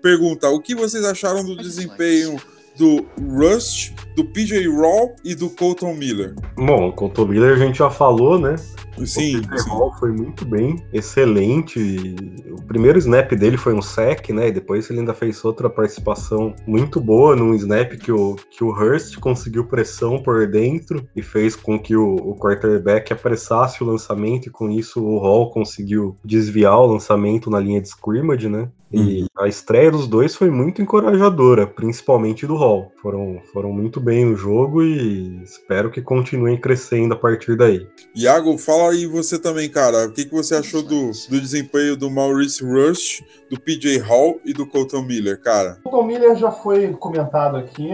pergunta: 0.02 0.50
o 0.50 0.60
que 0.60 0.76
vocês 0.76 1.06
acharam 1.06 1.46
do 1.46 1.56
desempenho 1.56 2.38
do 2.78 3.06
Rust, 3.22 3.94
do 4.16 4.24
PJ 4.26 4.68
Raw 4.68 5.16
e 5.24 5.36
do 5.36 5.50
Colton 5.50 5.94
Miller. 5.94 6.36
Bom, 6.56 6.90
o 6.90 6.94
Colton 6.94 7.26
Miller 7.26 7.54
a 7.54 7.58
gente 7.58 7.78
já 7.78 7.90
falou, 7.90 8.40
né? 8.40 8.56
Sim, 9.06 9.38
o 9.38 9.48
PJ 9.48 9.70
Raw 9.70 9.92
foi 10.00 10.12
muito 10.12 10.46
bem, 10.46 10.84
excelente. 10.92 12.16
O 12.52 12.62
primeiro 12.64 13.00
snap 13.00 13.32
dele 13.34 13.58
foi 13.58 13.74
um 13.74 13.82
sec, 13.82 14.30
né? 14.30 14.48
E 14.48 14.52
depois 14.52 14.90
ele 14.90 15.00
ainda 15.00 15.14
fez 15.14 15.44
outra 15.44 15.70
participação 15.70 16.54
muito 16.68 17.00
boa 17.00 17.36
num 17.36 17.54
snap 17.56 17.94
que 17.94 18.12
o, 18.12 18.36
que 18.52 18.64
o 18.64 18.70
Hurst 18.70 19.18
conseguiu 19.20 19.66
pressão 19.66 20.22
por 20.22 20.48
dentro 20.48 21.08
e 21.16 21.22
fez 21.22 21.56
com 21.56 21.80
que 21.80 21.96
o, 21.96 22.16
o 22.16 22.36
quarterback 22.36 23.12
apressasse 23.12 23.84
o 23.84 23.88
lançamento 23.88 24.48
e 24.48 24.52
com 24.52 24.70
isso 24.70 25.04
o 25.04 25.18
Hall 25.18 25.50
conseguiu 25.50 26.18
desviar 26.24 26.78
o 26.80 26.86
lançamento 26.86 27.50
na 27.50 27.60
linha 27.60 27.82
de 27.82 27.88
scrimmage, 27.88 28.50
né? 28.50 28.70
E 28.94 29.22
uhum. 29.22 29.28
a 29.40 29.48
estreia 29.48 29.90
dos 29.90 30.08
dois 30.08 30.36
foi 30.36 30.52
muito 30.52 30.80
encorajadora, 30.80 31.66
principalmente 31.66 32.46
do 32.46 32.56
Hall. 32.56 32.92
Foram, 33.02 33.42
foram 33.52 33.74
muito 33.74 34.00
bem 34.00 34.24
no 34.24 34.38
jogo 34.38 34.84
e 34.84 35.42
espero 35.44 35.90
que 35.90 36.00
continuem 36.00 36.62
crescendo 36.62 37.16
a 37.16 37.18
partir 37.18 37.58
daí. 37.58 37.88
Iago, 38.16 38.56
fala 38.56 38.92
aí 38.92 39.08
você 39.08 39.40
também, 39.40 39.68
cara. 39.68 40.06
O 40.06 40.12
que, 40.12 40.26
que 40.26 40.32
você 40.32 40.54
achou 40.54 40.84
do, 40.84 41.10
do 41.10 41.42
desempenho 41.42 41.98
do 41.98 42.12
Maurice 42.12 42.64
Rush, 42.64 43.24
do 43.54 43.62
PJ 43.62 44.00
Hall 44.00 44.40
e 44.44 44.52
do 44.52 44.66
Colton 44.66 45.04
Miller, 45.04 45.40
cara? 45.40 45.78
O 45.84 45.90
Colton 45.90 46.08
Miller 46.08 46.36
já 46.36 46.52
foi 46.52 46.92
comentado 46.94 47.58
aqui. 47.58 47.92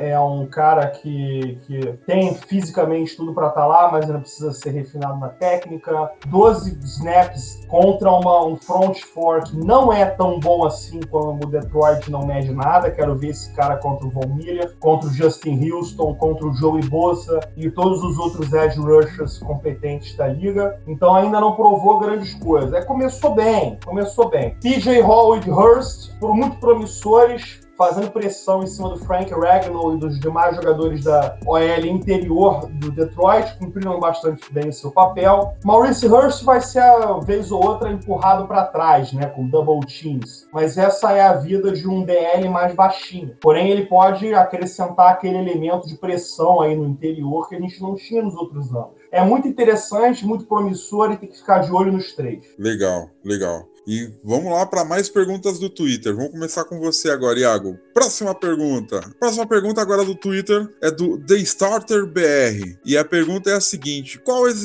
É 0.00 0.18
um 0.18 0.46
cara 0.46 0.86
que, 0.88 1.58
que 1.66 1.92
tem 2.06 2.34
fisicamente 2.34 3.16
tudo 3.16 3.34
para 3.34 3.48
estar 3.48 3.62
tá 3.62 3.66
lá, 3.66 3.90
mas 3.90 4.06
ainda 4.06 4.20
precisa 4.20 4.52
ser 4.52 4.70
refinado 4.70 5.18
na 5.18 5.28
técnica. 5.28 6.10
12 6.26 6.78
snaps 6.82 7.60
contra 7.68 8.10
uma, 8.10 8.44
um 8.46 8.56
front 8.56 8.98
four 9.00 9.44
que 9.44 9.56
não 9.56 9.92
é 9.92 10.04
tão 10.06 10.40
bom 10.40 10.64
assim 10.64 11.00
como 11.10 11.44
o 11.44 11.46
Detroit 11.46 12.10
não 12.10 12.26
mede 12.26 12.52
nada. 12.52 12.90
Quero 12.90 13.14
ver 13.16 13.28
esse 13.28 13.52
cara 13.54 13.76
contra 13.76 14.06
o 14.06 14.10
Von 14.10 14.34
Miller, 14.34 14.74
contra 14.78 15.08
o 15.08 15.12
Justin 15.12 15.70
Houston, 15.70 16.14
contra 16.14 16.46
o 16.46 16.54
Joey 16.54 16.82
Bosa 16.84 17.40
e 17.56 17.70
todos 17.70 18.02
os 18.02 18.18
outros 18.18 18.52
edge 18.52 18.78
rushers 18.78 19.38
competentes 19.38 20.16
da 20.16 20.26
liga. 20.26 20.80
Então 20.86 21.14
ainda 21.14 21.40
não 21.40 21.54
provou 21.54 22.00
grandes 22.00 22.34
coisas. 22.34 22.72
É, 22.72 22.82
começou 22.82 23.34
bem, 23.34 23.78
começou 23.84 24.28
bem. 24.28 24.56
PJ 24.60 24.89
Hall 24.98 25.36
e 25.36 25.50
Hurst 25.50 26.10
foram 26.18 26.34
muito 26.34 26.56
promissores, 26.56 27.60
fazendo 27.78 28.10
pressão 28.10 28.62
em 28.62 28.66
cima 28.66 28.90
do 28.90 28.98
Frank 28.98 29.32
Ragnall 29.32 29.94
e 29.94 29.98
dos 29.98 30.20
demais 30.20 30.56
jogadores 30.56 31.04
da 31.04 31.38
OL 31.46 31.86
interior 31.86 32.68
do 32.72 32.90
Detroit, 32.90 33.56
cumpriram 33.58 33.98
bastante 33.98 34.52
bem 34.52 34.68
o 34.68 34.72
seu 34.72 34.90
papel. 34.90 35.54
Maurice 35.64 36.06
Hurst 36.06 36.44
vai 36.44 36.60
ser, 36.60 36.80
a 36.80 37.18
vez 37.20 37.50
ou 37.50 37.64
outra, 37.64 37.90
empurrado 37.90 38.46
para 38.46 38.66
trás, 38.66 39.12
né, 39.14 39.26
com 39.26 39.48
double 39.48 39.80
teams. 39.86 40.46
Mas 40.52 40.76
essa 40.76 41.12
é 41.12 41.22
a 41.22 41.34
vida 41.34 41.72
de 41.72 41.88
um 41.88 42.04
DL 42.04 42.48
mais 42.50 42.74
baixinho. 42.74 43.34
Porém, 43.40 43.70
ele 43.70 43.86
pode 43.86 44.34
acrescentar 44.34 45.12
aquele 45.12 45.38
elemento 45.38 45.88
de 45.88 45.96
pressão 45.96 46.60
aí 46.60 46.76
no 46.76 46.84
interior 46.84 47.48
que 47.48 47.54
a 47.54 47.60
gente 47.60 47.80
não 47.80 47.94
tinha 47.94 48.22
nos 48.22 48.34
outros 48.34 48.74
anos. 48.74 48.90
É 49.10 49.22
muito 49.22 49.48
interessante, 49.48 50.26
muito 50.26 50.44
promissor 50.44 51.12
e 51.12 51.16
tem 51.16 51.28
que 51.28 51.38
ficar 51.38 51.60
de 51.60 51.72
olho 51.72 51.92
nos 51.92 52.12
três. 52.12 52.44
Legal, 52.58 53.08
legal. 53.24 53.70
E 53.86 54.12
vamos 54.22 54.52
lá 54.52 54.66
para 54.66 54.84
mais 54.84 55.08
perguntas 55.08 55.58
do 55.58 55.70
Twitter. 55.70 56.14
Vamos 56.14 56.32
começar 56.32 56.64
com 56.64 56.78
você 56.78 57.10
agora, 57.10 57.38
Iago. 57.38 57.78
Próxima 57.94 58.34
pergunta. 58.34 59.00
Próxima 59.18 59.46
pergunta 59.46 59.80
agora 59.80 60.04
do 60.04 60.14
Twitter 60.14 60.68
é 60.82 60.90
do 60.90 61.18
The 61.18 61.36
Starter 61.36 62.06
BR. 62.06 62.78
E 62.84 62.96
a 62.96 63.04
pergunta 63.04 63.50
é 63.50 63.54
a 63.54 63.60
seguinte: 63.60 64.18
quais 64.18 64.62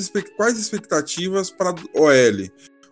expectativas 0.58 1.49
para 1.49 1.73
OL? 1.93 2.49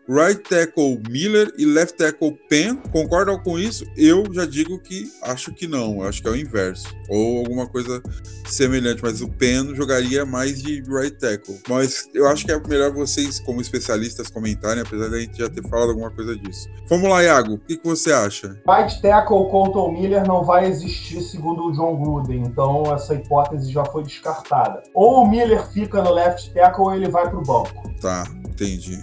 Right 0.07 0.41
tackle 0.43 0.99
Miller 1.09 1.51
e 1.57 1.65
left 1.65 1.97
tackle 1.97 2.37
Penn. 2.49 2.77
Concordam 2.91 3.41
com 3.41 3.57
isso? 3.57 3.85
Eu 3.95 4.23
já 4.33 4.45
digo 4.45 4.79
que 4.79 5.11
acho 5.21 5.53
que 5.53 5.67
não, 5.67 6.01
acho 6.01 6.21
que 6.21 6.27
é 6.27 6.31
o 6.31 6.35
inverso. 6.35 6.87
Ou 7.09 7.39
alguma 7.39 7.67
coisa 7.67 8.01
semelhante, 8.47 9.01
mas 9.03 9.21
o 9.21 9.29
Penn 9.29 9.73
jogaria 9.75 10.25
mais 10.25 10.61
de 10.61 10.81
right 10.81 11.17
tackle. 11.17 11.59
Mas 11.67 12.09
eu 12.13 12.27
acho 12.27 12.45
que 12.45 12.51
é 12.51 12.59
melhor 12.67 12.91
vocês, 12.91 13.39
como 13.39 13.61
especialistas, 13.61 14.29
comentarem, 14.29 14.81
apesar 14.81 15.09
da 15.09 15.19
gente 15.19 15.37
já 15.37 15.49
ter 15.49 15.67
falado 15.67 15.89
alguma 15.89 16.11
coisa 16.11 16.35
disso. 16.35 16.69
Vamos 16.87 17.09
lá, 17.09 17.23
Iago, 17.23 17.53
o 17.53 17.59
que, 17.59 17.77
que 17.77 17.85
você 17.85 18.11
acha? 18.11 18.59
Right 18.67 19.01
tackle 19.01 19.49
Colton 19.49 19.91
Miller 19.91 20.27
não 20.27 20.43
vai 20.43 20.67
existir 20.67 21.21
segundo 21.21 21.65
o 21.65 21.71
John 21.71 21.97
Gruden, 21.97 22.43
então 22.45 22.93
essa 22.93 23.13
hipótese 23.13 23.71
já 23.71 23.85
foi 23.85 24.03
descartada. 24.03 24.83
Ou 24.93 25.23
o 25.23 25.29
Miller 25.29 25.65
fica 25.71 26.01
no 26.01 26.13
left 26.13 26.53
tackle 26.53 26.83
ou 26.83 26.95
ele 26.95 27.09
vai 27.09 27.29
para 27.29 27.39
o 27.39 27.43
banco. 27.43 27.89
Tá, 28.01 28.25
entendi. 28.45 29.01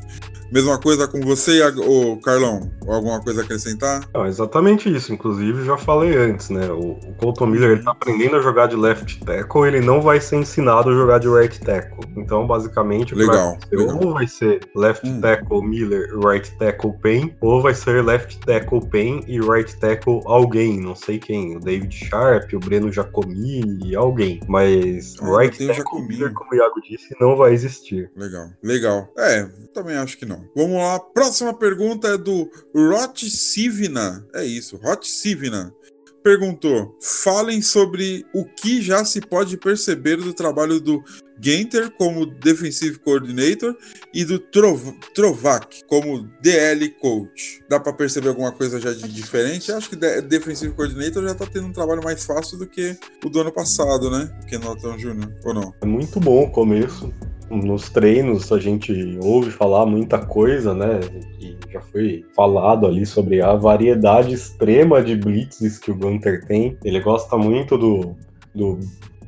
Mesma 0.50 0.78
coisa 0.78 1.06
com 1.06 1.20
você, 1.20 1.62
o 1.62 2.16
Carlão? 2.20 2.70
Alguma 2.86 3.20
coisa 3.20 3.42
a 3.42 3.44
acrescentar? 3.44 4.08
Não, 4.12 4.26
exatamente 4.26 4.92
isso. 4.92 5.12
Inclusive, 5.12 5.64
já 5.64 5.76
falei 5.76 6.16
antes, 6.16 6.50
né? 6.50 6.68
O, 6.70 6.92
o 6.92 7.14
Colton 7.14 7.46
Miller 7.46 7.70
ele 7.70 7.82
tá 7.84 7.92
aprendendo 7.92 8.36
a 8.36 8.42
jogar 8.42 8.66
de 8.66 8.76
left 8.76 9.24
tackle, 9.24 9.66
ele 9.66 9.80
não 9.80 10.02
vai 10.02 10.20
ser 10.20 10.36
ensinado 10.36 10.90
a 10.90 10.92
jogar 10.92 11.18
de 11.18 11.28
right 11.28 11.60
tackle. 11.60 12.04
Então, 12.16 12.46
basicamente, 12.46 13.14
legal, 13.14 13.56
vai 13.70 13.78
legal. 13.78 13.98
ou 14.02 14.12
vai 14.12 14.26
ser 14.26 14.60
left 14.74 15.06
hum. 15.06 15.20
tackle 15.20 15.62
Miller, 15.62 16.18
right 16.18 16.50
tackle 16.58 16.92
Payne, 17.00 17.36
ou 17.40 17.62
vai 17.62 17.74
ser 17.74 18.04
left 18.04 18.38
tackle 18.40 18.84
Payne 18.88 19.24
e 19.28 19.40
right 19.40 19.76
tackle 19.78 20.20
alguém, 20.24 20.80
não 20.80 20.96
sei 20.96 21.18
quem, 21.18 21.56
o 21.56 21.60
David 21.60 21.94
Sharp, 21.94 22.52
o 22.52 22.58
Breno 22.58 22.92
Giacomini, 22.92 23.94
alguém. 23.94 24.40
Mas 24.48 25.16
ah, 25.20 25.38
right 25.38 25.66
tackle 25.66 26.02
Miller, 26.08 26.32
como 26.32 26.50
o 26.52 26.54
Iago 26.56 26.80
disse, 26.82 27.14
não 27.20 27.36
vai 27.36 27.52
existir. 27.52 28.10
Legal, 28.16 28.48
legal. 28.62 29.08
É, 29.16 29.48
também 29.72 29.96
acho 29.96 30.18
que 30.18 30.26
não. 30.26 30.39
Vamos 30.54 30.76
lá, 30.78 30.98
próxima 30.98 31.52
pergunta 31.52 32.08
é 32.08 32.18
do 32.18 32.50
Rot 32.74 33.28
Sivina. 33.30 34.26
É 34.34 34.44
isso, 34.44 34.76
Rot 34.76 35.06
Sivina 35.06 35.74
perguntou: 36.22 36.96
falem 37.00 37.60
sobre 37.62 38.24
o 38.34 38.44
que 38.44 38.80
já 38.82 39.04
se 39.04 39.20
pode 39.20 39.56
perceber 39.56 40.16
do 40.16 40.32
trabalho 40.32 40.80
do 40.80 41.02
Genter 41.40 41.90
como 41.92 42.26
Defensive 42.26 42.98
Coordinator 42.98 43.74
e 44.12 44.24
do 44.24 44.38
Trov 44.38 44.92
Trovac 45.14 45.82
como 45.86 46.28
DL 46.42 46.90
Coach. 47.00 47.62
Dá 47.68 47.80
para 47.80 47.92
perceber 47.92 48.28
alguma 48.28 48.52
coisa 48.52 48.78
já 48.80 48.92
de 48.92 49.08
diferente? 49.08 49.72
Acho 49.72 49.90
que 49.90 49.96
Defensive 49.96 50.74
Coordinator 50.74 51.22
já 51.22 51.34
tá 51.34 51.46
tendo 51.46 51.68
um 51.68 51.72
trabalho 51.72 52.02
mais 52.02 52.24
fácil 52.24 52.58
do 52.58 52.66
que 52.66 52.96
o 53.24 53.30
do 53.30 53.40
ano 53.40 53.52
passado, 53.52 54.10
né? 54.10 54.30
O 54.42 54.46
Kenotão 54.46 54.98
Júnior, 54.98 55.32
ou 55.44 55.54
não? 55.54 55.74
É 55.80 55.86
muito 55.86 56.20
bom 56.20 56.44
o 56.44 56.50
começo. 56.50 57.12
Nos 57.50 57.90
treinos 57.90 58.52
a 58.52 58.58
gente 58.58 59.18
ouve 59.20 59.50
falar 59.50 59.84
muita 59.84 60.24
coisa, 60.24 60.72
né? 60.72 61.00
E 61.40 61.56
já 61.72 61.80
foi 61.80 62.24
falado 62.34 62.86
ali 62.86 63.04
sobre 63.04 63.42
a 63.42 63.54
variedade 63.54 64.32
extrema 64.32 65.02
de 65.02 65.16
blitzes 65.16 65.76
que 65.76 65.90
o 65.90 65.96
Gunter 65.96 66.46
tem. 66.46 66.78
Ele 66.84 67.00
gosta 67.00 67.36
muito 67.36 67.76
do, 67.76 68.16
do, 68.54 68.78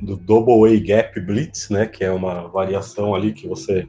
do 0.01 0.15
Double 0.15 0.73
A 0.73 0.79
Gap 0.79 1.19
Blitz, 1.19 1.69
né? 1.69 1.85
Que 1.85 2.05
é 2.05 2.11
uma 2.11 2.47
variação 2.47 3.13
ali 3.13 3.33
que 3.33 3.45
você 3.45 3.85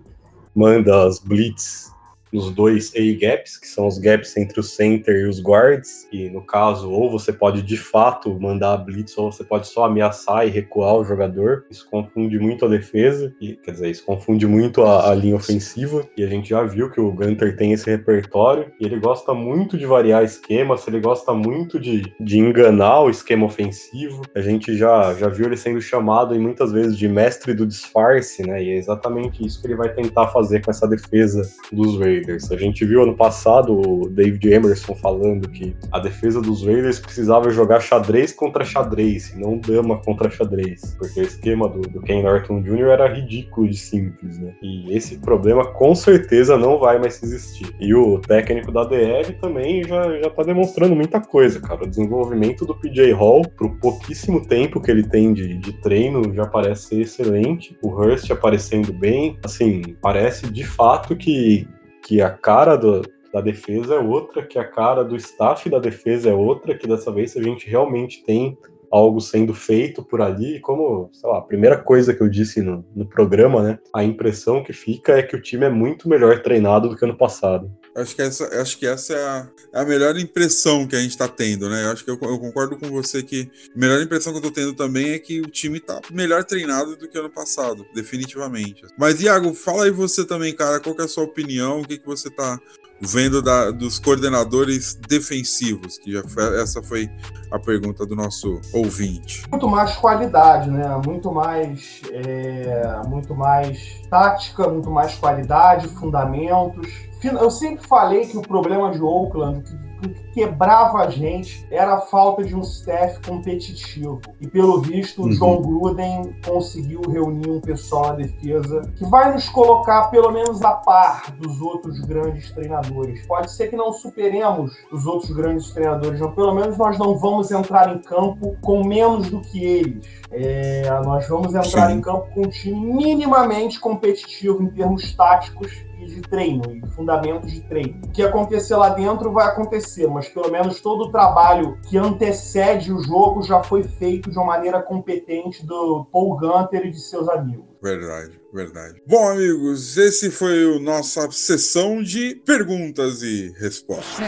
manda 0.52 1.06
as 1.06 1.20
blitz 1.20 1.93
nos 2.34 2.50
dois 2.50 2.92
A-gaps, 2.96 3.56
que 3.56 3.68
são 3.68 3.86
os 3.86 3.96
gaps 3.96 4.36
entre 4.36 4.58
o 4.58 4.62
center 4.62 5.14
e 5.14 5.28
os 5.28 5.40
guards, 5.40 6.08
e 6.12 6.28
no 6.28 6.42
caso, 6.42 6.90
ou 6.90 7.08
você 7.08 7.32
pode 7.32 7.62
de 7.62 7.76
fato 7.76 8.38
mandar 8.40 8.74
a 8.74 8.76
blitz, 8.76 9.16
ou 9.16 9.30
você 9.30 9.44
pode 9.44 9.68
só 9.68 9.84
ameaçar 9.84 10.44
e 10.44 10.50
recuar 10.50 10.96
o 10.96 11.04
jogador. 11.04 11.64
Isso 11.70 11.88
confunde 11.88 12.36
muito 12.38 12.64
a 12.64 12.68
defesa, 12.68 13.32
e, 13.40 13.54
quer 13.54 13.70
dizer, 13.70 13.90
isso 13.90 14.04
confunde 14.04 14.46
muito 14.48 14.82
a, 14.82 15.10
a 15.10 15.14
linha 15.14 15.36
ofensiva, 15.36 16.04
e 16.16 16.24
a 16.24 16.26
gente 16.26 16.48
já 16.48 16.64
viu 16.64 16.90
que 16.90 17.00
o 17.00 17.12
Gunter 17.12 17.56
tem 17.56 17.72
esse 17.72 17.88
repertório, 17.88 18.72
e 18.80 18.84
ele 18.84 18.98
gosta 18.98 19.32
muito 19.32 19.78
de 19.78 19.86
variar 19.86 20.24
esquemas, 20.24 20.86
ele 20.88 21.00
gosta 21.00 21.32
muito 21.32 21.78
de, 21.78 22.12
de 22.18 22.38
enganar 22.38 23.02
o 23.02 23.10
esquema 23.10 23.46
ofensivo. 23.46 24.22
A 24.34 24.40
gente 24.40 24.76
já, 24.76 25.14
já 25.14 25.28
viu 25.28 25.46
ele 25.46 25.56
sendo 25.56 25.80
chamado 25.80 26.34
e 26.34 26.38
muitas 26.38 26.72
vezes 26.72 26.98
de 26.98 27.06
mestre 27.08 27.54
do 27.54 27.64
disfarce, 27.64 28.42
né? 28.42 28.62
E 28.62 28.70
é 28.70 28.76
exatamente 28.76 29.46
isso 29.46 29.60
que 29.60 29.68
ele 29.68 29.76
vai 29.76 29.92
tentar 29.92 30.28
fazer 30.28 30.64
com 30.64 30.70
essa 30.70 30.88
defesa 30.88 31.48
dos 31.70 31.98
Raiders. 31.98 32.23
Raiders. 32.24 32.50
A 32.50 32.56
gente 32.56 32.84
viu 32.84 33.02
ano 33.02 33.14
passado 33.14 33.80
o 33.80 34.08
David 34.08 34.52
Emerson 34.52 34.94
falando 34.94 35.48
que 35.48 35.76
a 35.92 35.98
defesa 35.98 36.40
dos 36.40 36.64
Raiders 36.64 36.98
precisava 36.98 37.50
jogar 37.50 37.80
xadrez 37.80 38.32
contra 38.32 38.64
xadrez, 38.64 39.30
e 39.30 39.38
não 39.38 39.58
dama 39.58 39.98
contra 39.98 40.30
xadrez, 40.30 40.96
porque 40.98 41.20
o 41.20 41.22
esquema 41.22 41.68
do, 41.68 41.80
do 41.82 42.00
Ken 42.00 42.22
Norton 42.22 42.62
Jr. 42.62 42.88
era 42.88 43.12
ridículo 43.12 43.68
de 43.68 43.76
simples, 43.76 44.38
né? 44.38 44.54
E 44.62 44.94
esse 44.96 45.18
problema 45.18 45.64
com 45.72 45.94
certeza 45.94 46.56
não 46.56 46.78
vai 46.78 46.98
mais 46.98 47.22
existir. 47.22 47.74
E 47.78 47.94
o 47.94 48.18
técnico 48.18 48.72
da 48.72 48.84
DL 48.84 49.32
também 49.34 49.84
já, 49.84 50.18
já 50.18 50.30
tá 50.30 50.42
demonstrando 50.42 50.94
muita 50.94 51.20
coisa, 51.20 51.60
cara. 51.60 51.84
O 51.84 51.88
desenvolvimento 51.88 52.64
do 52.64 52.74
PJ 52.74 53.12
Hall, 53.12 53.42
pro 53.56 53.76
pouquíssimo 53.76 54.46
tempo 54.46 54.80
que 54.80 54.90
ele 54.90 55.04
tem 55.04 55.32
de, 55.32 55.58
de 55.58 55.72
treino, 55.80 56.32
já 56.34 56.46
parece 56.46 56.88
ser 56.88 57.00
excelente. 57.02 57.76
O 57.82 57.88
Hurst 57.88 58.30
aparecendo 58.30 58.92
bem, 58.92 59.38
assim, 59.44 59.96
parece 60.00 60.50
de 60.50 60.64
fato 60.64 61.16
que 61.16 61.66
que 62.04 62.20
a 62.20 62.30
cara 62.30 62.76
do, 62.76 63.02
da 63.32 63.40
defesa 63.40 63.94
é 63.94 63.98
outra, 63.98 64.46
que 64.46 64.58
a 64.58 64.64
cara 64.64 65.02
do 65.02 65.16
staff 65.16 65.68
da 65.68 65.78
defesa 65.78 66.28
é 66.28 66.34
outra, 66.34 66.76
que 66.76 66.86
dessa 66.86 67.10
vez 67.10 67.36
a 67.36 67.42
gente 67.42 67.68
realmente 67.68 68.22
tem 68.24 68.56
algo 68.90 69.20
sendo 69.20 69.54
feito 69.54 70.02
por 70.02 70.20
ali, 70.20 70.60
como, 70.60 71.10
sei 71.12 71.28
lá, 71.28 71.38
a 71.38 71.42
primeira 71.42 71.76
coisa 71.76 72.14
que 72.14 72.22
eu 72.22 72.28
disse 72.28 72.60
no, 72.60 72.84
no 72.94 73.06
programa, 73.06 73.62
né? 73.62 73.78
A 73.92 74.04
impressão 74.04 74.62
que 74.62 74.72
fica 74.72 75.18
é 75.18 75.22
que 75.22 75.36
o 75.36 75.42
time 75.42 75.66
é 75.66 75.70
muito 75.70 76.08
melhor 76.08 76.42
treinado 76.42 76.88
do 76.88 76.96
que 76.96 77.04
ano 77.04 77.16
passado. 77.16 77.70
Acho 77.96 78.16
que 78.16 78.22
essa, 78.22 78.60
acho 78.60 78.78
que 78.78 78.86
essa 78.86 79.12
é, 79.12 79.24
a, 79.24 79.48
é 79.74 79.80
a 79.80 79.84
melhor 79.84 80.16
impressão 80.18 80.86
que 80.86 80.96
a 80.96 81.00
gente 81.00 81.12
está 81.12 81.28
tendo, 81.28 81.68
né? 81.70 81.84
Eu 81.84 81.92
acho 81.92 82.04
que 82.04 82.10
eu, 82.10 82.18
eu, 82.20 82.38
concordo 82.40 82.76
com 82.76 82.88
você 82.90 83.22
que 83.22 83.48
a 83.74 83.78
melhor 83.78 84.00
impressão 84.02 84.32
que 84.32 84.38
eu 84.38 84.48
estou 84.48 84.64
tendo 84.64 84.74
também 84.74 85.10
é 85.10 85.18
que 85.18 85.40
o 85.40 85.46
time 85.46 85.78
está 85.78 86.00
melhor 86.12 86.42
treinado 86.42 86.96
do 86.96 87.08
que 87.08 87.16
ano 87.16 87.30
passado, 87.30 87.86
definitivamente. 87.94 88.82
Mas, 88.98 89.20
Iago, 89.20 89.54
fala 89.54 89.84
aí 89.84 89.92
você 89.92 90.24
também, 90.26 90.52
cara, 90.54 90.80
qual 90.80 90.96
é 90.98 91.04
a 91.04 91.08
sua 91.08 91.22
opinião, 91.22 91.80
o 91.80 91.86
que, 91.86 91.98
que 91.98 92.06
você 92.06 92.28
está 92.28 92.58
vendo 93.00 93.42
da, 93.42 93.70
dos 93.70 93.98
coordenadores 93.98 94.94
defensivos, 94.94 95.98
que 95.98 96.12
já 96.12 96.22
foi, 96.22 96.60
essa 96.60 96.82
foi 96.82 97.10
a 97.50 97.58
pergunta 97.58 98.06
do 98.06 98.14
nosso 98.14 98.60
ouvinte. 98.72 99.44
Muito 99.50 99.68
mais 99.68 99.94
qualidade, 99.96 100.70
né? 100.70 101.00
Muito 101.04 101.30
mais, 101.32 102.02
é, 102.10 103.00
muito 103.06 103.34
mais 103.34 104.00
tática, 104.08 104.68
muito 104.68 104.90
mais 104.90 105.14
qualidade, 105.14 105.88
fundamentos. 105.88 106.88
Eu 107.22 107.50
sempre 107.50 107.86
falei 107.86 108.26
que 108.26 108.36
o 108.36 108.42
problema 108.42 108.90
de 108.90 109.00
Oakland, 109.00 109.64
o 110.06 110.08
que 110.12 110.24
quebrava 110.32 110.98
a 110.98 111.10
gente 111.10 111.66
era 111.70 111.94
a 111.94 112.00
falta 112.00 112.44
de 112.44 112.54
um 112.54 112.60
staff 112.60 113.20
competitivo. 113.26 114.20
E 114.40 114.46
pelo 114.46 114.80
visto, 114.80 115.22
o 115.22 115.24
uhum. 115.26 115.30
John 115.30 115.62
Gruden 115.62 116.36
conseguiu 116.44 117.00
reunir 117.08 117.50
um 117.50 117.60
pessoal 117.60 118.08
na 118.08 118.14
defesa 118.14 118.82
que 118.96 119.04
vai 119.06 119.32
nos 119.32 119.48
colocar 119.48 120.10
pelo 120.10 120.30
menos 120.30 120.62
a 120.62 120.72
par 120.72 121.30
dos 121.32 121.60
outros 121.60 122.00
grandes 122.00 122.50
treinadores. 122.52 123.26
Pode 123.26 123.50
ser 123.52 123.68
que 123.68 123.76
não 123.76 123.92
superemos 123.92 124.72
os 124.92 125.06
outros 125.06 125.30
grandes 125.30 125.70
treinadores, 125.72 126.20
mas 126.20 126.34
pelo 126.34 126.54
menos 126.54 126.76
nós 126.76 126.98
não 126.98 127.16
vamos 127.16 127.50
entrar 127.50 127.94
em 127.94 127.98
campo 128.00 128.56
com 128.60 128.84
menos 128.84 129.30
do 129.30 129.40
que 129.40 129.64
eles. 129.64 130.06
É, 130.30 130.90
nós 131.04 131.28
vamos 131.28 131.54
entrar 131.54 131.88
Sim. 131.88 131.94
em 131.94 132.00
campo 132.00 132.28
com 132.34 132.42
um 132.42 132.48
time 132.48 132.94
minimamente 132.94 133.78
competitivo 133.78 134.62
em 134.62 134.68
termos 134.68 135.14
táticos 135.14 135.84
de 136.10 136.20
treino 136.22 136.62
e 136.70 136.86
fundamentos 136.90 137.50
de 137.52 137.60
treino. 137.62 138.00
O 138.04 138.10
que 138.10 138.22
acontecer 138.22 138.76
lá 138.76 138.90
dentro 138.90 139.32
vai 139.32 139.46
acontecer, 139.46 140.06
mas 140.06 140.28
pelo 140.28 140.50
menos 140.50 140.80
todo 140.80 141.04
o 141.04 141.10
trabalho 141.10 141.78
que 141.88 141.96
antecede 141.96 142.92
o 142.92 143.02
jogo 143.02 143.42
já 143.42 143.62
foi 143.62 143.82
feito 143.82 144.30
de 144.30 144.38
uma 144.38 144.46
maneira 144.46 144.80
competente 144.82 145.64
do 145.64 146.06
Paul 146.12 146.36
Gunter 146.38 146.86
e 146.86 146.90
de 146.90 147.00
seus 147.00 147.28
amigos. 147.28 147.64
Verdade, 147.82 148.40
verdade. 148.52 149.02
Bom, 149.06 149.28
amigos, 149.28 149.98
esse 149.98 150.30
foi 150.30 150.76
a 150.76 150.80
nossa 150.80 151.30
sessão 151.30 152.02
de 152.02 152.34
perguntas 152.46 153.22
e 153.22 153.52
respostas. 153.58 154.24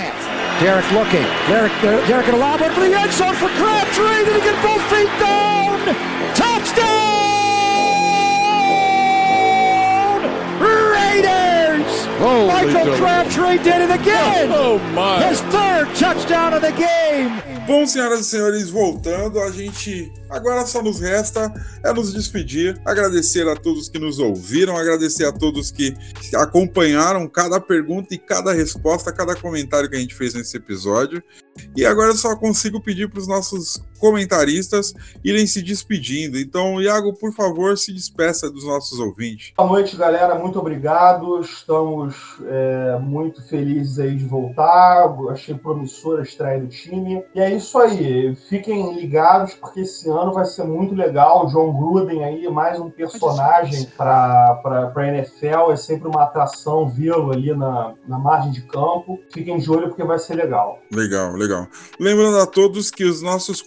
Derek 0.61 0.93
looking. 0.93 1.25
Derek, 1.49 1.75
Derek 2.07 2.31
gonna 2.31 2.39
lob 2.39 2.61
one 2.61 2.71
for 2.73 2.81
the 2.81 2.95
end 2.95 3.13
zone 3.13 3.35
for 3.35 3.49
Crabtree. 3.51 4.25
Did 4.25 4.37
he 4.37 4.41
get 4.41 4.63
both 4.63 4.83
feet 4.91 5.09
down? 5.19 6.26
Holy 12.19 12.47
Michael 12.47 12.97
Crabtree 12.97 13.59
did 13.59 13.83
it 13.83 13.91
again! 13.91 14.51
Oh, 14.51 14.79
my. 14.95 15.23
His 15.29 15.41
third 15.53 15.95
touchdown 15.95 16.55
of 16.55 16.63
the 16.63 16.73
game! 16.73 17.43
Bom, 17.67 17.87
senhoras 17.87 18.21
e 18.21 18.25
senhores, 18.25 18.71
voltando, 18.71 19.41
a 19.41 19.51
gente 19.51 20.11
Agora 20.29 20.67
só 20.67 20.83
nos 20.83 21.01
resta 21.01 21.53
é 21.85 21.93
nos 21.93 22.13
despedir, 22.13 22.81
agradecer 22.85 23.47
a 23.49 23.55
todos 23.55 23.89
que 23.89 23.99
nos 23.99 24.19
ouviram, 24.19 24.77
agradecer 24.77 25.25
a 25.25 25.33
todos 25.33 25.71
que 25.71 25.95
acompanharam 26.35 27.29
cada 27.29 27.61
pergunta 27.61 28.15
e 28.15 28.19
cada 28.19 28.53
resposta, 28.53 29.13
cada 29.13 29.37
comentário 29.37 29.89
que 29.89 29.97
a 29.97 30.01
gente 30.01 30.15
fez 30.15 30.35
nesse 30.35 30.57
episódio. 30.57 31.23
E 31.77 31.87
agora 31.87 32.11
eu 32.11 32.17
só 32.17 32.35
consigo 32.35 32.83
pedir 32.83 33.09
para 33.09 33.21
os 33.21 33.29
nossos 33.29 33.81
comentaristas 33.97 34.95
irem 35.25 35.47
se 35.47 35.63
despedindo. 35.63 36.39
Então, 36.39 36.81
Iago, 36.81 37.13
por 37.13 37.33
favor, 37.33 37.77
se 37.77 37.93
despeça 37.93 38.51
dos 38.51 38.65
nossos 38.65 38.99
ouvintes. 38.99 39.53
Boa 39.57 39.69
noite, 39.69 39.97
galera. 39.97 40.35
Muito 40.35 40.59
obrigado. 40.59 41.41
Estamos 41.41 42.15
é, 42.45 42.99
muito 43.01 43.43
felizes 43.49 43.99
aí 43.99 44.15
de 44.15 44.25
voltar. 44.25 45.15
Achei 45.31 45.55
promissora 45.55 46.21
a 46.21 46.25
estreia 46.25 46.61
do 46.61 46.69
time. 46.69 47.23
E 47.35 47.41
é 47.41 47.55
isso 47.55 47.79
aí. 47.79 48.35
Fiquem 48.49 48.95
ligados, 48.95 49.55
porque 49.55 49.81
esse 49.81 50.09
ano 50.09 50.33
vai 50.33 50.45
ser 50.45 50.65
muito 50.65 50.95
legal. 50.95 51.47
O 51.47 51.49
John 51.49 51.73
Gruden 51.73 52.25
aí, 52.25 52.49
mais 52.49 52.79
um 52.79 52.91
personagem 52.91 53.87
para 53.97 54.61
a 54.95 55.07
NFL. 55.09 55.73
É 55.73 55.77
sempre 55.77 56.09
uma 56.09 56.25
atração 56.25 56.89
vê-lo 56.89 57.33
ali 57.33 57.55
na, 57.55 57.95
na 58.07 58.19
margem 58.19 58.53
de 58.53 58.63
campo. 58.63 59.19
Fiquem 59.33 59.59
de 59.59 59.71
olho 59.71 59.89
porque 59.89 60.05
vai 60.05 60.19
ser 60.19 60.35
legal. 60.35 60.79
Legal, 60.93 61.33
legal. 61.33 61.67
Lembrando 61.99 62.39
a 62.39 62.47
todos 62.47 62.91
que 62.91 63.05
os 63.05 63.23
nossos 63.23 63.63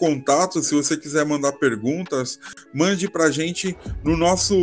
se 0.61 0.75
você 0.75 0.97
quiser 0.97 1.25
mandar 1.25 1.53
perguntas, 1.53 2.39
mande 2.73 3.09
para 3.09 3.25
a 3.25 3.31
gente 3.31 3.77
no 4.03 4.17
nosso 4.17 4.55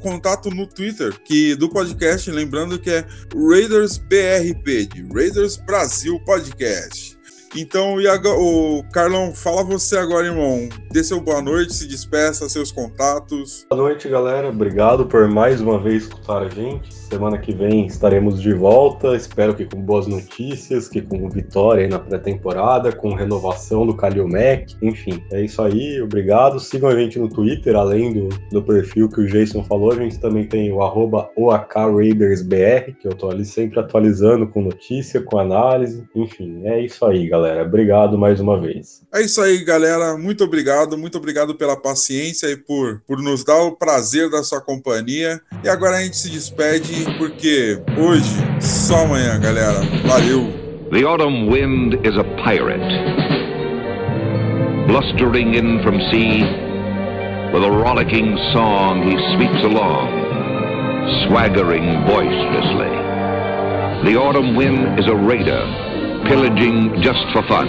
contato 0.00 0.50
no 0.50 0.66
Twitter 0.66 1.18
que 1.22 1.54
do 1.54 1.68
podcast, 1.68 2.30
lembrando 2.30 2.78
que 2.78 2.90
é 2.90 3.06
Raiders 3.34 3.98
BRP, 3.98 4.86
de 4.86 5.02
Raiders 5.12 5.56
Brasil 5.56 6.18
Podcast. 6.24 7.18
Então, 7.56 7.96
o 7.96 8.82
Carlão, 8.92 9.32
fala 9.32 9.62
você 9.62 9.96
agora, 9.96 10.26
irmão. 10.26 10.68
Dê 10.90 11.04
seu 11.04 11.20
boa 11.20 11.40
noite, 11.40 11.72
se 11.72 11.86
despeça, 11.86 12.48
seus 12.48 12.72
contatos. 12.72 13.64
Boa 13.70 13.82
noite, 13.82 14.08
galera. 14.08 14.48
Obrigado 14.48 15.06
por 15.06 15.28
mais 15.28 15.60
uma 15.60 15.78
vez 15.78 16.02
escutar 16.02 16.42
a 16.42 16.48
gente. 16.48 16.92
Semana 16.92 17.38
que 17.38 17.54
vem 17.54 17.86
estaremos 17.86 18.42
de 18.42 18.52
volta. 18.52 19.14
Espero 19.14 19.54
que 19.54 19.66
com 19.66 19.80
boas 19.80 20.08
notícias, 20.08 20.88
que 20.88 21.00
com 21.00 21.28
vitória 21.28 21.86
na 21.86 22.00
pré-temporada, 22.00 22.90
com 22.90 23.14
renovação 23.14 23.86
do 23.86 23.94
Kalil 23.94 24.26
Mack. 24.26 24.74
Enfim, 24.82 25.22
é 25.30 25.44
isso 25.44 25.62
aí. 25.62 26.02
Obrigado. 26.02 26.58
Sigam 26.58 26.90
a 26.90 26.98
gente 26.98 27.20
no 27.20 27.28
Twitter, 27.28 27.76
além 27.76 28.12
do, 28.12 28.28
do 28.50 28.64
perfil 28.64 29.08
que 29.08 29.20
o 29.20 29.26
Jason 29.28 29.62
falou. 29.62 29.92
A 29.92 29.96
gente 29.96 30.18
também 30.18 30.44
tem 30.44 30.72
o 30.72 30.82
arroba 30.82 31.30
OAKRaidersBR, 31.36 32.94
que 32.94 33.06
eu 33.06 33.14
tô 33.14 33.30
ali 33.30 33.44
sempre 33.44 33.78
atualizando 33.78 34.48
com 34.48 34.60
notícia, 34.60 35.22
com 35.22 35.38
análise. 35.38 36.04
Enfim, 36.16 36.62
é 36.64 36.80
isso 36.80 37.04
aí, 37.06 37.28
galera. 37.28 37.43
Obrigado 37.62 38.18
mais 38.18 38.40
uma 38.40 38.60
vez. 38.60 39.02
É 39.12 39.22
isso 39.22 39.40
aí, 39.40 39.64
galera. 39.64 40.16
Muito 40.16 40.44
obrigado. 40.44 40.96
Muito 40.96 41.18
obrigado 41.18 41.54
pela 41.54 41.76
paciência 41.76 42.46
e 42.48 42.56
por, 42.56 43.00
por 43.06 43.20
nos 43.22 43.44
dar 43.44 43.62
o 43.62 43.72
prazer 43.72 44.30
da 44.30 44.42
sua 44.42 44.60
companhia. 44.60 45.40
E 45.62 45.68
agora 45.68 45.98
a 45.98 46.02
gente 46.02 46.16
se 46.16 46.30
despede 46.30 47.04
porque 47.18 47.80
hoje, 47.98 48.34
só 48.60 49.04
amanhã, 49.04 49.38
galera. 49.38 49.80
Valeu! 50.06 50.64
The 50.90 51.02
autumn 51.02 51.48
wind 51.50 51.94
is 52.06 52.16
a 52.16 52.24
pirate, 52.44 52.78
blustering 54.86 55.54
in 55.54 55.82
from 55.82 55.98
sea. 56.10 56.44
With 57.52 57.64
a 57.64 57.70
rollicking 57.70 58.36
song, 58.52 59.02
he 59.02 59.16
sweeps 59.34 59.64
along, 59.64 60.10
swaggering 61.26 62.04
boisterously. 62.06 62.90
The 64.06 64.18
autumn 64.18 64.54
wind 64.54 64.98
is 64.98 65.06
a 65.06 65.16
raider, 65.16 65.64
pillaging 66.24 67.02
just 67.02 67.20
for 67.32 67.42
fun. 67.44 67.68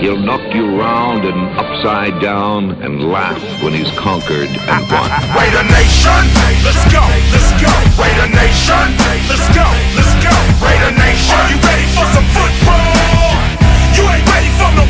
He'll 0.00 0.18
knock 0.18 0.42
you 0.54 0.78
round 0.80 1.24
and 1.24 1.38
upside 1.58 2.20
down 2.20 2.72
and 2.82 3.04
laugh 3.12 3.40
when 3.62 3.72
he's 3.72 3.90
conquered 3.98 4.48
and 4.48 4.82
won. 4.90 5.08
Raider 5.38 5.64
Nation, 5.70 6.22
let's 6.66 6.82
go, 6.90 7.04
let's 7.30 7.52
go. 7.62 7.72
Raider 8.00 8.30
Nation, 8.32 8.86
let's 9.30 9.46
go, 9.54 9.66
let's 9.94 10.14
go. 10.24 10.34
Raider 10.64 10.92
Nation, 10.98 11.36
are 11.36 11.50
you 11.52 11.58
ready 11.62 11.86
for 11.94 12.06
some 12.10 12.26
football? 12.34 13.30
You 13.94 14.02
ain't 14.08 14.26
ready 14.26 14.50
for 14.58 14.70
no 14.74 14.89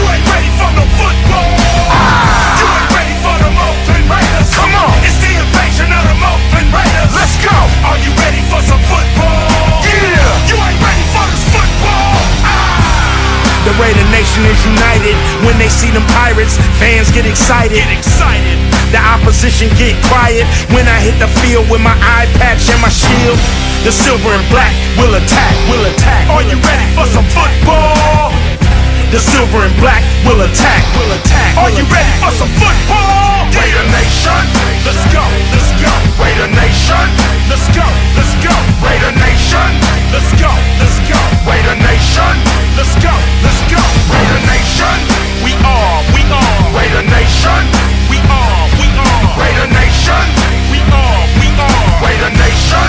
you 0.00 0.06
ain't 0.08 0.26
ready 0.32 0.50
for 0.56 0.70
no 0.72 0.84
football. 0.96 1.52
You 2.56 2.66
ain't 2.72 2.90
ready 2.96 3.16
for 3.20 3.36
the 3.36 3.50
Oakland 3.52 4.06
Raiders. 4.08 4.48
Come 4.56 4.72
on, 4.72 4.96
it's 5.04 5.20
the 5.20 5.32
invasion 5.36 5.92
of 5.92 6.02
the 6.08 6.16
Oakland 6.24 6.68
Raiders. 6.72 7.12
Let's 7.12 7.36
go. 7.44 7.52
Are 7.84 8.00
you 8.00 8.08
ready 8.16 8.40
for 8.48 8.64
some 8.64 8.80
football? 8.88 9.84
Yeah, 9.84 10.48
you 10.48 10.56
ain't 10.56 10.80
ready 10.80 11.04
for 11.12 11.24
this 11.28 11.44
football. 11.52 12.16
Ah. 12.48 12.80
The 13.68 13.76
Raider 13.76 14.08
Nation 14.08 14.48
is 14.48 14.56
united 14.64 15.16
when 15.44 15.60
they 15.60 15.68
see 15.68 15.92
them 15.92 16.06
pirates. 16.16 16.56
Fans 16.80 17.12
get 17.12 17.28
excited. 17.28 17.76
Get 17.76 17.92
excited. 17.92 18.56
The 18.96 19.00
opposition 19.04 19.68
get 19.76 20.00
quiet 20.08 20.48
when 20.72 20.88
I 20.88 20.96
hit 20.96 21.20
the 21.20 21.28
field 21.44 21.68
with 21.68 21.84
my 21.84 21.94
eye 22.00 22.24
patch 22.40 22.72
and 22.72 22.80
my 22.80 22.88
shield. 22.88 23.36
The 23.84 23.92
silver 23.92 24.32
and 24.32 24.48
black 24.48 24.72
will 24.96 25.12
attack, 25.12 25.52
will 25.68 25.84
attack. 25.84 26.24
Are 26.32 26.42
you 26.42 26.56
ready 26.56 26.88
for 26.96 27.04
some 27.12 27.28
football? 27.36 28.29
The 29.10 29.18
silver 29.18 29.66
and 29.66 29.74
black 29.82 30.06
will 30.22 30.38
attack, 30.38 30.86
will 30.94 31.10
attack. 31.10 31.58
Are 31.58 31.74
you 31.74 31.82
ready 31.90 32.14
for 32.22 32.30
some 32.30 32.46
football? 32.62 33.42
Raider 33.58 33.82
Nation, 33.90 34.38
let's 34.86 35.02
go, 35.10 35.18
let's 35.50 35.66
go. 35.82 35.90
Raider 36.14 36.46
Nation, 36.46 37.06
let's 37.50 37.66
go, 37.74 37.82
let's 38.14 38.30
go. 38.38 38.54
Raider 38.78 39.10
Nation, 39.18 39.66
let's 40.14 40.30
go, 40.38 40.46
let's 40.78 40.94
go. 41.10 41.18
Raider 41.42 41.74
Nation, 41.82 42.34
let's 42.78 42.94
go, 43.02 43.10
let's 43.42 43.58
go. 43.66 43.82
Raider 44.14 44.40
Nation, 44.46 44.96
we 45.42 45.58
are, 45.58 45.98
we 46.14 46.22
are. 46.30 46.58
Raider 46.70 47.02
Nation, 47.10 47.66
we 48.06 48.22
are, 48.30 48.62
we 48.78 48.86
are. 48.94 49.26
Raider 49.42 49.74
Nation, 49.74 50.22
we 50.70 50.78
are, 50.86 51.22
we 51.42 51.50
are. 51.58 51.82
Raider 51.98 52.30
Nation, 52.38 52.88